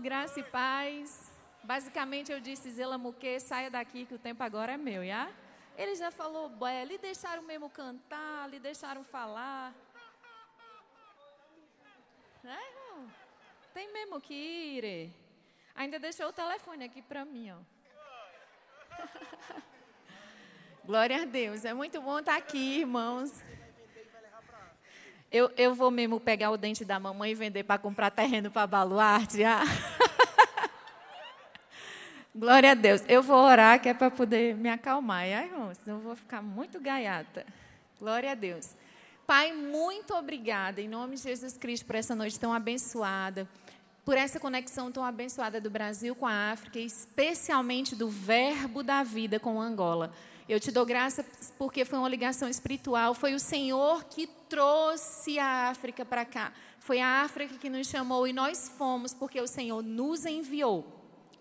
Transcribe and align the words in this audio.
graça 0.00 0.40
e 0.40 0.42
paz. 0.42 1.32
Basicamente 1.62 2.32
eu 2.32 2.40
disse, 2.40 2.68
Zela 2.68 2.98
Muque, 2.98 3.38
saia 3.38 3.70
daqui 3.70 4.04
que 4.04 4.14
o 4.14 4.18
tempo 4.18 4.42
agora 4.42 4.72
é 4.72 4.76
meu, 4.76 5.04
já? 5.04 5.30
Ele 5.76 5.94
já 5.94 6.10
falou, 6.10 6.48
bué, 6.48 6.84
lhe 6.84 6.98
deixaram 6.98 7.44
mesmo 7.44 7.70
cantar, 7.70 8.50
lhe 8.50 8.58
deixaram 8.58 9.04
falar. 9.04 9.72
É, 12.42 12.48
irmão? 12.48 13.08
Tem 13.72 13.92
mesmo 13.92 14.20
que 14.20 14.34
ir. 14.34 15.12
Ainda 15.76 16.00
deixou 16.00 16.26
o 16.26 16.32
telefone 16.32 16.84
aqui 16.84 17.00
para 17.00 17.24
mim, 17.24 17.52
ó. 17.52 17.58
Glória 20.84 21.22
a 21.22 21.24
Deus, 21.24 21.64
é 21.64 21.72
muito 21.72 22.02
bom 22.02 22.18
estar 22.18 22.36
aqui, 22.36 22.80
irmãos. 22.80 23.30
Eu, 25.30 25.50
eu 25.56 25.74
vou 25.74 25.90
mesmo 25.90 26.18
pegar 26.18 26.50
o 26.50 26.56
dente 26.56 26.84
da 26.84 26.98
mamãe 26.98 27.32
e 27.32 27.34
vender 27.34 27.62
para 27.62 27.78
comprar 27.78 28.10
terreno 28.10 28.50
para 28.50 28.66
baluarte. 28.66 29.44
Ah. 29.44 29.62
Glória 32.34 32.70
a 32.70 32.74
Deus. 32.74 33.02
Eu 33.08 33.22
vou 33.22 33.36
orar 33.36 33.80
que 33.80 33.88
é 33.88 33.94
para 33.94 34.10
poder 34.10 34.54
me 34.54 34.70
acalmar, 34.70 35.24
é, 35.24 35.44
irmão? 35.44 35.72
Senão 35.74 35.98
eu 35.98 36.02
vou 36.02 36.16
ficar 36.16 36.40
muito 36.40 36.80
gaiata. 36.80 37.44
Glória 37.98 38.32
a 38.32 38.34
Deus. 38.34 38.74
Pai, 39.26 39.52
muito 39.52 40.14
obrigada, 40.14 40.80
em 40.80 40.88
nome 40.88 41.16
de 41.16 41.22
Jesus 41.22 41.58
Cristo, 41.58 41.84
por 41.84 41.96
essa 41.96 42.14
noite 42.14 42.40
tão 42.40 42.50
abençoada, 42.50 43.46
por 44.02 44.16
essa 44.16 44.40
conexão 44.40 44.90
tão 44.90 45.04
abençoada 45.04 45.60
do 45.60 45.68
Brasil 45.68 46.14
com 46.14 46.26
a 46.26 46.52
África, 46.52 46.78
especialmente 46.78 47.94
do 47.94 48.08
Verbo 48.08 48.82
da 48.82 49.02
Vida 49.02 49.38
com 49.38 49.60
Angola. 49.60 50.10
Eu 50.48 50.58
te 50.58 50.70
dou 50.70 50.86
graça 50.86 51.22
porque 51.58 51.84
foi 51.84 51.98
uma 51.98 52.08
ligação 52.08 52.48
espiritual. 52.48 53.12
Foi 53.12 53.34
o 53.34 53.38
Senhor 53.38 54.04
que 54.04 54.26
trouxe 54.48 55.38
a 55.38 55.68
África 55.68 56.06
para 56.06 56.24
cá. 56.24 56.54
Foi 56.78 57.00
a 57.00 57.20
África 57.20 57.56
que 57.58 57.68
nos 57.68 57.86
chamou 57.86 58.26
e 58.26 58.32
nós 58.32 58.72
fomos 58.78 59.12
porque 59.12 59.38
o 59.38 59.46
Senhor 59.46 59.82
nos 59.82 60.24
enviou. 60.24 60.86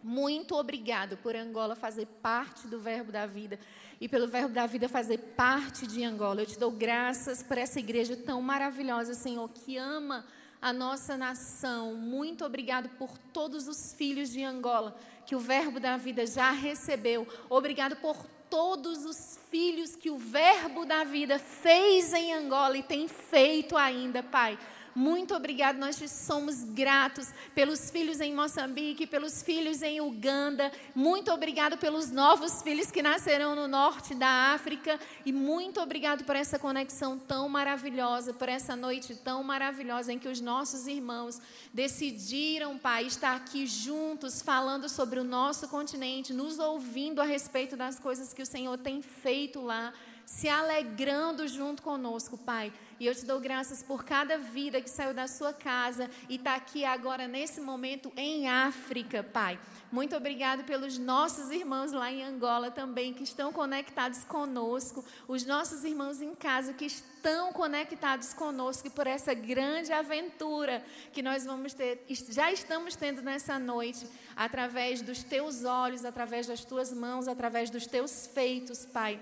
Muito 0.04 0.56
obrigado 0.56 1.16
por 1.18 1.38
Angola 1.38 1.74
fazer 1.74 2.06
parte 2.22 2.68
do 2.68 2.82
Verbo 2.82 3.10
da 3.10 3.26
Vida 3.26 3.58
e 3.99 4.10
pelo 4.10 4.27
Verbo 4.27 4.54
da 4.54 4.68
Vida 4.68 4.90
fazer 4.90 5.20
parte 5.38 5.88
de 5.88 6.04
Angola. 6.04 6.42
Eu 6.42 6.46
te 6.46 6.60
dou 6.60 6.70
graças 6.70 7.42
por 7.42 7.58
essa 7.58 7.80
igreja 7.80 8.16
tão 8.18 8.42
maravilhosa, 8.42 9.14
Senhor, 9.14 9.49
que 9.49 9.77
ama 9.77 10.26
a 10.62 10.74
nossa 10.74 11.16
nação. 11.16 11.96
Muito 11.96 12.44
obrigado 12.44 12.90
por 12.98 13.18
todos 13.18 13.70
os 13.70 13.94
filhos 13.94 14.30
de 14.30 14.44
Angola 14.44 14.98
que 15.26 15.36
o 15.36 15.40
Verbo 15.40 15.80
da 15.80 15.96
Vida 15.96 16.26
já 16.26 16.52
recebeu. 16.52 17.26
Obrigado 17.49 17.96
por 17.96 18.18
todos 18.49 19.05
os 19.05 19.40
filhos 19.49 19.95
que 19.95 20.09
o 20.09 20.17
Verbo 20.17 20.85
da 20.85 21.03
vida 21.03 21.40
fez 21.40 22.13
em 22.13 22.34
Angola 22.34 22.77
e 22.77 22.84
tem 22.84 23.07
feito 23.07 23.77
ainda, 23.77 24.21
Pai. 24.23 24.57
Muito 24.98 25.35
obrigado, 25.35 25.77
nós 25.77 25.95
somos 26.09 26.63
gratos 26.63 27.27
pelos 27.53 27.91
filhos 27.91 28.20
em 28.20 28.34
Moçambique, 28.34 29.05
pelos 29.05 29.43
filhos 29.43 29.84
em 29.84 30.01
Uganda. 30.01 30.71
Muito 30.95 31.31
obrigado 31.31 31.77
pelos 31.77 32.09
novos 32.09 32.63
filhos 32.63 32.90
que 32.90 33.03
nascerão 33.03 33.55
no 33.55 33.68
norte 33.68 34.15
da 34.15 34.27
África. 34.55 34.99
E 35.23 35.31
muito 35.31 35.79
obrigado 35.79 36.23
por 36.23 36.35
essa 36.35 36.57
conexão 36.57 37.15
tão 37.15 37.48
maravilhosa, 37.48 38.34
por 38.34 38.49
essa 38.49 38.75
noite 38.75 39.13
tão 39.13 39.43
maravilhosa 39.43 40.12
em 40.12 40.18
que 40.18 40.27
os 40.27 40.41
nossos 40.41 40.87
irmãos 40.87 41.40
decidiram, 41.71 42.75
Pai, 42.75 43.05
estar 43.05 43.35
aqui 43.35 43.68
juntos, 43.68 44.41
falando 44.41 44.90
sobre 44.90 45.20
o 45.20 45.23
nosso 45.23 45.68
continente, 45.68 46.34
nos 46.34 46.57
ouvindo 46.57 47.21
a 47.21 47.23
respeito 47.23 47.77
das 47.77 47.99
coisas 47.99 48.34
que 48.34 48.41
o 48.41 48.48
Senhor 48.48 48.79
tem 48.79 49.03
feito 49.03 49.62
lá 49.62 49.93
se 50.28 50.50
alegrando 50.50 51.48
junto 51.48 51.82
conosco, 51.82 52.38
Pai. 52.38 52.74
E 53.00 53.06
eu 53.06 53.16
te 53.16 53.26
dou 53.26 53.40
graças 53.40 53.82
por 53.82 54.04
cada 54.04 54.38
vida 54.38 54.82
que 54.82 54.90
saiu 54.90 55.14
da 55.14 55.26
sua 55.26 55.54
casa 55.54 56.10
e 56.28 56.36
está 56.36 56.54
aqui 56.54 56.84
agora, 56.84 57.30
nesse 57.30 57.62
momento, 57.62 58.12
em 58.18 58.50
África, 58.50 59.24
Pai. 59.24 59.58
Muito 59.90 60.18
obrigado 60.18 60.66
pelos 60.66 60.98
nossos 60.98 61.50
irmãos 61.50 61.94
lá 61.94 62.12
em 62.12 62.24
Angola 62.24 62.70
também, 62.70 63.14
que 63.14 63.24
estão 63.24 63.54
conectados 63.54 64.25
conosco, 64.25 65.06
os 65.30 65.46
nossos 65.46 65.86
irmãos 65.86 66.22
em 66.22 66.36
casa 66.36 66.74
que 66.74 66.86
estão 66.86 67.54
conectados 67.54 68.34
conosco 68.34 68.88
e 68.88 68.92
por 68.92 69.08
essa 69.08 69.34
grande 69.34 69.94
aventura 69.94 70.84
que 71.14 71.22
nós 71.22 71.46
vamos 71.46 71.74
ter, 71.74 72.06
já 72.30 72.52
estamos 72.52 72.98
tendo 72.98 73.22
nessa 73.22 73.58
noite, 73.58 74.06
através 74.36 75.02
dos 75.02 75.24
teus 75.24 75.64
olhos, 75.64 76.04
através 76.04 76.48
das 76.48 76.66
tuas 76.66 76.92
mãos, 76.92 77.30
através 77.30 77.70
dos 77.70 77.88
teus 77.88 78.28
feitos, 78.28 78.86
Pai 78.86 79.22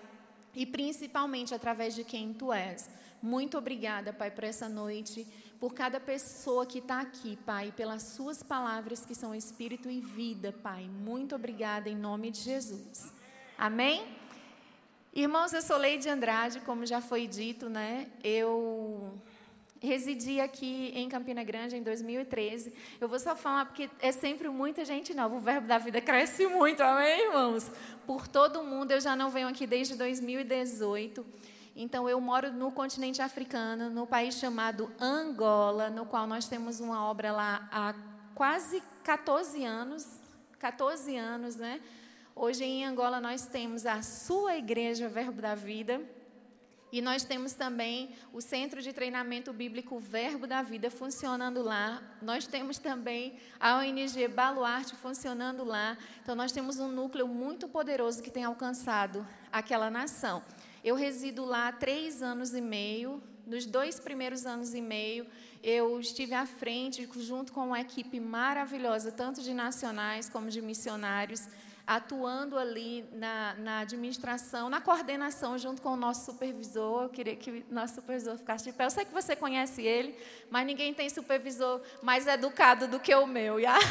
e 0.56 0.66
principalmente 0.66 1.54
através 1.54 1.94
de 1.94 2.04
quem 2.04 2.34
tu 2.34 2.52
és. 2.54 2.90
Muito 3.22 3.58
obrigada, 3.58 4.14
Pai, 4.14 4.30
por 4.30 4.44
essa 4.44 4.70
noite, 4.70 5.28
por 5.60 5.74
cada 5.74 6.00
pessoa 6.00 6.66
que 6.66 6.80
está 6.80 7.02
aqui, 7.02 7.38
Pai, 7.46 7.74
pelas 7.76 8.04
suas 8.04 8.44
palavras 8.44 9.06
que 9.06 9.16
são 9.16 9.34
espírito 9.34 9.90
e 9.90 10.00
vida, 10.00 10.52
Pai. 10.52 10.88
Muito 10.88 11.36
obrigada 11.36 11.90
em 11.90 11.96
nome 11.96 12.30
de 12.32 12.40
Jesus. 12.40 13.12
Amém? 13.58 14.06
Irmãos, 15.14 15.54
eu 15.54 15.62
sou 15.62 15.78
Leide 15.78 16.10
Andrade, 16.10 16.60
como 16.60 16.86
já 16.86 17.02
foi 17.02 17.26
dito, 17.26 17.70
né? 17.70 18.08
Eu 18.24 19.14
residi 19.82 20.40
aqui 20.40 20.92
em 20.96 21.08
Campina 21.10 21.44
Grande 21.44 21.76
em 21.76 21.84
2013. 21.84 22.74
Eu 23.00 23.08
vou 23.08 23.20
só 23.20 23.36
falar 23.36 23.66
porque 23.66 23.90
é 24.00 24.12
sempre 24.12 24.50
muita 24.50 24.86
gente 24.86 25.14
nova. 25.14 25.36
O 25.36 25.40
verbo 25.40 25.68
da 25.68 25.78
vida 25.78 26.02
cresce 26.02 26.48
muito, 26.48 26.82
amém, 26.82 27.28
irmãos? 27.28 27.72
Por 28.06 28.28
todo 28.28 28.64
mundo. 28.64 28.92
Eu 28.92 29.02
já 29.02 29.16
não 29.16 29.30
venho 29.30 29.48
aqui 29.48 29.68
desde 29.68 29.96
2018. 29.96 31.26
Então, 31.76 32.08
eu 32.08 32.22
moro 32.22 32.54
no 32.54 32.72
continente 32.72 33.22
africano, 33.22 33.90
no 33.90 34.08
país 34.08 34.36
chamado 34.36 34.90
Angola, 35.00 35.90
no 35.90 36.06
qual 36.06 36.26
nós 36.26 36.48
temos 36.48 36.80
uma 36.80 37.06
obra 37.06 37.34
lá 37.34 37.68
há 37.72 37.94
quase 38.34 38.82
14 39.04 39.66
anos. 39.66 40.08
14 40.58 41.18
anos, 41.18 41.58
né? 41.58 41.82
Hoje 42.34 42.64
em 42.64 42.86
Angola 42.86 43.22
nós 43.22 43.46
temos 43.46 43.86
a 43.86 44.02
sua 44.02 44.58
igreja 44.58 45.08
Verbo 45.08 45.42
da 45.42 45.56
Vida 45.56 46.02
e 46.92 47.02
nós 47.02 47.24
temos 47.24 47.54
também 47.54 48.16
o 48.32 48.40
Centro 48.40 48.82
de 48.82 48.94
Treinamento 48.94 49.52
Bíblico 49.52 50.00
Verbo 50.00 50.46
da 50.48 50.62
Vida 50.62 50.90
funcionando 50.90 51.62
lá. 51.62 52.02
Nós 52.22 52.48
temos 52.48 52.78
também 52.78 53.36
a 53.60 53.78
ONG 53.78 54.28
Baluarte 54.28 54.96
funcionando 54.96 55.64
lá. 55.64 55.98
Então, 56.22 56.36
nós 56.36 56.52
temos 56.52 56.80
um 56.80 56.88
núcleo 56.88 57.28
muito 57.28 57.68
poderoso 57.68 58.22
que 58.22 58.32
tem 58.32 58.44
alcançado 58.44 59.28
aquela 59.52 59.90
nação. 59.90 60.44
Eu 60.84 60.96
resido 60.96 61.44
lá 61.44 61.70
há 61.70 61.72
três 61.72 62.22
anos 62.22 62.54
e 62.54 62.62
meio. 62.62 63.22
Nos 63.46 63.66
dois 63.66 64.00
primeiros 64.00 64.46
anos 64.46 64.74
e 64.74 64.82
meio, 64.82 65.28
eu 65.62 66.00
estive 66.00 66.34
à 66.34 66.46
frente, 66.46 67.08
junto 67.18 67.52
com 67.54 67.68
uma 67.68 67.80
equipe 67.80 68.20
maravilhosa, 68.20 69.12
tanto 69.12 69.42
de 69.42 69.54
nacionais 69.54 70.30
como 70.30 70.50
de 70.50 70.62
missionários 70.62 71.48
atuando 71.88 72.58
ali 72.58 73.06
na, 73.12 73.54
na, 73.56 73.80
administração, 73.80 74.70
na 74.70 74.82
coordenação, 74.82 75.58
junto 75.58 75.82
com 75.82 75.90
o 75.90 75.96
nosso 75.96 76.26
supervisor. 76.26 77.04
Eu 77.04 77.10
queria 77.10 77.36
que 77.36 77.52
o 77.70 77.74
nosso 77.74 77.96
supervisor 77.96 78.38
ficasse 78.38 78.64
de 78.66 78.74
pé. 78.74 78.86
Eu 78.86 78.90
sei 78.90 79.06
que 79.06 79.14
você 79.14 79.36
conhece 79.36 79.82
ele, 79.82 80.18
mas 80.50 80.66
ninguém 80.66 80.94
tem 80.94 81.10
supervisor 81.10 81.82
mais 82.02 82.28
educado 82.28 82.88
do 82.88 83.00
que 83.00 83.14
o 83.14 83.28
meu. 83.28 83.60
Yeah? 83.60 83.80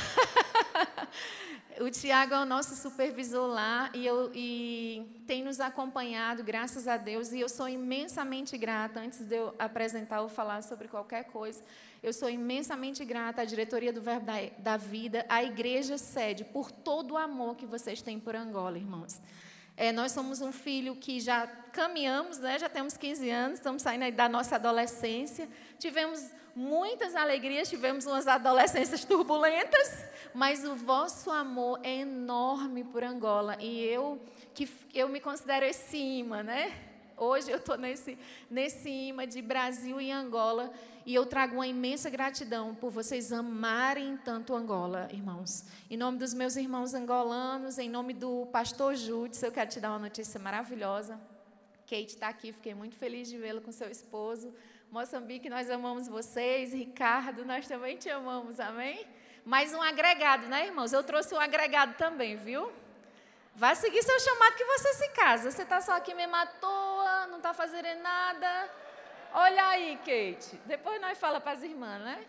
O 1.80 1.90
Tiago 1.90 2.34
é 2.34 2.40
o 2.40 2.44
nosso 2.44 2.76
supervisor 2.76 3.48
lá 3.48 3.90
e, 3.92 4.06
eu, 4.06 4.30
e 4.32 5.04
tem 5.26 5.42
nos 5.42 5.58
acompanhado, 5.58 6.44
graças 6.44 6.86
a 6.86 6.96
Deus, 6.96 7.32
e 7.32 7.40
eu 7.40 7.48
sou 7.48 7.68
imensamente 7.68 8.56
grata. 8.56 9.00
Antes 9.00 9.24
de 9.24 9.34
eu 9.34 9.52
apresentar 9.58 10.20
ou 10.20 10.28
falar 10.28 10.62
sobre 10.62 10.86
qualquer 10.86 11.24
coisa, 11.24 11.64
eu 12.04 12.12
sou 12.12 12.28
imensamente 12.28 13.02
grata 13.02 13.40
à 13.40 13.44
diretoria 13.46 13.90
do 13.90 14.02
Verbo 14.02 14.26
da, 14.26 14.34
da 14.58 14.76
Vida, 14.76 15.24
à 15.26 15.42
Igreja 15.42 15.96
Sede, 15.96 16.44
por 16.44 16.70
todo 16.70 17.12
o 17.12 17.16
amor 17.16 17.56
que 17.56 17.64
vocês 17.64 18.02
têm 18.02 18.20
por 18.20 18.36
Angola, 18.36 18.76
irmãos. 18.76 19.18
É, 19.74 19.90
nós 19.90 20.12
somos 20.12 20.42
um 20.42 20.52
filho 20.52 20.94
que 20.96 21.18
já 21.18 21.46
caminhamos, 21.46 22.36
né? 22.36 22.58
já 22.58 22.68
temos 22.68 22.98
15 22.98 23.30
anos, 23.30 23.58
estamos 23.58 23.80
saindo 23.80 24.14
da 24.14 24.28
nossa 24.28 24.56
adolescência. 24.56 25.48
Tivemos 25.78 26.30
muitas 26.54 27.16
alegrias, 27.16 27.70
tivemos 27.70 28.04
umas 28.04 28.28
adolescências 28.28 29.02
turbulentas, 29.06 30.04
mas 30.34 30.62
o 30.62 30.76
vosso 30.76 31.30
amor 31.30 31.80
é 31.82 32.00
enorme 32.00 32.84
por 32.84 33.02
Angola. 33.02 33.56
E 33.58 33.82
eu, 33.82 34.20
que 34.52 34.68
eu 34.92 35.08
me 35.08 35.20
considero 35.20 35.64
esse 35.64 35.96
imã, 35.96 36.42
né? 36.42 36.93
Hoje 37.16 37.50
eu 37.50 37.58
estou 37.58 37.76
nesse, 37.76 38.18
nesse 38.50 38.88
imã 38.88 39.26
de 39.26 39.40
Brasil 39.40 40.00
e 40.00 40.10
Angola. 40.10 40.72
E 41.06 41.14
eu 41.14 41.24
trago 41.26 41.56
uma 41.56 41.66
imensa 41.66 42.10
gratidão 42.10 42.74
por 42.74 42.90
vocês 42.90 43.32
amarem 43.32 44.16
tanto 44.16 44.54
Angola, 44.54 45.08
irmãos. 45.12 45.64
Em 45.90 45.96
nome 45.96 46.18
dos 46.18 46.32
meus 46.32 46.56
irmãos 46.56 46.94
angolanos, 46.94 47.78
em 47.78 47.90
nome 47.90 48.14
do 48.14 48.46
pastor 48.46 48.96
Júdice, 48.96 49.44
eu 49.44 49.52
quero 49.52 49.70
te 49.70 49.80
dar 49.80 49.90
uma 49.90 49.98
notícia 49.98 50.40
maravilhosa. 50.40 51.20
Kate 51.82 52.06
está 52.06 52.28
aqui, 52.28 52.52
fiquei 52.52 52.74
muito 52.74 52.96
feliz 52.96 53.28
de 53.28 53.36
vê-la 53.38 53.60
com 53.60 53.70
seu 53.70 53.90
esposo. 53.90 54.52
Moçambique, 54.90 55.50
nós 55.50 55.68
amamos 55.70 56.08
vocês. 56.08 56.72
Ricardo, 56.72 57.44
nós 57.44 57.68
também 57.68 57.96
te 57.96 58.08
amamos, 58.08 58.58
amém? 58.58 59.06
Mais 59.44 59.74
um 59.74 59.82
agregado, 59.82 60.46
né, 60.46 60.66
irmãos? 60.66 60.92
Eu 60.92 61.04
trouxe 61.04 61.34
um 61.34 61.38
agregado 61.38 61.94
também, 61.98 62.36
viu? 62.36 62.72
Vai 63.56 63.76
seguir 63.76 64.02
seu 64.02 64.18
chamado 64.18 64.56
que 64.56 64.64
você 64.64 64.94
se 64.94 65.08
casa. 65.10 65.50
Você 65.50 65.62
está 65.62 65.80
só 65.80 65.92
aqui 65.92 66.12
mesmo 66.12 66.34
à 66.34 66.44
toa, 66.46 66.83
não 67.26 67.38
está 67.38 67.54
fazendo 67.54 68.02
nada. 68.02 68.70
Olha 69.32 69.66
aí, 69.68 69.96
Kate. 69.98 70.56
Depois 70.66 71.00
nós 71.00 71.18
fala 71.18 71.40
para 71.40 71.52
as 71.52 71.62
irmãs, 71.62 72.00
né? 72.02 72.24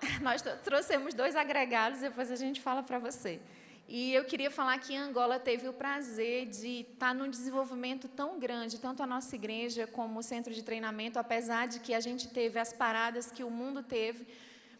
nós 0.22 0.42
trouxemos 0.64 1.14
dois 1.14 1.36
agregados, 1.36 2.00
depois 2.00 2.30
a 2.30 2.36
gente 2.36 2.60
fala 2.60 2.82
para 2.82 2.98
você. 2.98 3.40
E 3.88 4.12
eu 4.12 4.24
queria 4.24 4.50
falar 4.50 4.78
que 4.78 4.94
Angola 4.94 5.38
teve 5.38 5.66
o 5.66 5.72
prazer 5.72 6.46
de 6.46 6.86
estar 6.92 7.14
num 7.14 7.30
desenvolvimento 7.30 8.06
tão 8.06 8.38
grande, 8.38 8.78
tanto 8.78 9.02
a 9.02 9.06
nossa 9.06 9.34
igreja 9.34 9.86
como 9.86 10.18
o 10.18 10.22
centro 10.22 10.52
de 10.52 10.62
treinamento, 10.62 11.18
apesar 11.18 11.66
de 11.66 11.80
que 11.80 11.94
a 11.94 12.00
gente 12.00 12.28
teve 12.28 12.58
as 12.58 12.70
paradas 12.70 13.30
que 13.30 13.42
o 13.42 13.50
mundo 13.50 13.82
teve, 13.82 14.26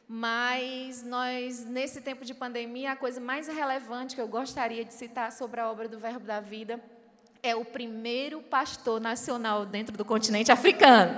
mas 0.07 1.03
nós, 1.03 1.65
nesse 1.65 2.03
tempo 2.03 2.23
de 2.25 2.35
pandemia, 2.35 2.93
a 2.93 2.97
coisa 2.97 3.19
mais 3.19 3.49
relevante 3.49 4.15
que 4.15 4.21
eu 4.21 4.29
gostaria 4.29 4.85
de 4.85 4.93
citar 4.93 5.33
sobre 5.33 5.59
a 5.61 5.71
obra 5.71 5.89
do 5.89 5.99
Verbo 5.99 6.27
da 6.27 6.41
Vida 6.41 6.79
é 7.43 7.55
o 7.55 7.65
primeiro 7.65 8.41
pastor 8.41 9.01
nacional 9.01 9.65
dentro 9.65 9.97
do 9.97 10.05
continente 10.05 10.51
africano. 10.51 11.15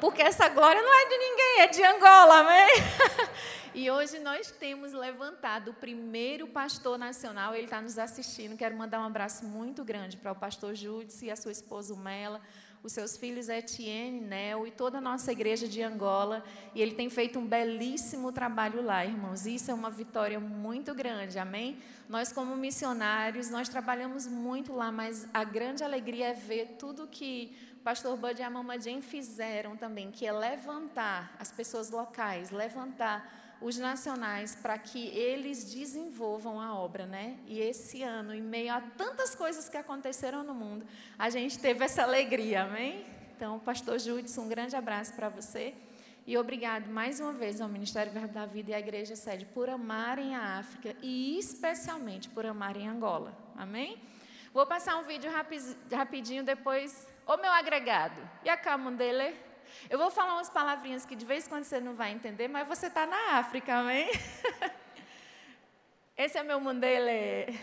Porque 0.00 0.22
essa 0.22 0.48
glória 0.48 0.80
não 0.80 0.94
é 0.94 1.08
de 1.08 1.18
ninguém, 1.18 1.60
é 1.60 1.66
de 1.66 1.84
Angola, 1.84 2.38
amém? 2.40 2.68
E 3.74 3.88
hoje 3.90 4.18
nós 4.18 4.50
temos 4.50 4.92
levantado 4.92 5.70
o 5.70 5.74
primeiro 5.74 6.48
pastor 6.48 6.98
nacional, 6.98 7.54
ele 7.54 7.66
está 7.66 7.80
nos 7.80 7.96
assistindo. 7.96 8.56
Quero 8.56 8.76
mandar 8.76 8.98
um 8.98 9.04
abraço 9.04 9.44
muito 9.44 9.84
grande 9.84 10.16
para 10.16 10.32
o 10.32 10.34
pastor 10.34 10.74
Júdice 10.74 11.26
e 11.26 11.30
a 11.30 11.36
sua 11.36 11.52
esposa 11.52 11.94
Mela, 11.94 12.40
os 12.82 12.92
seus 12.92 13.16
filhos 13.16 13.48
Etienne, 13.48 14.20
Nel 14.20 14.66
e 14.66 14.72
toda 14.72 14.98
a 14.98 15.00
nossa 15.00 15.30
igreja 15.30 15.68
de 15.68 15.80
Angola. 15.80 16.42
E 16.74 16.82
ele 16.82 16.94
tem 16.94 17.08
feito 17.08 17.38
um 17.38 17.46
belíssimo 17.46 18.32
trabalho 18.32 18.82
lá, 18.82 19.04
irmãos. 19.04 19.46
Isso 19.46 19.70
é 19.70 19.74
uma 19.74 19.90
vitória 19.90 20.40
muito 20.40 20.92
grande, 20.94 21.38
amém? 21.38 21.78
Nós, 22.08 22.32
como 22.32 22.56
missionários, 22.56 23.50
nós 23.50 23.68
trabalhamos 23.68 24.26
muito 24.26 24.72
lá, 24.72 24.90
mas 24.90 25.28
a 25.32 25.44
grande 25.44 25.84
alegria 25.84 26.28
é 26.28 26.32
ver 26.32 26.76
tudo 26.78 27.06
que 27.06 27.54
pastor 27.82 28.16
Bud 28.16 28.40
e 28.40 28.42
a 28.42 28.50
Mama 28.50 28.78
Jane 28.78 29.02
fizeram 29.02 29.76
também, 29.76 30.10
que 30.10 30.26
é 30.26 30.32
levantar 30.32 31.34
as 31.38 31.50
pessoas 31.50 31.90
locais, 31.90 32.50
levantar 32.50 33.56
os 33.60 33.76
nacionais 33.76 34.54
para 34.54 34.78
que 34.78 35.08
eles 35.08 35.64
desenvolvam 35.72 36.60
a 36.60 36.74
obra, 36.74 37.06
né? 37.06 37.36
E 37.46 37.60
esse 37.60 38.02
ano, 38.02 38.32
em 38.34 38.42
meio 38.42 38.72
a 38.72 38.80
tantas 38.80 39.34
coisas 39.34 39.68
que 39.68 39.76
aconteceram 39.76 40.44
no 40.44 40.54
mundo, 40.54 40.86
a 41.18 41.28
gente 41.28 41.58
teve 41.58 41.84
essa 41.84 42.02
alegria, 42.02 42.62
amém? 42.62 43.04
Então, 43.36 43.58
pastor 43.58 43.98
Judson, 43.98 44.42
um 44.42 44.48
grande 44.48 44.76
abraço 44.76 45.14
para 45.14 45.28
você. 45.28 45.74
E 46.26 46.36
obrigado 46.36 46.88
mais 46.88 47.20
uma 47.20 47.32
vez 47.32 47.60
ao 47.60 47.68
Ministério 47.68 48.12
Verbo 48.12 48.34
da 48.34 48.44
Vida 48.44 48.72
e 48.72 48.74
à 48.74 48.78
Igreja 48.78 49.16
Sede 49.16 49.46
por 49.46 49.68
amarem 49.68 50.34
a 50.34 50.58
África 50.58 50.94
e 51.02 51.38
especialmente 51.38 52.28
por 52.28 52.44
amarem 52.44 52.86
Angola. 52.86 53.34
Amém? 53.56 53.98
Vou 54.52 54.66
passar 54.66 54.98
um 54.98 55.04
vídeo 55.04 55.30
rapidinho 55.90 56.44
depois. 56.44 57.07
Ô 57.28 57.36
meu 57.36 57.52
agregado, 57.52 58.18
e 58.42 58.48
a 58.48 58.56
Camundele? 58.56 59.36
Eu 59.90 59.98
vou 59.98 60.10
falar 60.10 60.36
umas 60.36 60.48
palavrinhas 60.48 61.04
que 61.04 61.14
de 61.14 61.26
vez 61.26 61.44
em 61.44 61.50
quando 61.50 61.64
você 61.64 61.78
não 61.78 61.94
vai 61.94 62.10
entender, 62.10 62.48
mas 62.48 62.66
você 62.66 62.86
está 62.86 63.06
na 63.06 63.36
África, 63.36 63.80
amém? 63.80 64.08
Esse 66.16 66.38
é 66.38 66.42
meu 66.42 66.58
mundele. 66.58 67.54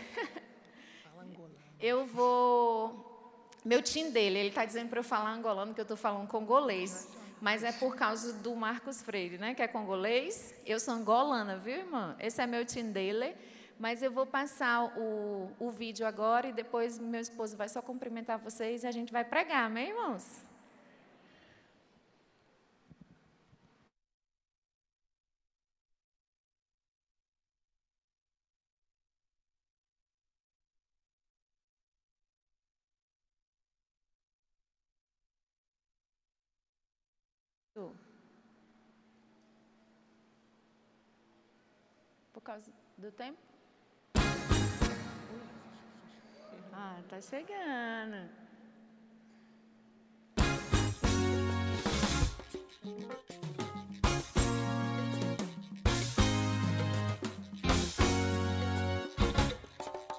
Eu 1.80 2.06
vou. 2.06 3.50
Meu 3.64 3.82
tim 3.82 4.12
dele, 4.12 4.38
ele 4.38 4.48
está 4.50 4.64
dizendo 4.64 4.88
para 4.88 5.00
eu 5.00 5.04
falar 5.04 5.30
angolano, 5.30 5.74
que 5.74 5.80
eu 5.80 5.82
estou 5.82 5.96
falando 5.96 6.28
congolês. 6.28 7.08
Mas 7.40 7.64
é 7.64 7.72
por 7.72 7.96
causa 7.96 8.34
do 8.34 8.54
Marcos 8.54 9.02
Freire, 9.02 9.36
né? 9.36 9.52
Que 9.52 9.62
é 9.62 9.66
congolês. 9.66 10.54
Eu 10.64 10.78
sou 10.78 10.94
angolana, 10.94 11.58
viu, 11.58 11.74
irmã? 11.74 12.14
Esse 12.20 12.40
é 12.40 12.46
meu 12.46 12.64
tim 12.64 12.92
dele. 12.92 13.34
Mas 13.78 14.02
eu 14.02 14.10
vou 14.10 14.26
passar 14.26 14.84
o, 14.98 15.50
o 15.58 15.70
vídeo 15.70 16.06
agora 16.06 16.48
e 16.48 16.52
depois 16.52 16.98
meu 16.98 17.20
esposo 17.20 17.56
vai 17.56 17.68
só 17.68 17.82
cumprimentar 17.82 18.38
vocês 18.38 18.84
e 18.84 18.86
a 18.86 18.90
gente 18.92 19.12
vai 19.12 19.24
pregar, 19.24 19.64
amém, 19.64 19.90
irmãos? 19.90 20.44
Por 42.32 42.40
causa 42.42 42.72
do 42.96 43.10
tempo? 43.10 43.55
Ah, 46.78 47.00
tá 47.08 47.20
chegando. 47.22 48.28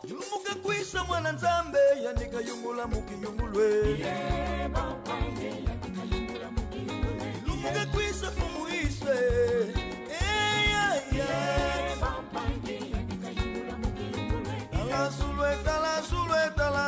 yumuke 0.10 0.54
kwisa 0.64 1.04
mwana 1.04 1.32
nzambe 1.32 1.80
yandika 2.04 2.38
yungula 2.48 2.84
mukiyungulwe 2.88 3.68
lumuke 7.48 7.84
kwisa 7.94 8.28
fumuiswe 8.38 9.16
talasulwe 11.12 11.67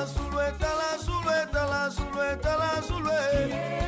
la 0.00 0.06
zulueta, 0.06 0.68
la 0.76 0.98
zulueta, 0.98 1.66
la 1.66 1.90
zulueta, 1.90 2.56
la 2.56 2.80
zulueta. 2.80 3.79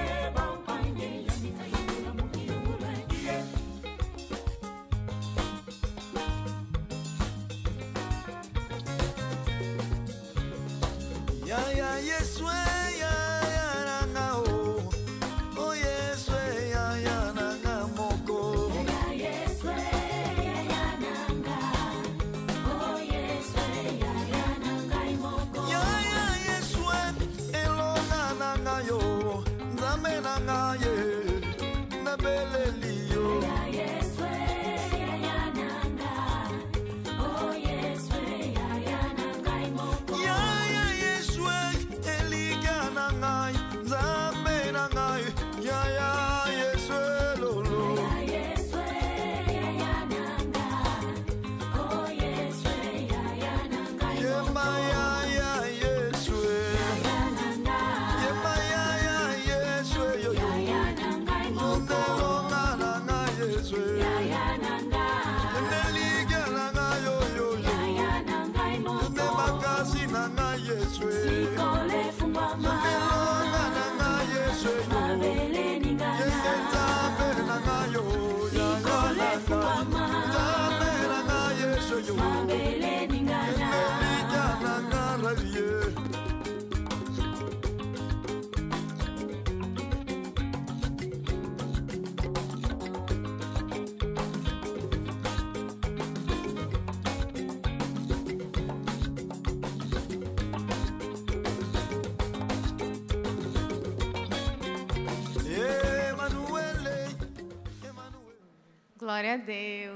Glória 109.03 109.35
a 109.35 109.37
Deus. 109.37 109.92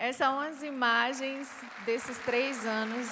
Essas 0.00 0.16
são 0.16 0.40
as 0.40 0.62
imagens 0.62 1.46
desses 1.84 2.16
três 2.24 2.64
anos, 2.64 3.06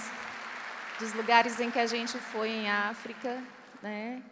dos 0.98 1.12
lugares 1.12 1.60
em 1.60 1.70
que 1.70 1.78
a 1.78 1.84
gente 1.84 2.16
foi 2.16 2.48
em 2.48 2.70
África, 2.70 3.42
né? 3.82 4.22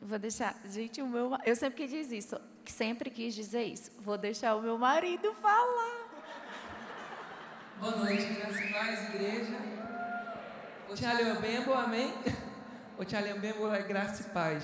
Vou 0.00 0.16
deixar, 0.16 0.54
gente, 0.70 1.02
o 1.02 1.08
meu, 1.08 1.36
eu 1.44 1.56
sempre 1.56 1.82
quis 1.82 1.90
dizer 1.90 2.16
isso, 2.16 2.40
sempre 2.64 3.10
quis 3.10 3.34
dizer 3.34 3.64
isso. 3.64 3.90
Vou 3.98 4.16
deixar 4.16 4.54
o 4.54 4.62
meu 4.62 4.78
marido 4.78 5.34
falar. 5.42 6.06
Boa 7.80 7.96
noite, 7.96 8.24
graças 8.34 8.56
a 8.56 8.78
paz, 8.78 9.08
igreja. 9.12 9.56
O 10.88 11.40
Bembo, 11.40 11.74
amém? 11.74 12.14
O 12.96 13.40
Bembo 13.40 13.74
é 13.74 13.82
graça 13.82 14.22
e 14.22 14.30
paz. 14.32 14.62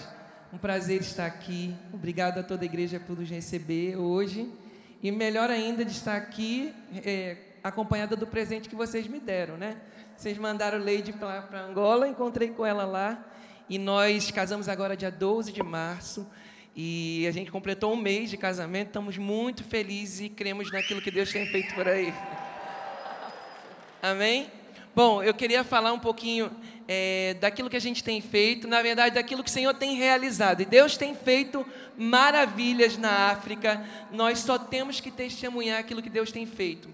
Um 0.52 0.58
prazer 0.58 1.00
estar 1.00 1.26
aqui. 1.26 1.76
Obrigado 1.92 2.38
a 2.38 2.44
toda 2.44 2.62
a 2.62 2.66
igreja 2.66 3.00
por 3.00 3.18
nos 3.18 3.28
receber 3.28 3.96
hoje. 3.96 4.61
E 5.02 5.10
melhor 5.10 5.50
ainda 5.50 5.84
de 5.84 5.90
estar 5.90 6.16
aqui 6.16 6.72
é, 7.04 7.36
acompanhada 7.62 8.14
do 8.14 8.26
presente 8.26 8.68
que 8.68 8.76
vocês 8.76 9.08
me 9.08 9.18
deram, 9.18 9.56
né? 9.56 9.76
Vocês 10.16 10.38
mandaram 10.38 10.78
Leide 10.78 11.12
para 11.12 11.64
Angola, 11.64 12.06
encontrei 12.06 12.50
com 12.50 12.64
ela 12.64 12.84
lá. 12.84 13.24
E 13.68 13.78
nós 13.78 14.30
casamos 14.30 14.68
agora 14.68 14.96
dia 14.96 15.10
12 15.10 15.52
de 15.52 15.62
março. 15.62 16.30
E 16.76 17.26
a 17.26 17.32
gente 17.32 17.50
completou 17.50 17.92
um 17.92 17.96
mês 17.96 18.30
de 18.30 18.36
casamento. 18.36 18.88
Estamos 18.88 19.18
muito 19.18 19.64
felizes 19.64 20.20
e 20.20 20.28
cremos 20.28 20.70
naquilo 20.70 21.02
que 21.02 21.10
Deus 21.10 21.32
tem 21.32 21.46
feito 21.46 21.74
por 21.74 21.88
aí. 21.88 22.14
Amém? 24.00 24.61
Bom, 24.94 25.22
eu 25.22 25.32
queria 25.32 25.64
falar 25.64 25.90
um 25.94 25.98
pouquinho 25.98 26.50
é, 26.86 27.34
daquilo 27.40 27.70
que 27.70 27.76
a 27.76 27.80
gente 27.80 28.04
tem 28.04 28.20
feito, 28.20 28.68
na 28.68 28.82
verdade, 28.82 29.14
daquilo 29.14 29.42
que 29.42 29.48
o 29.48 29.52
Senhor 29.52 29.72
tem 29.72 29.96
realizado. 29.96 30.60
E 30.60 30.66
Deus 30.66 30.98
tem 30.98 31.14
feito 31.14 31.64
maravilhas 31.96 32.98
na 32.98 33.30
África, 33.30 33.82
nós 34.10 34.40
só 34.40 34.58
temos 34.58 35.00
que 35.00 35.10
testemunhar 35.10 35.80
aquilo 35.80 36.02
que 36.02 36.10
Deus 36.10 36.30
tem 36.30 36.44
feito. 36.44 36.90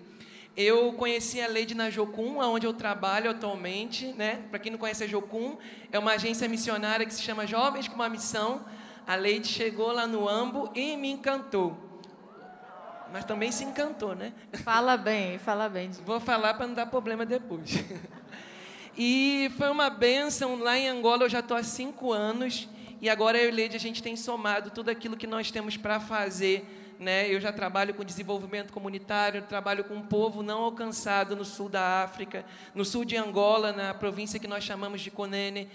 Eu 0.56 0.92
conheci 0.92 1.40
a 1.40 1.48
Lady 1.48 1.74
na 1.74 1.90
Jocum, 1.90 2.38
onde 2.38 2.66
eu 2.66 2.72
trabalho 2.72 3.32
atualmente. 3.32 4.06
Né? 4.16 4.42
Para 4.48 4.60
quem 4.60 4.70
não 4.70 4.78
conhece 4.78 5.02
a 5.02 5.06
Jocum, 5.08 5.56
é 5.90 5.98
uma 5.98 6.12
agência 6.12 6.48
missionária 6.48 7.04
que 7.04 7.12
se 7.12 7.22
chama 7.22 7.48
Jovens 7.48 7.88
com 7.88 7.96
uma 7.96 8.08
Missão. 8.08 8.64
A 9.08 9.16
Lady 9.16 9.48
chegou 9.48 9.90
lá 9.90 10.06
no 10.06 10.28
Ambo 10.28 10.70
e 10.72 10.96
me 10.96 11.10
encantou. 11.10 11.87
Mas 13.12 13.24
também 13.24 13.50
se 13.50 13.64
encantou, 13.64 14.14
né? 14.14 14.32
Fala 14.62 14.96
bem, 14.96 15.38
fala 15.38 15.68
bem. 15.68 15.90
Vou 16.04 16.20
falar 16.20 16.54
para 16.54 16.66
não 16.66 16.74
dar 16.74 16.86
problema 16.86 17.24
depois. 17.24 17.70
E 19.00 19.48
foi 19.56 19.70
uma 19.70 19.88
benção. 19.88 20.58
Lá 20.58 20.76
em 20.76 20.88
Angola 20.88 21.22
eu 21.22 21.28
já 21.28 21.38
estou 21.38 21.56
há 21.56 21.62
cinco 21.62 22.12
anos. 22.12 22.68
E 23.00 23.08
agora 23.08 23.38
eu 23.38 23.48
e 23.48 23.52
Leide, 23.52 23.76
a 23.76 23.80
gente 23.80 24.02
tem 24.02 24.16
somado 24.16 24.70
tudo 24.70 24.90
aquilo 24.90 25.16
que 25.16 25.26
nós 25.26 25.52
temos 25.52 25.76
para 25.76 26.00
fazer. 26.00 26.66
Né? 26.98 27.32
Eu 27.32 27.40
já 27.40 27.52
trabalho 27.52 27.94
com 27.94 28.04
desenvolvimento 28.04 28.72
comunitário, 28.72 29.42
trabalho 29.42 29.84
com 29.84 29.94
um 29.94 30.02
povo 30.02 30.42
não 30.42 30.62
alcançado 30.62 31.36
no 31.36 31.44
sul 31.44 31.68
da 31.68 32.02
África, 32.02 32.44
no 32.74 32.84
sul 32.84 33.04
de 33.04 33.16
Angola, 33.16 33.70
na 33.70 33.94
província 33.94 34.40
que 34.40 34.48
nós 34.48 34.64
chamamos 34.64 35.00
de 35.00 35.12
Conene. 35.12 35.68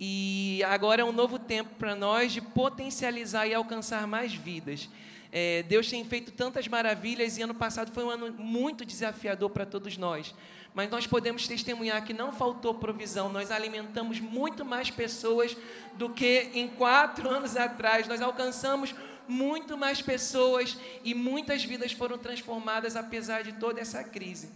E 0.00 0.62
agora 0.64 1.02
é 1.02 1.04
um 1.04 1.12
novo 1.12 1.38
tempo 1.38 1.74
para 1.78 1.94
nós 1.94 2.32
de 2.32 2.40
potencializar 2.40 3.46
e 3.46 3.52
alcançar 3.52 4.06
mais 4.06 4.32
vidas. 4.34 4.88
É, 5.34 5.62
Deus 5.62 5.88
tem 5.88 6.04
feito 6.04 6.30
tantas 6.30 6.68
maravilhas 6.68 7.38
e 7.38 7.42
ano 7.42 7.54
passado 7.54 7.90
foi 7.90 8.04
um 8.04 8.10
ano 8.10 8.30
muito 8.34 8.84
desafiador 8.84 9.48
para 9.48 9.64
todos 9.64 9.96
nós. 9.96 10.34
Mas 10.74 10.90
nós 10.90 11.06
podemos 11.06 11.48
testemunhar 11.48 12.04
que 12.04 12.12
não 12.12 12.32
faltou 12.32 12.74
provisão, 12.74 13.30
nós 13.30 13.50
alimentamos 13.50 14.20
muito 14.20 14.62
mais 14.62 14.90
pessoas 14.90 15.56
do 15.94 16.10
que 16.10 16.50
em 16.52 16.68
quatro 16.68 17.28
anos 17.30 17.56
atrás, 17.56 18.06
nós 18.06 18.20
alcançamos 18.20 18.94
muito 19.26 19.78
mais 19.78 20.02
pessoas 20.02 20.76
e 21.02 21.14
muitas 21.14 21.64
vidas 21.64 21.92
foram 21.92 22.18
transformadas 22.18 22.94
apesar 22.94 23.42
de 23.42 23.52
toda 23.52 23.80
essa 23.80 24.04
crise. 24.04 24.50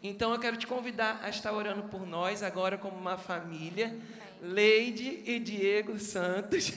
Então 0.00 0.32
eu 0.32 0.38
quero 0.38 0.56
te 0.56 0.66
convidar 0.66 1.20
a 1.24 1.28
estar 1.28 1.52
orando 1.52 1.82
por 1.84 2.06
nós 2.06 2.42
agora 2.42 2.78
como 2.78 2.96
uma 2.96 3.18
família, 3.18 3.98
Leide 4.40 5.22
e 5.26 5.38
Diego 5.40 5.98
Santos, 5.98 6.72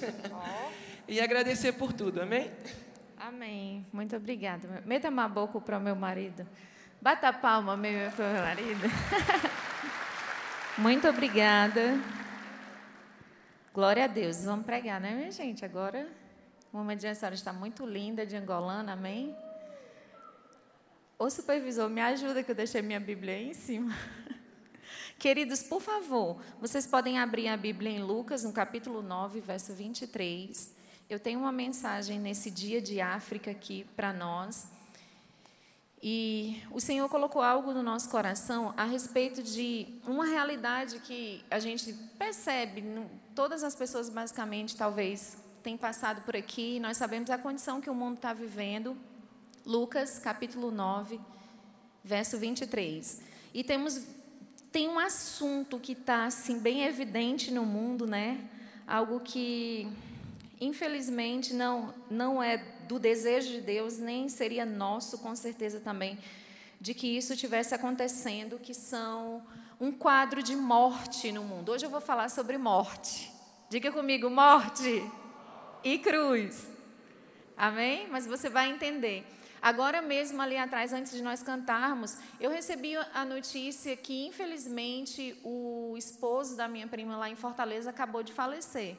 e 1.08 1.22
agradecer 1.22 1.74
por 1.74 1.94
tudo, 1.94 2.22
amém? 2.22 2.52
Amém. 3.26 3.86
Muito 3.94 4.18
obrigada. 4.18 4.84
Meta 4.86 5.08
uma 5.08 5.30
boca 5.30 5.58
para 5.62 5.78
o 5.78 5.82
meu 5.82 5.96
marido. 5.96 6.46
Bata 7.02 7.30
a 7.30 7.34
palma, 7.34 7.78
meu, 7.78 8.12
meu 8.12 8.42
marido. 8.44 8.82
Muito 10.78 11.08
obrigada. 11.08 11.98
Glória 13.74 14.04
a 14.04 14.08
Deus. 14.08 14.44
Vamos 14.44 14.66
pregar, 14.66 15.00
né, 15.00 15.16
minha 15.16 15.32
gente? 15.32 15.64
Agora, 15.64 16.06
o 16.74 16.76
momento 16.76 17.00
de 17.00 17.16
senhora 17.16 17.34
está 17.34 17.54
muito 17.54 17.86
linda, 17.86 18.26
de 18.26 18.36
angolana, 18.36 18.92
amém? 18.92 19.34
Ô 21.18 21.30
supervisor, 21.30 21.90
me 21.90 22.02
ajuda 22.02 22.44
que 22.44 22.52
eu 22.52 22.56
deixei 22.56 22.82
minha 22.82 23.00
Bíblia 23.00 23.36
aí 23.36 23.52
em 23.52 23.54
cima. 23.54 23.96
Queridos, 25.18 25.64
por 25.64 25.82
favor, 25.82 26.42
vocês 26.60 26.86
podem 26.86 27.18
abrir 27.18 27.48
a 27.48 27.56
Bíblia 27.56 27.90
em 27.90 28.04
Lucas, 28.04 28.44
no 28.44 28.52
capítulo 28.52 29.02
9, 29.02 29.40
verso 29.40 29.74
23. 29.74 30.83
Eu 31.14 31.20
tenho 31.20 31.40
uma 31.40 31.52
mensagem 31.52 32.20
nesse 32.20 32.50
dia 32.50 32.82
de 32.82 33.00
África 33.00 33.52
aqui 33.52 33.86
para 33.96 34.12
nós. 34.12 34.68
E 36.02 36.60
o 36.72 36.80
Senhor 36.80 37.08
colocou 37.08 37.40
algo 37.40 37.72
no 37.72 37.84
nosso 37.84 38.10
coração 38.10 38.74
a 38.76 38.84
respeito 38.86 39.44
de 39.44 39.86
uma 40.08 40.26
realidade 40.26 40.98
que 41.02 41.46
a 41.52 41.60
gente 41.60 41.94
percebe, 42.18 42.84
todas 43.36 43.64
as 43.64 43.76
pessoas 43.76 44.10
basicamente 44.10 44.76
talvez 44.76 45.38
têm 45.62 45.78
passado 45.78 46.24
por 46.24 46.36
aqui, 46.36 46.80
nós 46.80 46.98
sabemos 46.98 47.30
a 47.30 47.38
condição 47.38 47.80
que 47.80 47.92
o 47.92 47.94
mundo 47.94 48.16
está 48.16 48.34
vivendo. 48.34 48.98
Lucas 49.64 50.18
capítulo 50.18 50.72
9, 50.72 51.20
verso 52.04 52.40
23. 52.40 53.22
E 53.54 53.64
temos 53.64 54.02
tem 54.72 54.90
um 54.90 54.98
assunto 54.98 55.80
que 55.80 55.92
está 55.92 56.26
assim 56.26 56.58
bem 56.58 56.86
evidente 56.86 57.52
no 57.52 57.64
mundo, 57.64 58.08
né? 58.08 58.50
Algo 58.88 59.20
que 59.20 59.88
infelizmente 60.64 61.54
não 61.54 61.94
não 62.10 62.42
é 62.42 62.58
do 62.88 63.00
desejo 63.00 63.50
de 63.50 63.62
Deus, 63.62 63.98
nem 63.98 64.30
seria 64.30 64.66
nosso, 64.66 65.18
com 65.20 65.36
certeza 65.36 65.80
também, 65.80 66.18
de 66.80 66.94
que 66.94 67.08
isso 67.08 67.36
tivesse 67.36 67.74
acontecendo, 67.74 68.60
que 68.60 68.74
são 68.74 69.42
um 69.80 69.92
quadro 69.92 70.44
de 70.44 70.56
morte 70.56 71.32
no 71.32 71.44
mundo. 71.44 71.72
Hoje 71.72 71.86
eu 71.86 71.90
vou 71.90 72.02
falar 72.02 72.30
sobre 72.30 72.58
morte. 72.58 73.32
Diga 73.70 73.92
comigo, 73.92 74.30
morte 74.30 75.04
e 75.84 75.98
cruz. 75.98 76.68
Amém? 77.58 78.08
Mas 78.10 78.26
você 78.26 78.50
vai 78.50 78.70
entender. 78.70 79.26
Agora 79.62 80.02
mesmo, 80.02 80.42
ali 80.42 80.58
atrás, 80.58 80.92
antes 80.92 81.14
de 81.14 81.24
nós 81.24 81.42
cantarmos, 81.42 82.18
eu 82.40 82.52
recebi 82.52 82.98
a 82.98 83.24
notícia 83.24 83.96
que, 83.96 84.26
infelizmente, 84.28 85.40
o 85.42 85.96
esposo 85.98 86.58
da 86.58 86.68
minha 86.68 86.86
prima 86.86 87.16
lá 87.16 87.30
em 87.30 87.36
Fortaleza 87.36 87.90
acabou 87.90 88.22
de 88.22 88.34
falecer. 88.34 88.98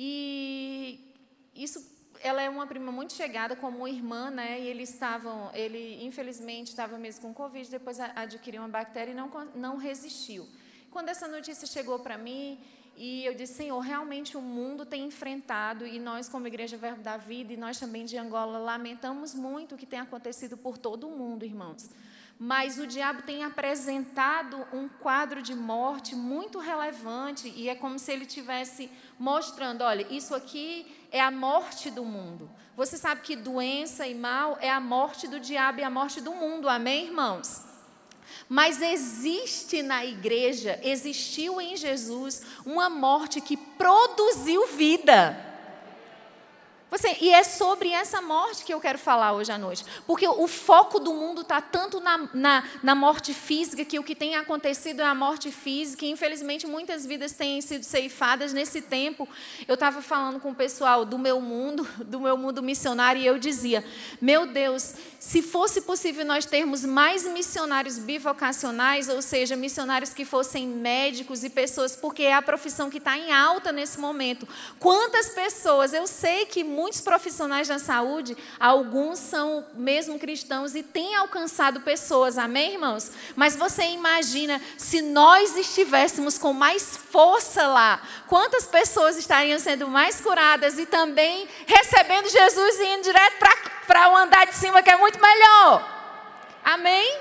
E 0.00 1.12
isso 1.52 1.84
ela 2.22 2.40
é 2.40 2.48
uma 2.48 2.68
prima 2.68 2.92
muito 2.92 3.14
chegada 3.14 3.56
como 3.56 3.86
irmã, 3.88 4.30
né? 4.30 4.60
E 4.60 4.68
eles 4.68 4.90
estavam, 4.90 5.50
ele 5.52 6.04
infelizmente 6.04 6.68
estava 6.68 6.96
mesmo 6.96 7.22
com 7.22 7.34
Covid, 7.34 7.68
depois 7.68 7.98
adquiriu 7.98 8.62
uma 8.62 8.68
bactéria 8.68 9.10
e 9.10 9.14
não, 9.14 9.28
não 9.56 9.76
resistiu. 9.76 10.46
Quando 10.88 11.08
essa 11.08 11.26
notícia 11.26 11.66
chegou 11.66 11.98
para 11.98 12.16
mim, 12.16 12.60
e 12.96 13.24
eu 13.24 13.34
disse, 13.34 13.54
Senhor, 13.54 13.78
realmente 13.80 14.36
o 14.36 14.40
mundo 14.40 14.86
tem 14.86 15.04
enfrentado, 15.04 15.84
e 15.84 15.98
nós, 15.98 16.28
como 16.28 16.46
Igreja 16.46 16.76
Verbo 16.76 17.02
da 17.02 17.16
Vida, 17.16 17.52
e 17.52 17.56
nós 17.56 17.78
também 17.78 18.04
de 18.04 18.16
Angola, 18.16 18.58
lamentamos 18.58 19.34
muito 19.34 19.74
o 19.74 19.78
que 19.78 19.86
tem 19.86 19.98
acontecido 19.98 20.56
por 20.56 20.78
todo 20.78 21.08
o 21.08 21.10
mundo, 21.10 21.44
irmãos 21.44 21.90
mas 22.38 22.78
o 22.78 22.86
diabo 22.86 23.22
tem 23.22 23.42
apresentado 23.42 24.64
um 24.72 24.88
quadro 24.88 25.42
de 25.42 25.54
morte 25.56 26.14
muito 26.14 26.60
relevante 26.60 27.52
e 27.56 27.68
é 27.68 27.74
como 27.74 27.98
se 27.98 28.12
ele 28.12 28.26
tivesse 28.26 28.88
mostrando, 29.18 29.82
olha, 29.82 30.06
isso 30.08 30.34
aqui 30.34 30.86
é 31.10 31.20
a 31.20 31.32
morte 31.32 31.90
do 31.90 32.04
mundo. 32.04 32.48
Você 32.76 32.96
sabe 32.96 33.22
que 33.22 33.34
doença 33.34 34.06
e 34.06 34.14
mal 34.14 34.56
é 34.60 34.70
a 34.70 34.78
morte 34.78 35.26
do 35.26 35.40
diabo 35.40 35.80
e 35.80 35.82
a 35.82 35.90
morte 35.90 36.20
do 36.20 36.32
mundo. 36.32 36.68
Amém, 36.68 37.06
irmãos? 37.06 37.64
Mas 38.48 38.80
existe 38.80 39.82
na 39.82 40.04
igreja, 40.04 40.78
existiu 40.84 41.60
em 41.60 41.76
Jesus 41.76 42.42
uma 42.64 42.88
morte 42.88 43.40
que 43.40 43.56
produziu 43.56 44.68
vida. 44.68 45.47
Você, 46.90 47.16
e 47.20 47.30
é 47.30 47.44
sobre 47.44 47.90
essa 47.90 48.22
morte 48.22 48.64
que 48.64 48.72
eu 48.72 48.80
quero 48.80 48.98
falar 48.98 49.34
hoje 49.34 49.52
à 49.52 49.58
noite. 49.58 49.84
Porque 50.06 50.26
o 50.26 50.46
foco 50.46 50.98
do 50.98 51.12
mundo 51.12 51.42
está 51.42 51.60
tanto 51.60 52.00
na, 52.00 52.28
na, 52.32 52.64
na, 52.82 52.94
morte 52.94 53.34
física, 53.34 53.84
que 53.84 53.98
o 53.98 54.02
que 54.02 54.14
tem 54.14 54.36
acontecido 54.36 55.02
é 55.02 55.04
a 55.04 55.14
morte 55.14 55.52
física, 55.52 56.06
e 56.06 56.10
infelizmente 56.10 56.66
muitas 56.66 57.04
vidas 57.04 57.32
têm 57.32 57.60
sido 57.60 57.82
ceifadas 57.82 58.54
nesse 58.54 58.80
tempo. 58.80 59.28
Eu 59.66 59.74
estava 59.74 60.00
falando 60.00 60.40
com 60.40 60.50
o 60.50 60.54
pessoal 60.54 61.04
do 61.04 61.18
meu 61.18 61.40
mundo, 61.42 61.86
do 62.04 62.20
meu 62.20 62.38
mundo 62.38 62.62
missionário, 62.62 63.20
e 63.20 63.26
eu 63.26 63.38
dizia: 63.38 63.84
Meu 64.20 64.46
Deus, 64.46 64.94
se 65.18 65.42
fosse 65.42 65.80
possível 65.80 66.24
nós 66.24 66.46
termos 66.46 66.84
mais 66.84 67.24
missionários 67.24 67.98
bivocacionais, 67.98 69.08
ou 69.08 69.20
seja, 69.20 69.56
missionários 69.56 70.14
que 70.14 70.24
fossem 70.24 70.66
médicos 70.66 71.42
e 71.42 71.50
pessoas, 71.50 71.96
porque 71.96 72.22
é 72.22 72.34
a 72.34 72.42
profissão 72.42 72.88
que 72.88 72.98
está 72.98 73.18
em 73.18 73.32
alta 73.32 73.72
nesse 73.72 73.98
momento. 73.98 74.46
Quantas 74.78 75.30
pessoas, 75.30 75.92
eu 75.92 76.06
sei 76.06 76.46
que 76.46 76.62
muitos 76.62 77.00
profissionais 77.00 77.66
da 77.66 77.80
saúde, 77.80 78.36
alguns 78.60 79.18
são 79.18 79.66
mesmo 79.74 80.18
cristãos 80.18 80.76
e 80.76 80.84
têm 80.84 81.16
alcançado 81.16 81.80
pessoas, 81.80 82.38
amém, 82.38 82.74
irmãos? 82.74 83.10
Mas 83.34 83.56
você 83.56 83.82
imagina 83.90 84.60
se 84.76 85.02
nós 85.02 85.56
estivéssemos 85.56 86.38
com 86.38 86.52
mais 86.52 86.96
força 86.96 87.66
lá, 87.66 88.00
quantas 88.28 88.66
pessoas 88.66 89.16
estariam 89.16 89.58
sendo 89.58 89.88
mais 89.88 90.20
curadas 90.20 90.78
e 90.78 90.86
também 90.86 91.48
recebendo 91.66 92.28
Jesus 92.28 92.78
e 92.78 92.94
indo 92.94 93.02
direto 93.02 93.38
para 93.38 93.77
o 93.96 94.16
andar 94.16 94.46
de 94.46 94.54
cima, 94.54 94.82
que 94.82 94.90
é 94.90 94.96
muito 94.96 95.20
melhor. 95.20 95.88
Amém? 96.64 97.18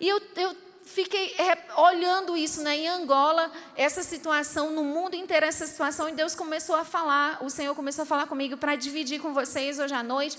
E 0.00 0.08
eu, 0.08 0.20
eu 0.36 0.56
fiquei 0.84 1.36
olhando 1.76 2.36
isso 2.36 2.62
né, 2.62 2.76
em 2.76 2.88
Angola, 2.88 3.52
essa 3.76 4.02
situação, 4.02 4.70
no 4.72 4.82
mundo 4.82 5.14
inteiro, 5.14 5.46
essa 5.46 5.66
situação, 5.66 6.08
e 6.08 6.12
Deus 6.12 6.34
começou 6.34 6.74
a 6.74 6.84
falar, 6.84 7.38
o 7.42 7.50
Senhor 7.50 7.74
começou 7.74 8.02
a 8.02 8.06
falar 8.06 8.26
comigo 8.26 8.56
para 8.56 8.74
dividir 8.74 9.20
com 9.20 9.32
vocês 9.32 9.78
hoje 9.78 9.94
à 9.94 10.02
noite 10.02 10.38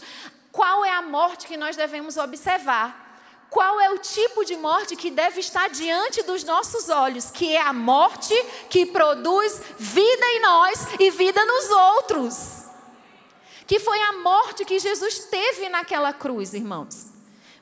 qual 0.52 0.84
é 0.84 0.92
a 0.92 1.02
morte 1.02 1.48
que 1.48 1.56
nós 1.56 1.76
devemos 1.76 2.18
observar. 2.18 3.08
Qual 3.50 3.80
é 3.80 3.90
o 3.90 3.98
tipo 3.98 4.46
de 4.46 4.56
morte 4.56 4.96
que 4.96 5.10
deve 5.10 5.40
estar 5.40 5.70
diante 5.70 6.22
dos 6.22 6.44
nossos 6.44 6.90
olhos? 6.90 7.32
Que 7.32 7.56
é 7.56 7.62
a 7.62 7.74
morte 7.74 8.34
que 8.70 8.86
produz 8.86 9.60
vida 9.78 10.26
em 10.26 10.42
nós 10.42 10.88
e 11.00 11.10
vida 11.10 11.44
nos 11.46 11.70
outros 11.70 12.69
que 13.70 13.80
foi 13.80 14.02
a 14.02 14.14
morte 14.14 14.66
que 14.66 14.80
Jesus 14.80 15.20
teve 15.30 15.70
naquela 15.70 16.12
cruz, 16.12 16.56
irmãos. 16.56 17.12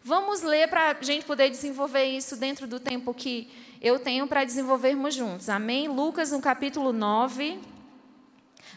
Vamos 0.02 0.42
ler 0.42 0.70
para 0.70 0.92
a 0.92 1.04
gente 1.04 1.26
poder 1.26 1.50
desenvolver 1.50 2.06
isso 2.06 2.38
dentro 2.38 2.66
do 2.66 2.80
tempo 2.80 3.14
que 3.14 3.52
eu 3.82 4.00
tenho 4.00 4.26
para 4.26 4.46
desenvolvermos 4.46 5.14
juntos. 5.14 5.50
Amém? 5.50 5.90
Lucas, 5.90 6.32
no 6.32 6.40
capítulo 6.40 6.94
9, 6.94 7.60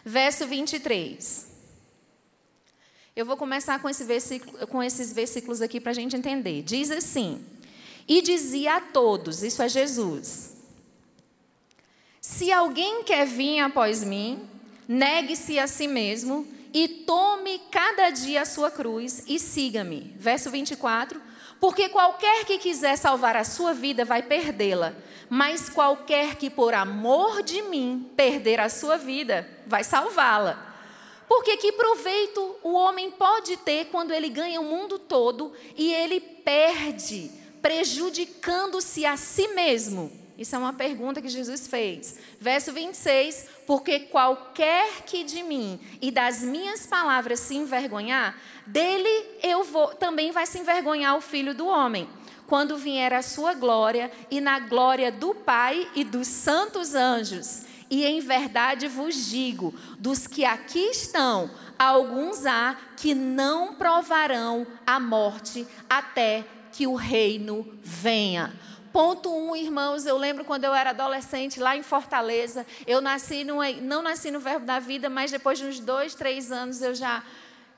verso 0.03 0.45
23. 0.45 1.47
Eu 3.15 3.25
vou 3.25 3.37
começar 3.37 3.81
com, 3.81 3.87
esse 3.87 4.03
versículo, 4.03 4.67
com 4.67 4.83
esses 4.83 5.13
versículos 5.13 5.61
aqui 5.61 5.79
para 5.79 5.91
a 5.91 5.95
gente 5.95 6.17
entender. 6.17 6.63
Diz 6.63 6.91
assim: 6.91 7.45
E 8.09 8.21
dizia 8.21 8.75
a 8.75 8.81
todos, 8.81 9.41
isso 9.41 9.61
é 9.61 9.69
Jesus: 9.69 10.57
Se 12.19 12.51
alguém 12.51 13.05
quer 13.05 13.25
vir 13.25 13.61
após 13.61 14.03
mim, 14.03 14.49
negue-se 14.85 15.57
a 15.57 15.65
si 15.65 15.87
mesmo 15.87 16.59
e 16.73 16.87
tome 16.87 17.59
cada 17.69 18.09
dia 18.09 18.41
a 18.41 18.45
sua 18.45 18.71
cruz 18.71 19.23
e 19.27 19.39
siga-me. 19.39 20.13
Verso 20.17 20.49
24. 20.49 21.21
Porque 21.59 21.89
qualquer 21.89 22.43
que 22.45 22.57
quiser 22.57 22.97
salvar 22.97 23.35
a 23.35 23.43
sua 23.43 23.71
vida 23.71 24.03
vai 24.03 24.23
perdê-la, 24.23 24.95
mas 25.29 25.69
qualquer 25.69 26.35
que 26.35 26.49
por 26.49 26.73
amor 26.73 27.43
de 27.43 27.61
mim 27.61 28.09
perder 28.15 28.59
a 28.59 28.67
sua 28.67 28.97
vida 28.97 29.47
vai 29.67 29.83
salvá-la. 29.83 30.69
Porque 31.27 31.55
que 31.57 31.71
proveito 31.71 32.57
o 32.63 32.73
homem 32.73 33.11
pode 33.11 33.55
ter 33.57 33.85
quando 33.85 34.11
ele 34.11 34.27
ganha 34.27 34.59
o 34.59 34.65
mundo 34.65 34.97
todo 34.97 35.53
e 35.77 35.93
ele 35.93 36.19
perde, 36.19 37.31
prejudicando-se 37.61 39.05
a 39.05 39.15
si 39.17 39.47
mesmo? 39.49 40.11
Isso 40.41 40.55
é 40.55 40.57
uma 40.57 40.73
pergunta 40.73 41.21
que 41.21 41.29
Jesus 41.29 41.67
fez. 41.67 42.17
Verso 42.39 42.73
26: 42.73 43.47
Porque 43.67 43.99
qualquer 43.99 45.03
que 45.03 45.23
de 45.23 45.43
mim 45.43 45.79
e 46.01 46.09
das 46.09 46.41
minhas 46.41 46.87
palavras 46.87 47.39
se 47.41 47.55
envergonhar, 47.55 48.35
dele 48.65 49.07
eu 49.43 49.63
vou, 49.63 49.89
também 49.89 50.31
vai 50.31 50.47
se 50.47 50.57
envergonhar 50.57 51.15
o 51.15 51.21
filho 51.21 51.53
do 51.53 51.67
homem, 51.67 52.09
quando 52.47 52.75
vier 52.75 53.13
a 53.13 53.21
sua 53.21 53.53
glória 53.53 54.11
e 54.31 54.41
na 54.41 54.59
glória 54.59 55.11
do 55.11 55.35
Pai 55.35 55.87
e 55.93 56.03
dos 56.03 56.27
santos 56.27 56.95
anjos. 56.95 57.65
E 57.87 58.03
em 58.03 58.19
verdade 58.19 58.87
vos 58.87 59.29
digo: 59.29 59.75
dos 59.99 60.25
que 60.25 60.43
aqui 60.43 60.89
estão, 60.89 61.51
alguns 61.77 62.47
há 62.47 62.75
que 62.97 63.13
não 63.13 63.75
provarão 63.75 64.65
a 64.87 64.99
morte 64.99 65.67
até 65.87 66.45
que 66.71 66.87
o 66.87 66.95
reino 66.95 67.67
venha. 67.81 68.53
Ponto 68.91 69.33
um, 69.33 69.55
irmãos, 69.55 70.05
eu 70.05 70.17
lembro 70.17 70.43
quando 70.43 70.65
eu 70.65 70.73
era 70.73 70.89
adolescente 70.89 71.59
lá 71.59 71.77
em 71.77 71.83
Fortaleza, 71.83 72.65
eu 72.85 72.99
nasci 72.99 73.43
no, 73.43 73.59
não 73.81 74.01
nasci 74.01 74.29
no 74.31 74.39
Verbo 74.39 74.65
da 74.65 74.79
Vida, 74.79 75.09
mas 75.09 75.31
depois 75.31 75.57
de 75.57 75.65
uns 75.65 75.79
dois, 75.79 76.13
três 76.13 76.51
anos 76.51 76.81
eu 76.81 76.93
já 76.93 77.23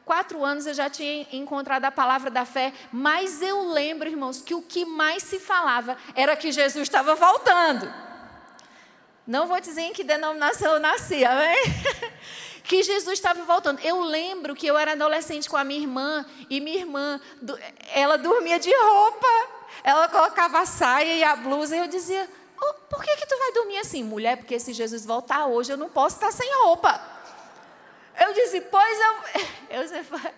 quatro 0.03 0.43
anos 0.43 0.65
eu 0.65 0.73
já 0.73 0.89
tinha 0.89 1.27
encontrado 1.31 1.85
a 1.85 1.91
palavra 1.91 2.29
da 2.29 2.45
fé, 2.45 2.73
mas 2.91 3.41
eu 3.41 3.71
lembro, 3.71 4.09
irmãos, 4.09 4.41
que 4.41 4.53
o 4.53 4.61
que 4.61 4.85
mais 4.85 5.23
se 5.23 5.39
falava 5.39 5.97
era 6.15 6.35
que 6.35 6.51
Jesus 6.51 6.83
estava 6.83 7.15
voltando. 7.15 7.91
Não 9.25 9.47
vou 9.47 9.61
dizer 9.61 9.81
em 9.81 9.93
que 9.93 10.03
denominação 10.03 10.73
eu 10.73 10.79
nasci, 10.79 11.23
amém? 11.23 11.63
que 12.63 12.81
Jesus 12.83 13.13
estava 13.13 13.43
voltando. 13.43 13.79
Eu 13.81 14.01
lembro 14.01 14.55
que 14.55 14.65
eu 14.65 14.77
era 14.77 14.93
adolescente 14.93 15.49
com 15.49 15.57
a 15.57 15.63
minha 15.63 15.81
irmã, 15.81 16.25
e 16.49 16.59
minha 16.59 16.79
irmã, 16.79 17.19
ela 17.93 18.17
dormia 18.17 18.59
de 18.59 18.73
roupa. 18.73 19.27
Ela 19.83 20.07
colocava 20.07 20.59
a 20.59 20.65
saia 20.65 21.15
e 21.15 21.23
a 21.23 21.35
blusa 21.35 21.75
e 21.75 21.79
eu 21.79 21.87
dizia: 21.87 22.29
oh, 22.61 22.73
por 22.89 23.03
que, 23.03 23.15
que 23.17 23.27
tu 23.27 23.37
vai 23.37 23.51
dormir 23.51 23.77
assim? 23.79 24.03
Mulher, 24.03 24.37
porque 24.37 24.59
se 24.59 24.71
Jesus 24.71 25.05
voltar 25.05 25.45
hoje 25.47 25.73
eu 25.73 25.77
não 25.77 25.89
posso 25.89 26.15
estar 26.15 26.31
sem 26.31 26.49
roupa. 26.63 27.12
Eu 28.19 28.33
disse, 28.33 28.61
pois 28.61 28.99
eu. 28.99 29.43
Eu 29.73 29.81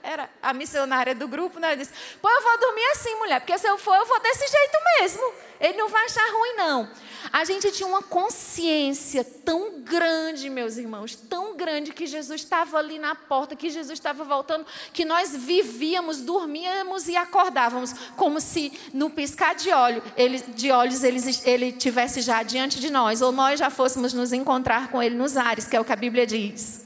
era 0.01 0.29
a 0.41 0.53
missionária 0.53 1.13
do 1.13 1.27
grupo, 1.27 1.59
né? 1.59 1.73
Eu 1.73 1.75
disse, 1.75 1.91
pois 2.21 2.33
eu 2.37 2.41
vou 2.41 2.57
dormir 2.57 2.85
assim, 2.93 3.15
mulher, 3.15 3.41
porque 3.41 3.57
se 3.57 3.67
eu 3.67 3.77
for, 3.77 3.93
eu 3.93 4.05
vou 4.05 4.17
desse 4.21 4.47
jeito 4.47 4.77
mesmo. 4.97 5.33
Ele 5.59 5.77
não 5.77 5.89
vai 5.89 6.05
achar 6.05 6.25
ruim, 6.31 6.53
não. 6.55 6.89
A 7.33 7.43
gente 7.43 7.69
tinha 7.73 7.85
uma 7.85 8.01
consciência 8.01 9.25
tão 9.25 9.81
grande, 9.81 10.49
meus 10.49 10.77
irmãos, 10.77 11.17
tão 11.17 11.53
grande 11.57 11.91
que 11.91 12.05
Jesus 12.05 12.41
estava 12.41 12.77
ali 12.77 12.97
na 12.97 13.13
porta, 13.13 13.57
que 13.57 13.69
Jesus 13.69 13.99
estava 13.99 14.23
voltando, 14.23 14.65
que 14.93 15.03
nós 15.03 15.35
vivíamos, 15.35 16.21
dormíamos 16.21 17.09
e 17.09 17.17
acordávamos, 17.17 17.93
como 18.15 18.39
se 18.39 18.71
no 18.93 19.09
piscar 19.09 19.53
de, 19.53 19.69
olho, 19.69 20.01
ele, 20.15 20.39
de 20.39 20.71
olhos 20.71 21.03
ele, 21.03 21.19
ele 21.43 21.71
tivesse 21.73 22.21
já 22.21 22.41
diante 22.41 22.79
de 22.79 22.89
nós, 22.89 23.21
ou 23.21 23.33
nós 23.33 23.59
já 23.59 23.69
fôssemos 23.69 24.13
nos 24.13 24.31
encontrar 24.31 24.89
com 24.89 25.03
ele 25.03 25.15
nos 25.15 25.35
ares, 25.35 25.67
que 25.67 25.75
é 25.75 25.81
o 25.81 25.83
que 25.83 25.91
a 25.91 25.97
Bíblia 25.97 26.25
diz. 26.25 26.84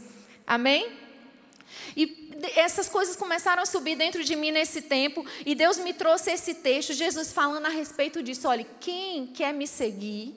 Amém? 0.49 0.91
E 1.95 2.31
essas 2.55 2.89
coisas 2.89 3.15
começaram 3.15 3.61
a 3.61 3.67
subir 3.67 3.95
dentro 3.95 4.23
de 4.23 4.35
mim 4.35 4.49
nesse 4.49 4.81
tempo, 4.81 5.23
e 5.45 5.53
Deus 5.53 5.77
me 5.77 5.93
trouxe 5.93 6.31
esse 6.31 6.55
texto, 6.55 6.91
Jesus 6.93 7.31
falando 7.31 7.67
a 7.67 7.69
respeito 7.69 8.23
disso. 8.23 8.47
Olha, 8.47 8.65
quem 8.79 9.27
quer 9.27 9.53
me 9.53 9.67
seguir 9.67 10.33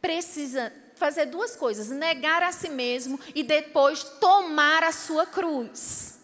precisa 0.00 0.72
fazer 0.94 1.26
duas 1.26 1.56
coisas: 1.56 1.88
negar 1.88 2.44
a 2.44 2.52
si 2.52 2.68
mesmo 2.68 3.18
e 3.34 3.42
depois 3.42 4.04
tomar 4.04 4.84
a 4.84 4.92
sua 4.92 5.26
cruz 5.26 6.19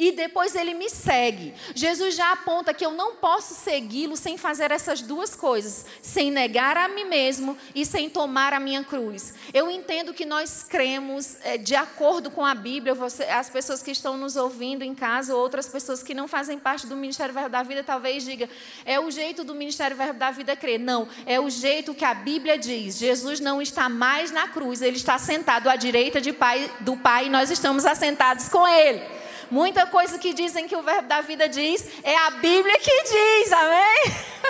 e 0.00 0.12
depois 0.12 0.54
ele 0.54 0.72
me 0.72 0.88
segue. 0.88 1.52
Jesus 1.74 2.14
já 2.14 2.32
aponta 2.32 2.72
que 2.72 2.84
eu 2.84 2.92
não 2.92 3.16
posso 3.16 3.52
segui-lo 3.52 4.16
sem 4.16 4.38
fazer 4.38 4.70
essas 4.70 5.02
duas 5.02 5.36
coisas, 5.36 5.84
sem 6.00 6.30
negar 6.30 6.74
a 6.74 6.88
mim 6.88 7.04
mesmo 7.04 7.54
e 7.74 7.84
sem 7.84 8.08
tomar 8.08 8.54
a 8.54 8.58
minha 8.58 8.82
cruz. 8.82 9.34
Eu 9.52 9.70
entendo 9.70 10.14
que 10.14 10.24
nós 10.24 10.62
cremos 10.62 11.36
é, 11.42 11.58
de 11.58 11.74
acordo 11.74 12.30
com 12.30 12.46
a 12.46 12.54
Bíblia, 12.54 12.94
você, 12.94 13.24
as 13.24 13.50
pessoas 13.50 13.82
que 13.82 13.90
estão 13.90 14.16
nos 14.16 14.36
ouvindo 14.36 14.82
em 14.82 14.94
casa, 14.94 15.36
outras 15.36 15.68
pessoas 15.68 16.02
que 16.02 16.14
não 16.14 16.26
fazem 16.26 16.58
parte 16.58 16.86
do 16.86 16.96
Ministério 16.96 17.34
Verbo 17.34 17.50
da 17.50 17.62
Vida, 17.62 17.84
talvez 17.84 18.24
diga, 18.24 18.48
é 18.86 18.98
o 18.98 19.10
jeito 19.10 19.44
do 19.44 19.54
Ministério 19.54 19.98
Verbo 19.98 20.18
da 20.18 20.30
Vida 20.30 20.56
crer. 20.56 20.80
Não, 20.80 21.06
é 21.26 21.38
o 21.38 21.50
jeito 21.50 21.92
que 21.92 22.06
a 22.06 22.14
Bíblia 22.14 22.56
diz. 22.56 22.96
Jesus 22.96 23.38
não 23.38 23.60
está 23.60 23.86
mais 23.90 24.30
na 24.30 24.48
cruz, 24.48 24.80
ele 24.80 24.96
está 24.96 25.18
sentado 25.18 25.68
à 25.68 25.76
direita 25.76 26.22
pai, 26.32 26.70
do 26.80 26.96
Pai 26.96 27.26
e 27.26 27.28
nós 27.28 27.50
estamos 27.50 27.84
assentados 27.84 28.48
com 28.48 28.66
ele. 28.66 29.19
Muita 29.50 29.86
coisa 29.86 30.18
que 30.18 30.32
dizem 30.32 30.68
que 30.68 30.76
o 30.76 30.82
verbo 30.82 31.08
da 31.08 31.20
vida 31.20 31.48
diz, 31.48 31.84
é 32.04 32.16
a 32.16 32.30
Bíblia 32.30 32.78
que 32.78 33.02
diz, 33.02 33.52
amém? 33.52 34.04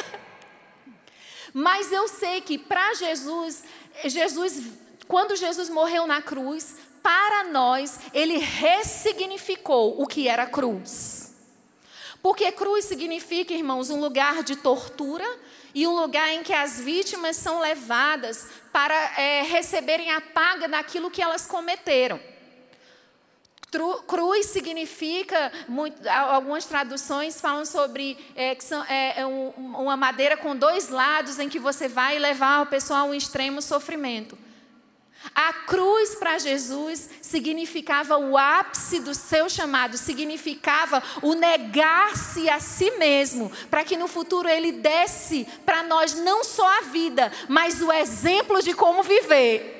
Mas 1.54 1.90
eu 1.90 2.06
sei 2.06 2.40
que 2.42 2.58
para 2.58 2.94
Jesus, 2.94 3.64
Jesus, 4.04 4.62
quando 5.08 5.34
Jesus 5.34 5.70
morreu 5.70 6.06
na 6.06 6.20
cruz, 6.20 6.76
para 7.02 7.44
nós, 7.44 7.98
ele 8.12 8.36
ressignificou 8.36 10.00
o 10.00 10.06
que 10.06 10.28
era 10.28 10.46
cruz. 10.46 11.34
Porque 12.22 12.52
cruz 12.52 12.84
significa, 12.84 13.54
irmãos, 13.54 13.88
um 13.88 13.98
lugar 13.98 14.42
de 14.42 14.56
tortura 14.56 15.26
e 15.74 15.86
um 15.86 15.98
lugar 15.98 16.28
em 16.34 16.42
que 16.42 16.52
as 16.52 16.78
vítimas 16.78 17.36
são 17.36 17.60
levadas 17.60 18.46
para 18.70 18.94
é, 19.18 19.42
receberem 19.42 20.10
a 20.10 20.20
paga 20.20 20.68
daquilo 20.68 21.10
que 21.10 21.22
elas 21.22 21.46
cometeram. 21.46 22.20
Cruz 24.06 24.46
significa, 24.46 25.52
muito, 25.68 26.06
algumas 26.08 26.64
traduções 26.64 27.40
falam 27.40 27.64
sobre 27.64 28.18
é, 28.34 28.54
que 28.54 28.64
são, 28.64 28.82
é, 28.84 29.20
é 29.20 29.26
um, 29.26 29.50
uma 29.56 29.96
madeira 29.96 30.36
com 30.36 30.56
dois 30.56 30.88
lados 30.88 31.38
em 31.38 31.48
que 31.48 31.58
você 31.58 31.88
vai 31.88 32.18
levar 32.18 32.62
a 32.62 32.66
pessoa 32.66 33.00
a 33.00 33.04
um 33.04 33.14
extremo 33.14 33.62
sofrimento. 33.62 34.36
A 35.34 35.52
cruz 35.52 36.14
para 36.14 36.38
Jesus 36.38 37.10
significava 37.20 38.16
o 38.16 38.38
ápice 38.38 39.00
do 39.00 39.14
seu 39.14 39.50
chamado, 39.50 39.98
significava 39.98 41.02
o 41.22 41.34
negar-se 41.34 42.48
a 42.48 42.58
si 42.58 42.90
mesmo, 42.92 43.52
para 43.70 43.84
que 43.84 43.98
no 43.98 44.08
futuro 44.08 44.48
ele 44.48 44.72
desse 44.72 45.46
para 45.64 45.82
nós 45.82 46.14
não 46.14 46.42
só 46.42 46.66
a 46.78 46.82
vida, 46.82 47.30
mas 47.48 47.82
o 47.82 47.92
exemplo 47.92 48.62
de 48.62 48.72
como 48.72 49.02
viver. 49.02 49.79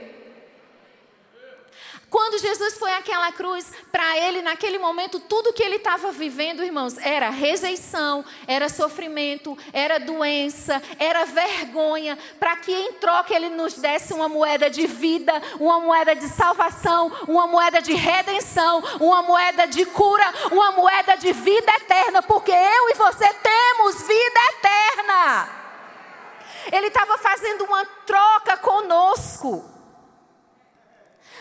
Quando 2.11 2.41
Jesus 2.41 2.77
foi 2.77 2.93
àquela 2.93 3.31
cruz, 3.31 3.73
para 3.93 4.19
ele, 4.19 4.43
naquele 4.43 4.79
momento, 4.79 5.21
tudo 5.21 5.53
que 5.53 5.63
ele 5.63 5.77
estava 5.77 6.11
vivendo, 6.11 6.65
irmãos, 6.65 6.99
era 6.99 7.31
rejeição, 7.31 8.25
era 8.49 8.69
sofrimento, 8.69 9.57
era 9.73 10.01
doença, 10.01 10.83
era 10.99 11.25
vergonha, 11.25 12.19
para 12.41 12.57
que 12.57 12.73
em 12.73 12.95
troca 12.95 13.33
ele 13.33 13.49
nos 13.51 13.75
desse 13.75 14.13
uma 14.13 14.29
moeda 14.29 14.69
de 14.69 14.89
vida, 14.89 15.33
uma 15.61 15.79
moeda 15.79 16.17
de 16.17 16.29
salvação, 16.29 17.13
uma 17.29 17.47
moeda 17.47 17.81
de 17.81 17.95
redenção, 17.95 18.83
uma 19.01 19.23
moeda 19.23 19.67
de 19.69 19.87
cura, 19.87 20.35
uma 20.51 20.73
moeda 20.73 21.15
de 21.17 21.33
vida 21.33 21.73
eterna, 21.77 22.21
porque 22.23 22.51
eu 22.51 22.91
e 22.91 22.95
você 22.95 23.33
temos 23.35 24.03
vida 24.03 24.41
eterna. 24.55 25.49
Ele 26.73 26.89
estava 26.89 27.17
fazendo 27.19 27.65
uma 27.67 27.85
troca 28.05 28.57
conosco. 28.57 29.80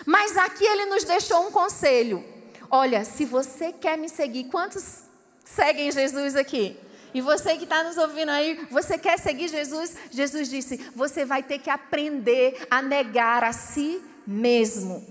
Mas 0.05 0.37
aqui 0.37 0.65
ele 0.65 0.85
nos 0.85 1.03
deixou 1.03 1.47
um 1.47 1.51
conselho. 1.51 2.23
Olha, 2.69 3.03
se 3.03 3.25
você 3.25 3.71
quer 3.71 3.97
me 3.97 4.09
seguir, 4.09 4.45
quantos 4.45 5.03
seguem 5.43 5.91
Jesus 5.91 6.35
aqui? 6.35 6.77
E 7.13 7.21
você 7.21 7.57
que 7.57 7.63
está 7.63 7.83
nos 7.83 7.97
ouvindo 7.97 8.29
aí, 8.29 8.67
você 8.69 8.97
quer 8.97 9.17
seguir 9.17 9.47
Jesus? 9.47 9.95
Jesus 10.11 10.49
disse: 10.49 10.77
você 10.95 11.25
vai 11.25 11.41
ter 11.41 11.59
que 11.59 11.69
aprender 11.69 12.67
a 12.69 12.81
negar 12.81 13.43
a 13.43 13.51
si 13.51 14.01
mesmo. 14.25 15.03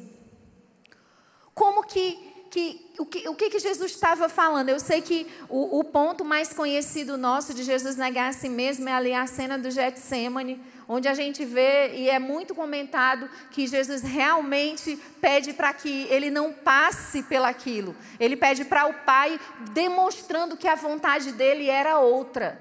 Como 1.52 1.82
que, 1.82 2.46
que 2.50 2.87
o 2.98 3.06
que, 3.06 3.28
o 3.28 3.34
que 3.34 3.58
Jesus 3.60 3.92
estava 3.92 4.28
falando? 4.28 4.70
Eu 4.70 4.80
sei 4.80 5.00
que 5.00 5.26
o, 5.48 5.78
o 5.78 5.84
ponto 5.84 6.24
mais 6.24 6.52
conhecido 6.52 7.16
nosso 7.16 7.54
de 7.54 7.62
Jesus 7.62 7.96
negar 7.96 8.30
a 8.30 8.32
si 8.32 8.48
mesmo 8.48 8.88
é 8.88 8.92
ali 8.92 9.14
a 9.14 9.24
cena 9.24 9.56
do 9.56 9.70
Getsemane, 9.70 10.60
onde 10.88 11.06
a 11.06 11.14
gente 11.14 11.44
vê 11.44 11.94
e 11.94 12.10
é 12.10 12.18
muito 12.18 12.56
comentado 12.56 13.30
que 13.52 13.68
Jesus 13.68 14.02
realmente 14.02 14.98
pede 15.20 15.52
para 15.52 15.72
que 15.72 16.08
ele 16.10 16.28
não 16.28 16.52
passe 16.52 17.22
pelaquilo. 17.22 17.94
Ele 18.18 18.36
pede 18.36 18.64
para 18.64 18.88
o 18.88 18.92
Pai, 18.92 19.38
demonstrando 19.70 20.56
que 20.56 20.66
a 20.66 20.74
vontade 20.74 21.30
dele 21.30 21.70
era 21.70 22.00
outra. 22.00 22.60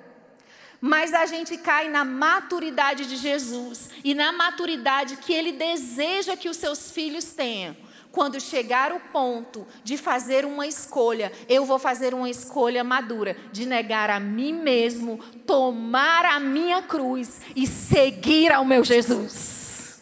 Mas 0.80 1.16
a 1.16 1.26
gente 1.26 1.58
cai 1.58 1.90
na 1.90 2.06
maturidade 2.06 3.08
de 3.08 3.16
Jesus 3.16 3.90
e 4.04 4.14
na 4.14 4.32
maturidade 4.32 5.18
que 5.18 5.34
ele 5.34 5.54
deseja 5.54 6.38
que 6.38 6.48
os 6.48 6.58
seus 6.58 6.92
filhos 6.92 7.26
tenham 7.32 7.87
quando 8.18 8.42
chegar 8.42 8.92
o 8.92 9.00
ponto 9.00 9.68
de 9.84 9.96
fazer 9.96 10.44
uma 10.44 10.66
escolha, 10.66 11.32
eu 11.48 11.64
vou 11.66 11.78
fazer 11.78 12.16
uma 12.16 12.28
escolha 12.28 12.84
madura, 12.84 13.38
de 13.52 13.64
negar 13.64 14.10
a 14.10 14.20
mim 14.20 14.54
mesmo, 14.54 15.20
tomar 15.46 16.26
a 16.26 16.40
minha 16.40 16.82
cruz 16.82 17.40
e 17.56 17.68
seguir 17.68 18.52
ao 18.52 18.66
meu 18.66 18.84
Jesus. 18.84 20.02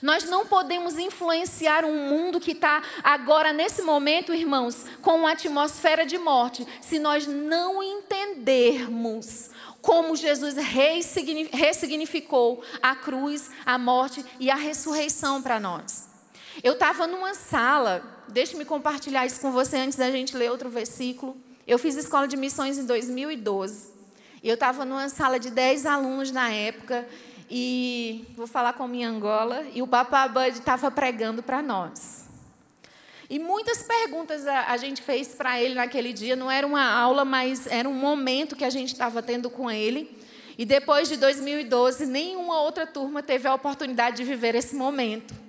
Nós 0.00 0.22
não 0.22 0.46
podemos 0.46 0.96
influenciar 0.96 1.84
um 1.84 1.96
mundo 2.08 2.38
que 2.38 2.52
está 2.52 2.80
agora, 3.02 3.52
nesse 3.52 3.82
momento, 3.82 4.32
irmãos, 4.32 4.86
com 5.02 5.16
uma 5.16 5.32
atmosfera 5.32 6.06
de 6.06 6.16
morte, 6.16 6.64
se 6.80 7.00
nós 7.00 7.26
não 7.26 7.82
entendermos 7.82 9.50
como 9.82 10.14
Jesus 10.14 10.54
ressignificou 11.50 12.62
a 12.80 12.94
cruz, 12.94 13.50
a 13.66 13.76
morte 13.76 14.24
e 14.38 14.48
a 14.48 14.54
ressurreição 14.54 15.42
para 15.42 15.58
nós. 15.58 16.07
Eu 16.62 16.72
estava 16.72 17.06
numa 17.06 17.34
sala, 17.34 18.02
deixe-me 18.28 18.64
compartilhar 18.64 19.24
isso 19.24 19.40
com 19.40 19.52
você 19.52 19.76
antes 19.76 19.96
da 19.96 20.10
gente 20.10 20.36
ler 20.36 20.50
outro 20.50 20.68
versículo. 20.68 21.36
Eu 21.66 21.78
fiz 21.78 21.96
escola 21.96 22.26
de 22.26 22.36
missões 22.36 22.78
em 22.78 22.84
2012. 22.84 23.92
E 24.42 24.48
eu 24.48 24.54
estava 24.54 24.84
numa 24.84 25.08
sala 25.08 25.38
de 25.38 25.50
10 25.50 25.86
alunos 25.86 26.32
na 26.32 26.50
época. 26.50 27.06
E 27.50 28.26
vou 28.36 28.46
falar 28.46 28.72
com 28.72 28.88
minha 28.88 29.08
Angola. 29.08 29.64
E 29.72 29.82
o 29.82 29.86
Papa 29.86 30.26
Bud 30.26 30.48
estava 30.48 30.90
pregando 30.90 31.42
para 31.42 31.62
nós. 31.62 32.28
E 33.30 33.38
muitas 33.38 33.82
perguntas 33.82 34.46
a, 34.46 34.72
a 34.72 34.76
gente 34.76 35.02
fez 35.02 35.28
para 35.28 35.60
ele 35.60 35.74
naquele 35.74 36.12
dia. 36.12 36.34
Não 36.34 36.50
era 36.50 36.66
uma 36.66 36.84
aula, 36.84 37.24
mas 37.24 37.66
era 37.66 37.88
um 37.88 37.94
momento 37.94 38.56
que 38.56 38.64
a 38.64 38.70
gente 38.70 38.92
estava 38.92 39.22
tendo 39.22 39.48
com 39.48 39.70
ele. 39.70 40.10
E 40.56 40.64
depois 40.64 41.08
de 41.08 41.16
2012, 41.18 42.04
nenhuma 42.06 42.60
outra 42.62 42.84
turma 42.84 43.22
teve 43.22 43.46
a 43.46 43.54
oportunidade 43.54 44.16
de 44.16 44.24
viver 44.24 44.56
esse 44.56 44.74
momento. 44.74 45.47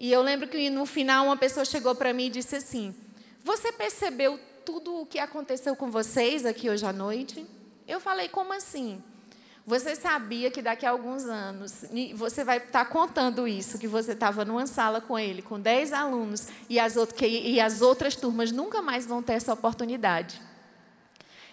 E 0.00 0.10
eu 0.10 0.22
lembro 0.22 0.48
que 0.48 0.70
no 0.70 0.86
final 0.86 1.26
uma 1.26 1.36
pessoa 1.36 1.62
chegou 1.62 1.94
para 1.94 2.14
mim 2.14 2.28
e 2.28 2.30
disse 2.30 2.56
assim: 2.56 2.94
Você 3.44 3.70
percebeu 3.70 4.40
tudo 4.64 5.02
o 5.02 5.04
que 5.04 5.18
aconteceu 5.18 5.76
com 5.76 5.90
vocês 5.90 6.46
aqui 6.46 6.70
hoje 6.70 6.86
à 6.86 6.92
noite? 6.92 7.46
Eu 7.86 8.00
falei: 8.00 8.26
Como 8.26 8.50
assim? 8.50 9.04
Você 9.66 9.94
sabia 9.94 10.50
que 10.50 10.62
daqui 10.62 10.86
a 10.86 10.90
alguns 10.90 11.26
anos 11.26 11.84
você 12.14 12.42
vai 12.42 12.56
estar 12.56 12.86
tá 12.86 12.90
contando 12.90 13.46
isso, 13.46 13.78
que 13.78 13.86
você 13.86 14.12
estava 14.12 14.42
numa 14.42 14.66
sala 14.66 15.02
com 15.02 15.18
ele, 15.18 15.42
com 15.42 15.60
10 15.60 15.92
alunos, 15.92 16.48
e 16.66 16.80
as, 16.80 16.96
e 17.20 17.60
as 17.60 17.82
outras 17.82 18.16
turmas 18.16 18.50
nunca 18.50 18.80
mais 18.80 19.04
vão 19.04 19.22
ter 19.22 19.34
essa 19.34 19.52
oportunidade. 19.52 20.40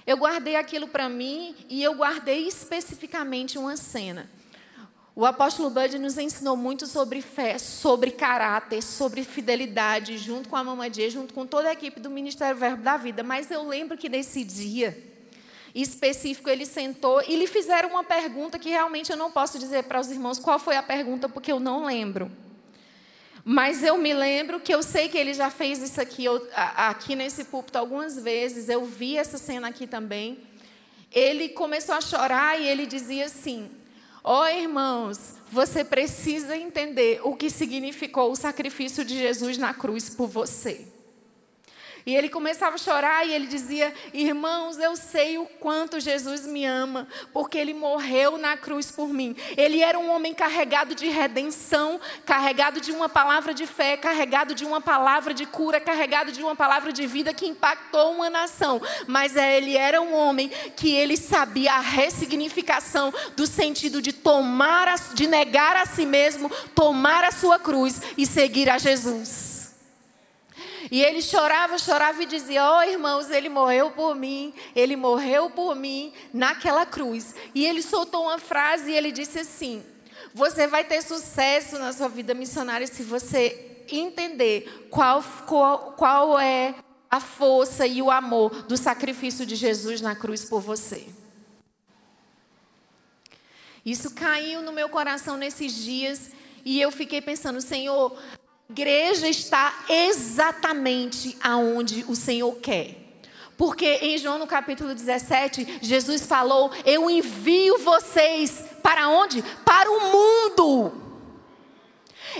Eu 0.05 0.15
guardei 0.15 0.55
aquilo 0.55 0.87
para 0.87 1.09
mim 1.09 1.53
e 1.67 1.83
eu 1.83 1.95
guardei 1.95 2.47
especificamente 2.47 3.57
uma 3.57 3.75
cena. 3.75 4.29
O 5.19 5.25
apóstolo 5.25 5.71
Bud 5.71 5.97
nos 5.97 6.15
ensinou 6.19 6.55
muito 6.55 6.85
sobre 6.85 7.23
fé, 7.23 7.57
sobre 7.57 8.11
caráter, 8.11 8.83
sobre 8.83 9.23
fidelidade, 9.23 10.15
junto 10.15 10.47
com 10.47 10.55
a 10.55 10.63
Mamadia, 10.63 11.09
junto 11.09 11.33
com 11.33 11.43
toda 11.43 11.69
a 11.69 11.73
equipe 11.73 11.99
do 11.99 12.07
Ministério 12.07 12.55
Verbo 12.55 12.83
da 12.83 12.97
Vida. 12.97 13.23
Mas 13.23 13.49
eu 13.49 13.67
lembro 13.67 13.97
que 13.97 14.09
nesse 14.09 14.43
dia 14.43 14.95
específico 15.73 16.51
ele 16.51 16.67
sentou 16.67 17.19
e 17.27 17.35
lhe 17.35 17.47
fizeram 17.47 17.89
uma 17.89 18.03
pergunta 18.03 18.59
que 18.59 18.69
realmente 18.69 19.11
eu 19.11 19.17
não 19.17 19.31
posso 19.31 19.57
dizer 19.57 19.85
para 19.85 19.99
os 19.99 20.11
irmãos 20.11 20.37
qual 20.37 20.59
foi 20.59 20.75
a 20.75 20.83
pergunta, 20.83 21.27
porque 21.27 21.51
eu 21.51 21.59
não 21.59 21.87
lembro. 21.87 22.31
Mas 23.43 23.81
eu 23.81 23.97
me 23.97 24.13
lembro 24.13 24.59
que 24.59 24.71
eu 24.71 24.83
sei 24.83 25.09
que 25.09 25.17
ele 25.17 25.33
já 25.33 25.49
fez 25.49 25.81
isso 25.81 25.99
aqui, 25.99 26.25
eu, 26.25 26.47
aqui 26.53 27.15
nesse 27.15 27.45
púlpito 27.45 27.79
algumas 27.79 28.21
vezes. 28.21 28.69
Eu 28.69 28.85
vi 28.85 29.17
essa 29.17 29.39
cena 29.39 29.69
aqui 29.69 29.87
também. 29.87 30.37
Ele 31.11 31.49
começou 31.49 31.95
a 31.95 32.01
chorar 32.01 32.61
e 32.61 32.67
ele 32.67 32.85
dizia 32.85 33.25
assim: 33.25 33.71
Ó 34.29 34.41
oh, 34.41 34.47
irmãos, 34.49 35.35
você 35.49 35.85
precisa 35.85 36.57
entender 36.57 37.21
o 37.23 37.33
que 37.33 37.49
significou 37.49 38.29
o 38.29 38.35
sacrifício 38.35 39.05
de 39.05 39.17
Jesus 39.17 39.57
na 39.57 39.73
cruz 39.73 40.09
por 40.09 40.27
você. 40.27 40.85
E 42.07 42.15
ele 42.15 42.29
começava 42.29 42.75
a 42.75 42.77
chorar 42.77 43.27
e 43.27 43.33
ele 43.33 43.47
dizia: 43.47 43.93
Irmãos, 44.13 44.79
eu 44.79 44.95
sei 44.95 45.37
o 45.37 45.45
quanto 45.45 45.99
Jesus 45.99 46.47
me 46.47 46.63
ama, 46.63 47.05
porque 47.33 47.57
ele 47.57 47.73
morreu 47.73 48.37
na 48.37 48.55
cruz 48.55 48.89
por 48.89 49.09
mim. 49.09 49.35
Ele 49.57 49.81
era 49.81 49.99
um 49.99 50.09
homem 50.09 50.33
carregado 50.33 50.95
de 50.95 51.09
redenção, 51.09 51.99
carregado 52.25 52.79
de 52.79 52.93
uma 52.93 53.09
palavra 53.09 53.53
de 53.53 53.67
fé, 53.67 53.97
carregado 53.97 54.55
de 54.55 54.63
uma 54.63 54.79
palavra 54.79 55.33
de 55.33 55.45
cura, 55.45 55.81
carregado 55.81 56.31
de 56.31 56.41
uma 56.41 56.55
palavra 56.55 56.93
de 56.93 57.05
vida 57.05 57.33
que 57.33 57.45
impactou 57.45 58.13
uma 58.13 58.29
nação. 58.29 58.81
Mas 59.05 59.35
é, 59.35 59.57
ele 59.57 59.75
era 59.75 60.01
um 60.01 60.15
homem 60.15 60.49
que 60.77 60.95
ele 60.95 61.17
sabia 61.17 61.73
a 61.73 61.81
ressignificação 61.81 63.13
do 63.35 63.45
sentido 63.45 64.01
de 64.01 64.13
tomar, 64.13 64.87
a, 64.87 64.95
de 65.13 65.27
negar 65.27 65.75
a 65.75 65.85
si 65.85 66.05
mesmo, 66.05 66.49
tomar 66.73 67.25
a 67.25 67.33
sua 67.33 67.59
cruz 67.59 68.01
e 68.17 68.25
seguir 68.25 68.69
a 68.69 68.77
Jesus. 68.77 69.46
E 70.89 71.03
ele 71.03 71.21
chorava, 71.21 71.77
chorava 71.77 72.23
e 72.23 72.25
dizia: 72.25 72.63
Ó 72.63 72.79
oh, 72.79 72.83
irmãos, 72.83 73.29
ele 73.29 73.49
morreu 73.49 73.91
por 73.91 74.15
mim, 74.15 74.53
ele 74.75 74.95
morreu 74.95 75.49
por 75.49 75.75
mim 75.75 76.13
naquela 76.33 76.85
cruz. 76.85 77.35
E 77.53 77.65
ele 77.65 77.81
soltou 77.81 78.23
uma 78.23 78.39
frase 78.39 78.91
e 78.91 78.95
ele 78.95 79.11
disse 79.11 79.39
assim: 79.39 79.83
Você 80.33 80.67
vai 80.67 80.83
ter 80.83 81.01
sucesso 81.01 81.77
na 81.77 81.91
sua 81.91 82.07
vida 82.07 82.33
missionária 82.33 82.87
se 82.87 83.03
você 83.03 83.85
entender 83.89 84.87
qual, 84.89 85.23
qual, 85.45 85.93
qual 85.93 86.39
é 86.39 86.75
a 87.09 87.19
força 87.19 87.87
e 87.87 88.01
o 88.01 88.11
amor 88.11 88.63
do 88.63 88.77
sacrifício 88.77 89.45
de 89.45 89.55
Jesus 89.55 90.01
na 90.01 90.15
cruz 90.15 90.45
por 90.45 90.61
você. 90.61 91.07
Isso 93.85 94.13
caiu 94.13 94.61
no 94.61 94.73
meu 94.73 94.89
coração 94.89 95.37
nesses 95.37 95.73
dias 95.73 96.31
e 96.65 96.81
eu 96.81 96.91
fiquei 96.91 97.21
pensando, 97.21 97.61
Senhor, 97.61 98.17
igreja 98.69 99.29
está 99.29 99.73
exatamente 99.87 101.37
aonde 101.41 102.03
o 102.07 102.15
Senhor 102.15 102.53
quer. 102.57 102.97
Porque 103.57 103.85
em 103.85 104.17
João 104.17 104.37
no 104.37 104.45
capítulo 104.45 104.93
17, 104.93 105.79
Jesus 105.81 106.25
falou: 106.25 106.71
Eu 106.85 107.09
envio 107.09 107.79
vocês 107.79 108.63
para 108.83 109.09
onde? 109.09 109.41
Para 109.65 109.89
o 109.89 110.11
mundo. 110.11 111.07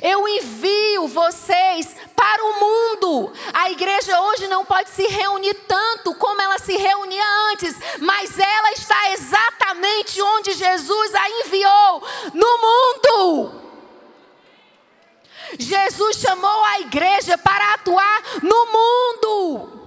Eu 0.01 0.27
envio 0.27 1.07
vocês 1.07 1.95
para 2.15 2.43
o 2.43 2.59
mundo. 2.59 3.31
A 3.53 3.71
igreja 3.71 4.21
hoje 4.21 4.47
não 4.47 4.65
pode 4.65 4.89
se 4.89 5.07
reunir 5.07 5.55
tanto 5.67 6.13
como 6.15 6.41
ela 6.41 6.59
se 6.59 6.75
reunia 6.75 7.23
antes, 7.51 7.75
mas 7.99 8.37
ela 8.37 8.71
está 8.73 9.11
exatamente 9.13 10.21
onde 10.21 10.53
Jesus 10.53 11.15
a 11.15 11.29
enviou 11.29 12.03
no 12.33 12.57
mundo. 12.61 13.66
Jesus 15.57 16.17
chamou 16.17 16.63
a 16.65 16.79
igreja 16.81 17.38
para 17.38 17.73
atuar 17.73 18.23
no 18.41 18.65
mundo. 18.65 19.77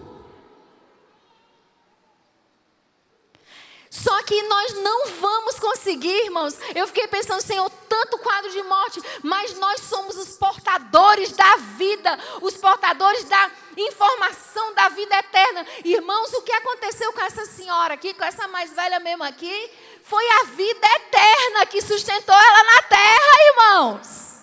Só 3.91 4.23
que 4.23 4.41
nós 4.45 4.73
não 4.75 5.07
vamos 5.21 5.59
conseguir, 5.59 6.25
irmãos. 6.25 6.57
Eu 6.75 6.87
fiquei 6.87 7.07
pensando, 7.09 7.43
Senhor, 7.43 7.69
tanto 7.89 8.19
quadro 8.19 8.51
de 8.51 8.63
morte, 8.63 9.03
mas 9.23 9.59
nós 9.59 9.81
somos 9.81 10.17
os 10.17 10.39
portadores 10.39 11.33
da 11.33 11.57
vida, 11.77 12.19
os 12.41 12.57
portadores 12.57 13.25
da 13.25 13.51
informação 13.77 14.73
da 14.75 14.89
vida 14.89 15.17
eterna. 15.19 15.67
Irmãos, 15.85 16.33
o 16.33 16.43
que 16.43 16.53
aconteceu 16.53 17.13
com 17.13 17.21
essa 17.21 17.45
senhora 17.45 17.95
aqui, 17.95 18.15
com 18.15 18.25
essa 18.25 18.49
mais 18.49 18.73
velha 18.73 19.01
mesmo 19.01 19.25
aqui, 19.25 19.71
foi 20.05 20.25
a 20.41 20.45
vida 20.45 20.87
eterna 20.97 21.67
que 21.67 21.83
sustentou 21.83 22.35
ela 22.35 22.65
na 22.65 22.83
terra, 22.83 23.45
irmãos. 23.51 24.40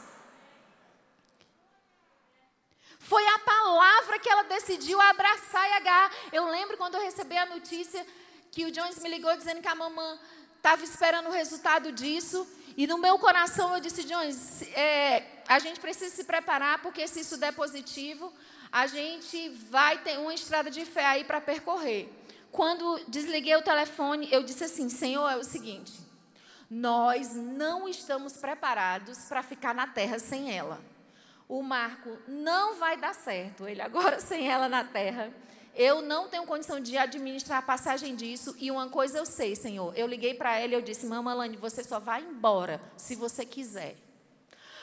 Foi 3.08 3.26
a 3.26 3.40
palavra 3.40 4.20
que 4.20 4.30
ela 4.30 4.44
decidiu 4.44 5.00
abraçar 5.00 5.66
e 5.70 5.74
agarrar. 5.76 6.12
Eu 6.34 6.50
lembro 6.50 6.76
quando 6.76 6.96
eu 6.96 7.02
recebi 7.02 7.38
a 7.38 7.46
notícia 7.46 8.06
que 8.52 8.66
o 8.66 8.72
Jones 8.72 9.00
me 9.00 9.08
ligou 9.08 9.34
dizendo 9.38 9.62
que 9.62 9.68
a 9.70 9.76
mamãe 9.76 10.20
estava 10.58 10.84
esperando 10.84 11.28
o 11.28 11.32
resultado 11.32 11.94
disso. 11.94 12.46
E 12.76 12.86
no 12.86 12.98
meu 12.98 13.18
coração 13.18 13.74
eu 13.74 13.80
disse, 13.80 14.04
Jones, 14.04 14.62
é, 14.74 15.24
a 15.48 15.58
gente 15.58 15.80
precisa 15.80 16.14
se 16.14 16.26
preparar, 16.26 16.82
porque 16.82 17.08
se 17.08 17.22
isso 17.22 17.38
der 17.38 17.54
positivo, 17.54 18.34
a 18.70 18.88
gente 18.88 19.50
vai 19.70 19.98
ter 20.00 20.20
uma 20.20 20.34
estrada 20.34 20.70
de 20.70 20.84
fé 20.84 21.06
aí 21.06 21.24
para 21.24 21.40
percorrer. 21.40 22.10
Quando 22.52 23.00
desliguei 23.08 23.56
o 23.56 23.62
telefone, 23.62 24.28
eu 24.34 24.44
disse 24.44 24.66
assim: 24.66 24.90
Senhor, 24.90 25.30
é 25.30 25.38
o 25.38 25.46
seguinte, 25.46 25.94
nós 26.70 27.34
não 27.36 27.88
estamos 27.88 28.34
preparados 28.34 29.20
para 29.30 29.42
ficar 29.42 29.74
na 29.74 29.88
terra 29.88 30.20
sem 30.20 30.58
ela. 30.58 30.97
O 31.48 31.62
Marco 31.64 32.18
não 32.28 32.76
vai 32.76 32.98
dar 32.98 33.16
certo, 33.16 33.68
ele 33.68 33.82
agora 33.82 34.20
sem 34.22 34.50
ela 34.50 34.68
na 34.68 34.84
terra. 34.84 35.32
Eu 35.74 36.02
não 36.02 36.28
tenho 36.28 36.44
condição 36.46 36.80
de 36.80 36.98
administrar 36.98 37.60
a 37.60 37.62
passagem 37.62 38.16
disso. 38.16 38.56
E 38.58 38.72
uma 38.72 38.90
coisa 38.90 39.20
eu 39.20 39.26
sei, 39.26 39.56
Senhor. 39.56 39.94
Eu 39.96 40.08
liguei 40.08 40.34
para 40.34 40.58
ela 40.58 40.72
e 40.72 40.74
eu 40.74 40.82
disse: 40.82 41.06
Mamãe 41.06 41.56
você 41.56 41.84
só 41.84 42.00
vai 42.00 42.24
embora 42.24 42.82
se 42.98 43.16
você 43.16 43.46
quiser. 43.46 43.96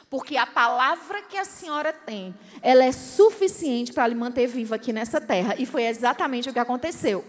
Porque 0.08 0.36
a 0.36 0.46
palavra 0.46 1.22
que 1.22 1.36
a 1.36 1.44
senhora 1.44 1.92
tem, 1.92 2.32
ela 2.62 2.84
é 2.84 2.92
suficiente 2.92 3.92
para 3.92 4.06
lhe 4.06 4.14
manter 4.14 4.46
viva 4.46 4.76
aqui 4.76 4.92
nessa 4.92 5.20
terra. 5.20 5.56
E 5.58 5.66
foi 5.66 5.84
exatamente 5.84 6.48
o 6.48 6.52
que 6.52 6.58
aconteceu. 6.60 7.24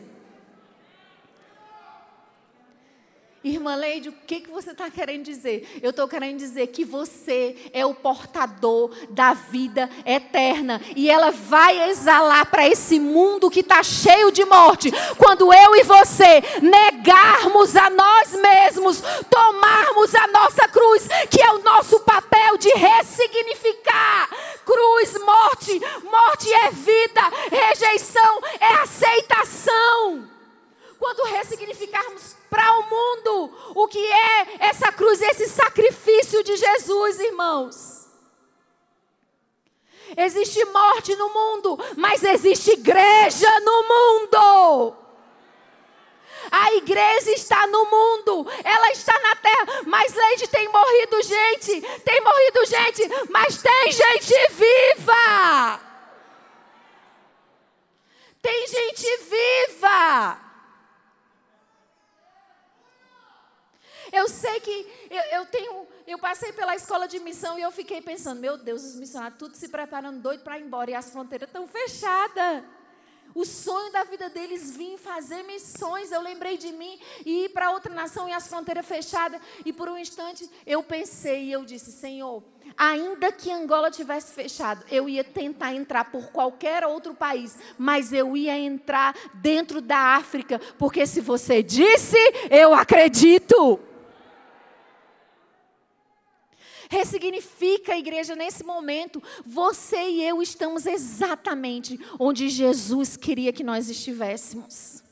Irmã 3.48 3.76
Leide, 3.76 4.10
o 4.10 4.14
que, 4.26 4.42
que 4.42 4.50
você 4.50 4.72
está 4.72 4.90
querendo 4.90 5.24
dizer? 5.24 5.80
Eu 5.82 5.92
estou 5.92 6.08
querendo 6.08 6.40
dizer 6.40 6.66
que 6.68 6.84
você 6.84 7.56
é 7.72 7.86
o 7.86 7.94
portador 7.94 8.92
da 9.12 9.34
vida 9.34 9.88
eterna. 10.04 10.82
E 10.96 11.12
ela 11.12 11.30
vai 11.30 11.92
exalar 11.92 12.48
para 12.48 12.68
esse 12.68 13.00
mundo 13.00 13.52
que 13.52 13.60
está 13.60 13.84
cheio 13.84 14.32
de 14.32 14.44
morte. 14.46 14.92
Quando 15.18 15.54
eu 15.54 15.76
e 15.76 15.84
você 15.84 16.42
negarmos 16.60 17.76
a 17.76 17.88
nós 17.92 18.32
mesmos, 18.34 19.04
tomarmos 19.30 20.16
a 20.16 20.28
nossa 20.28 20.68
cruz, 20.68 21.08
que 21.30 21.40
é 21.40 21.52
o 21.52 21.64
no 41.14 41.30
mundo, 41.30 41.78
mas 41.98 42.24
existe 42.24 42.72
igreja 42.72 43.60
no 43.60 43.84
mundo. 43.84 44.96
A 46.52 46.74
igreja 46.76 47.32
está 47.32 47.68
no 47.68 47.86
mundo, 47.86 48.48
ela 48.64 48.92
está 48.92 49.20
na 49.20 49.36
terra, 49.36 49.82
mas 49.86 50.14
Leide 50.14 50.48
tem 50.48 50.68
morrido 50.70 51.22
gente, 51.22 51.82
tem 52.04 52.22
morrido 52.22 52.66
gente, 52.66 53.30
mas 53.30 53.62
tem 53.62 53.92
gente 53.92 54.34
viva. 54.52 55.80
Tem 58.42 58.68
gente 58.68 59.18
viva. 59.24 60.40
Eu 64.12 64.30
sei 64.30 64.60
que 64.60 64.95
eu, 65.16 65.40
eu, 65.40 65.46
tenho, 65.46 65.88
eu 66.06 66.20
passei 66.20 66.52
pela 66.54 66.76
escola 66.76 67.08
de 67.08 67.20
missão 67.20 67.58
e 67.58 67.62
eu 67.62 67.72
fiquei 67.72 68.02
pensando, 68.02 68.40
meu 68.40 68.58
Deus, 68.58 68.84
os 68.84 68.96
missionários 68.96 69.40
tudo 69.40 69.56
se 69.56 69.70
preparando 69.70 70.20
doido 70.20 70.44
para 70.44 70.60
ir 70.60 70.64
embora 70.64 70.92
e 70.92 70.96
as 70.96 71.10
fronteiras 71.12 71.48
estão 71.48 71.68
fechadas. 71.68 72.64
O 73.36 73.44
sonho 73.44 73.92
da 73.92 74.06
vida 74.06 74.30
deles 74.30 74.78
vir 74.78 74.98
fazer 74.98 75.44
missões. 75.44 76.10
Eu 76.10 76.22
lembrei 76.22 76.58
de 76.58 76.72
mim 76.72 76.98
e 77.26 77.46
ir 77.46 77.50
para 77.50 77.70
outra 77.70 77.94
nação 77.94 78.30
e 78.30 78.32
as 78.32 78.48
fronteiras 78.48 78.86
fechadas. 78.86 79.42
E 79.66 79.74
por 79.74 79.90
um 79.90 79.98
instante 79.98 80.50
eu 80.66 80.82
pensei 80.82 81.44
e 81.44 81.52
eu 81.52 81.66
disse: 81.66 81.92
Senhor, 81.92 82.42
ainda 82.78 83.34
que 83.34 83.52
Angola 83.52 83.92
tivesse 83.92 84.34
fechado, 84.34 84.86
eu 84.90 85.10
ia 85.10 85.22
tentar 85.22 85.74
entrar 85.74 86.06
por 86.06 86.32
qualquer 86.32 86.86
outro 86.86 87.14
país, 87.14 87.58
mas 87.78 88.14
eu 88.14 88.38
ia 88.38 88.58
entrar 88.58 89.14
dentro 89.34 89.82
da 89.82 90.16
África, 90.16 90.58
porque 90.78 91.06
se 91.06 91.20
você 91.20 91.62
disse, 91.62 92.18
eu 92.50 92.74
acredito. 92.74 93.82
Ressignifica 96.90 97.94
a 97.94 97.98
igreja 97.98 98.36
nesse 98.36 98.64
momento. 98.64 99.22
Você 99.46 99.98
e 99.98 100.24
eu 100.24 100.42
estamos 100.42 100.86
exatamente 100.86 102.00
onde 102.20 102.50
Jesus 102.50 103.18
queria 103.18 103.54
que 103.54 103.64
nós 103.64 103.90
estivéssemos 103.90 105.04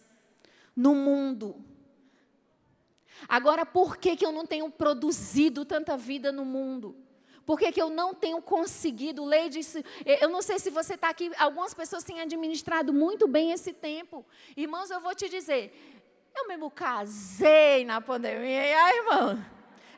no 0.76 0.96
mundo. 0.96 1.56
Agora, 3.28 3.66
por 3.66 3.98
que, 3.98 4.16
que 4.16 4.26
eu 4.26 4.32
não 4.32 4.46
tenho 4.46 4.70
produzido 4.70 5.66
tanta 5.66 5.96
vida 5.96 6.32
no 6.32 6.44
mundo? 6.44 6.96
Por 7.46 7.60
que, 7.60 7.72
que 7.72 7.82
eu 7.82 7.90
não 7.90 8.14
tenho 8.14 8.42
conseguido? 8.42 9.26
Lei 9.26 9.50
disse, 9.50 9.84
eu 10.06 10.30
não 10.30 10.42
sei 10.42 10.60
se 10.60 10.70
você 10.70 10.94
está 10.94 11.10
aqui, 11.10 11.32
algumas 11.38 11.74
pessoas 11.74 12.04
têm 12.04 12.22
administrado 12.22 12.94
muito 12.94 13.28
bem 13.28 13.52
esse 13.52 13.74
tempo. 13.74 14.26
Irmãos, 14.56 14.90
eu 14.90 15.02
vou 15.02 15.14
te 15.14 15.28
dizer, 15.28 15.74
eu 16.36 16.48
mesmo 16.48 16.72
casei 16.72 17.84
na 17.84 18.00
pandemia, 18.00 18.66
e 18.66 18.74
aí, 18.74 18.98
irmão? 18.98 19.46